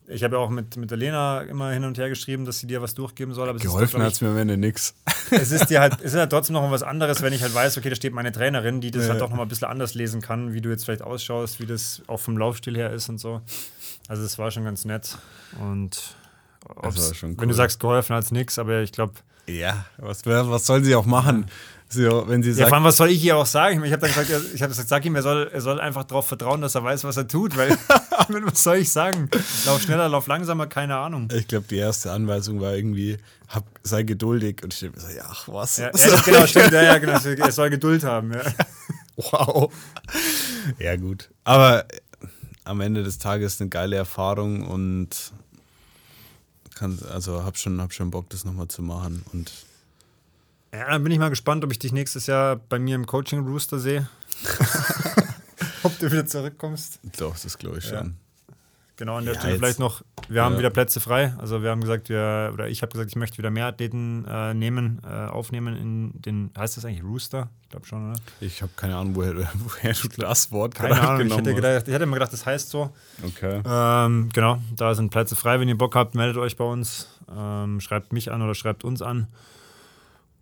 ich 0.09 0.23
habe 0.23 0.35
ja 0.35 0.41
auch 0.41 0.49
mit, 0.49 0.75
mit 0.75 0.89
der 0.89 0.97
Lena 0.97 1.41
immer 1.41 1.71
hin 1.71 1.83
und 1.83 1.97
her 1.97 2.09
geschrieben, 2.09 2.45
dass 2.45 2.59
sie 2.59 2.67
dir 2.67 2.81
was 2.81 2.95
durchgeben 2.95 3.33
soll. 3.33 3.47
Aber 3.47 3.59
Geholfen 3.59 4.01
hat 4.01 4.13
es 4.13 4.21
mir 4.21 4.29
am 4.29 4.37
Ende 4.37 4.57
nichts. 4.57 4.95
Es 5.31 5.51
ist 5.51 5.69
dir 5.69 5.79
halt, 5.79 5.97
es 5.99 6.13
ist 6.13 6.15
halt 6.15 6.31
trotzdem 6.31 6.55
noch 6.55 6.71
was 6.71 6.81
anderes, 6.81 7.21
wenn 7.21 7.33
ich 7.33 7.43
halt 7.43 7.53
weiß, 7.53 7.77
okay, 7.77 7.89
da 7.89 7.95
steht 7.95 8.13
meine 8.13 8.31
Trainerin, 8.31 8.81
die 8.81 8.89
das 8.89 9.03
ja. 9.03 9.11
halt 9.11 9.21
doch 9.21 9.29
noch 9.29 9.37
mal 9.37 9.43
ein 9.43 9.47
bisschen 9.47 9.67
anders 9.67 9.93
lesen 9.93 10.21
kann, 10.21 10.53
wie 10.53 10.61
du 10.61 10.69
jetzt 10.69 10.85
vielleicht 10.85 11.03
ausschaust, 11.03 11.59
wie 11.59 11.67
das 11.67 12.01
auch 12.07 12.19
vom 12.19 12.35
Laufstil 12.35 12.75
her 12.75 12.91
ist 12.91 13.09
und 13.09 13.19
so. 13.19 13.41
Also 14.07 14.23
das 14.23 14.39
war 14.39 14.49
schon 14.49 14.63
ganz 14.63 14.85
nett. 14.85 15.19
Und 15.59 16.15
cool. 16.67 16.91
wenn 17.37 17.47
du 17.47 17.53
sagst, 17.53 17.79
geholfen 17.79 18.15
hat 18.15 18.23
es 18.23 18.31
nichts, 18.31 18.57
aber 18.57 18.81
ich 18.81 18.91
glaube. 18.91 19.13
Ja, 19.45 19.85
was, 19.97 20.25
was 20.25 20.65
soll 20.65 20.83
sie 20.83 20.95
auch 20.95 21.05
machen? 21.05 21.45
Ja. 21.47 21.53
So, 21.91 22.27
wenn 22.27 22.43
sie 22.43 22.51
sagt, 22.51 22.61
ja, 22.61 22.67
vor 22.67 22.75
allem, 22.75 22.83
was 22.83 22.97
soll 22.97 23.09
ich 23.09 23.23
ihr 23.23 23.35
auch 23.35 23.47
sagen? 23.47 23.83
Ich 23.83 23.91
habe 23.91 24.07
dann 24.07 24.13
gesagt, 24.13 24.29
ich 24.53 24.61
habe 24.61 24.69
gesagt, 24.69 24.87
sag 24.87 25.03
ihm, 25.05 25.15
er 25.15 25.23
soll, 25.23 25.49
er 25.51 25.61
soll 25.61 25.81
einfach 25.81 26.03
darauf 26.03 26.27
vertrauen, 26.27 26.61
dass 26.61 26.75
er 26.75 26.83
weiß, 26.83 27.03
was 27.03 27.17
er 27.17 27.27
tut, 27.27 27.57
weil 27.57 27.75
was 28.29 28.63
soll 28.63 28.77
ich 28.77 28.91
sagen? 28.91 29.29
Lauf 29.65 29.81
schneller, 29.81 30.07
lauf 30.07 30.27
langsamer, 30.27 30.67
keine 30.67 30.97
Ahnung. 30.97 31.29
Ich 31.33 31.47
glaube, 31.47 31.65
die 31.67 31.77
erste 31.77 32.11
Anweisung 32.11 32.61
war 32.61 32.75
irgendwie, 32.75 33.17
hab, 33.47 33.65
sei 33.83 34.03
geduldig. 34.03 34.63
Und 34.63 34.73
ich 34.73 34.81
dachte 34.81 34.99
so, 34.99 35.07
ja, 35.09 35.23
ach 35.27 35.47
was. 35.47 35.77
Ja, 35.77 35.91
ja 35.95 36.21
genau, 36.21 36.45
stimmt, 36.45 36.71
ja, 36.71 36.83
ja, 36.83 36.97
genau. 36.99 37.13
Er 37.19 37.51
soll 37.51 37.69
Geduld 37.69 38.03
haben, 38.03 38.33
ja. 38.33 38.41
Wow. 39.15 39.73
Ja, 40.77 40.95
gut. 40.95 41.29
Aber 41.43 41.85
am 42.63 42.79
Ende 42.79 43.03
des 43.03 43.17
Tages 43.17 43.59
eine 43.59 43.69
geile 43.69 43.97
Erfahrung 43.97 44.65
und 44.65 45.33
kann, 46.73 46.97
also 47.11 47.43
hab 47.43 47.57
schon, 47.57 47.81
hab 47.81 47.91
schon 47.91 48.11
Bock, 48.11 48.29
das 48.29 48.45
nochmal 48.45 48.69
zu 48.69 48.81
machen. 48.81 49.25
Und 49.33 49.51
ja, 50.73 50.91
dann 50.91 51.03
bin 51.03 51.11
ich 51.11 51.19
mal 51.19 51.29
gespannt, 51.29 51.63
ob 51.63 51.71
ich 51.71 51.79
dich 51.79 51.91
nächstes 51.91 52.27
Jahr 52.27 52.57
bei 52.57 52.79
mir 52.79 52.95
im 52.95 53.05
Coaching 53.05 53.45
Rooster 53.47 53.79
sehe. 53.79 54.07
ob 55.83 55.97
du 55.99 56.11
wieder 56.11 56.25
zurückkommst. 56.25 56.99
Doch, 57.17 57.37
das 57.37 57.57
glaube 57.57 57.79
ich 57.79 57.85
schon. 57.85 57.93
Ja. 57.93 58.11
Genau, 58.99 59.15
an 59.15 59.23
der 59.23 59.35
ja, 59.35 59.39
Stelle 59.39 59.57
vielleicht 59.57 59.79
noch, 59.79 60.01
wir 60.27 60.43
haben 60.43 60.57
wieder 60.57 60.69
Plätze 60.69 60.99
frei. 60.99 61.33
Also 61.37 61.63
wir 61.63 61.69
haben 61.69 61.79
gesagt, 61.79 62.09
wir, 62.09 62.51
oder 62.53 62.67
ich 62.67 62.81
habe 62.81 62.91
gesagt, 62.91 63.09
ich 63.09 63.15
möchte 63.15 63.37
wieder 63.37 63.49
mehr 63.49 63.67
Athleten 63.67 64.25
äh, 64.25 64.53
nehmen, 64.53 64.99
äh, 65.05 65.07
aufnehmen 65.07 65.77
in 65.77 66.21
den, 66.21 66.51
heißt 66.57 66.75
das 66.75 66.83
eigentlich 66.83 67.05
Rooster? 67.05 67.47
Ich 67.63 67.69
glaube 67.69 67.85
schon, 67.85 68.11
oder? 68.11 68.19
Ich 68.41 68.61
habe 68.61 68.73
keine 68.75 68.97
Ahnung, 68.97 69.15
woher, 69.15 69.35
woher 69.53 69.93
du 69.93 70.07
das 70.17 70.51
Wort 70.51 70.75
Keine 70.75 70.99
Ahnung, 70.99 71.27
ich 71.27 71.37
hätte, 71.37 71.55
gedacht, 71.55 71.87
ich 71.87 71.93
hätte 71.93 72.03
immer 72.03 72.17
gedacht, 72.17 72.33
das 72.33 72.45
heißt 72.45 72.69
so. 72.69 72.93
Okay. 73.23 73.61
Ähm, 73.65 74.29
genau, 74.33 74.61
da 74.75 74.93
sind 74.93 75.11
Plätze 75.11 75.37
frei. 75.37 75.61
Wenn 75.61 75.69
ihr 75.69 75.77
Bock 75.77 75.95
habt, 75.95 76.13
meldet 76.13 76.35
euch 76.35 76.57
bei 76.57 76.65
uns. 76.65 77.07
Ähm, 77.33 77.79
schreibt 77.79 78.11
mich 78.11 78.33
an 78.33 78.41
oder 78.41 78.53
schreibt 78.53 78.83
uns 78.83 79.01
an. 79.01 79.29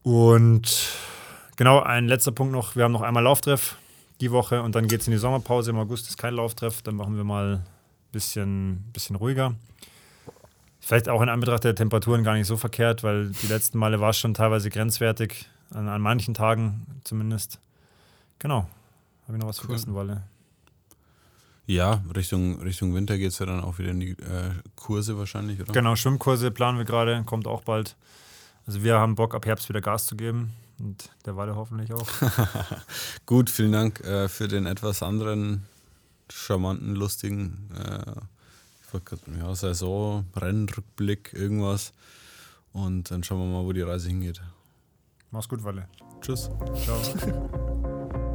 Und 0.07 0.93
genau, 1.57 1.81
ein 1.81 2.07
letzter 2.07 2.31
Punkt 2.31 2.53
noch. 2.53 2.77
Wir 2.77 2.85
haben 2.85 2.93
noch 2.93 3.01
einmal 3.01 3.23
Lauftreff 3.23 3.75
die 4.21 4.31
Woche 4.31 4.61
und 4.61 4.73
dann 4.73 4.87
geht 4.87 5.01
es 5.01 5.07
in 5.07 5.11
die 5.11 5.17
Sommerpause. 5.17 5.71
Im 5.71 5.77
August 5.77 6.07
ist 6.07 6.17
kein 6.17 6.33
Lauftreff. 6.33 6.81
Dann 6.81 6.95
machen 6.95 7.17
wir 7.17 7.25
mal 7.25 7.55
ein 7.55 7.65
bisschen, 8.13 8.85
bisschen 8.93 9.17
ruhiger. 9.17 9.55
Vielleicht 10.79 11.09
auch 11.09 11.21
in 11.21 11.27
Anbetracht 11.27 11.65
der 11.65 11.75
Temperaturen 11.75 12.23
gar 12.23 12.35
nicht 12.35 12.47
so 12.47 12.55
verkehrt, 12.55 13.03
weil 13.03 13.31
die 13.31 13.47
letzten 13.47 13.79
Male 13.79 13.99
war 13.99 14.11
es 14.11 14.17
schon 14.17 14.33
teilweise 14.33 14.69
grenzwertig, 14.69 15.49
an, 15.71 15.89
an 15.89 16.01
manchen 16.01 16.33
Tagen 16.33 16.85
zumindest. 17.03 17.59
Genau. 18.39 18.65
Habe 19.27 19.37
ich 19.37 19.41
noch 19.41 19.49
was 19.49 19.59
cool. 19.59 19.65
vergessen, 19.65 19.93
Walle? 19.93 20.23
Ja, 21.65 22.01
Richtung, 22.15 22.61
Richtung 22.61 22.95
Winter 22.95 23.17
geht 23.17 23.31
es 23.33 23.39
ja 23.39 23.45
dann 23.45 23.59
auch 23.59 23.77
wieder 23.77 23.89
in 23.89 23.99
die 23.99 24.11
äh, 24.11 24.51
Kurse 24.77 25.17
wahrscheinlich, 25.17 25.59
oder? 25.59 25.73
Genau, 25.73 25.97
Schwimmkurse 25.97 26.49
planen 26.49 26.77
wir 26.77 26.85
gerade, 26.85 27.23
kommt 27.25 27.45
auch 27.45 27.63
bald. 27.63 27.97
Also 28.67 28.83
wir 28.83 28.99
haben 28.99 29.15
Bock, 29.15 29.33
ab 29.33 29.45
Herbst 29.45 29.69
wieder 29.69 29.79
Gas 29.79 30.05
zu 30.05 30.17
geben 30.17 30.51
und 30.77 31.09
der 31.25 31.37
Walle 31.37 31.55
hoffentlich 31.55 31.93
auch. 31.93 32.07
Gut, 33.25 33.49
vielen 33.49 33.71
Dank 33.71 34.01
äh, 34.01 34.27
für 34.27 34.49
den 34.49 34.65
etwas 34.65 35.01
anderen, 35.01 35.65
charmanten, 36.29 36.93
lustigen 36.93 37.69
äh, 37.75 38.11
ja, 39.39 39.55
Saison, 39.55 40.25
Rennrückblick, 40.35 41.33
irgendwas. 41.33 41.93
Und 42.73 43.09
dann 43.09 43.23
schauen 43.23 43.39
wir 43.39 43.57
mal, 43.57 43.65
wo 43.65 43.71
die 43.71 43.81
Reise 43.81 44.09
hingeht. 44.09 44.41
Mach's 45.31 45.47
gut, 45.47 45.63
Walle. 45.63 45.87
Tschüss. 46.21 46.49
Ciao. 46.83 47.01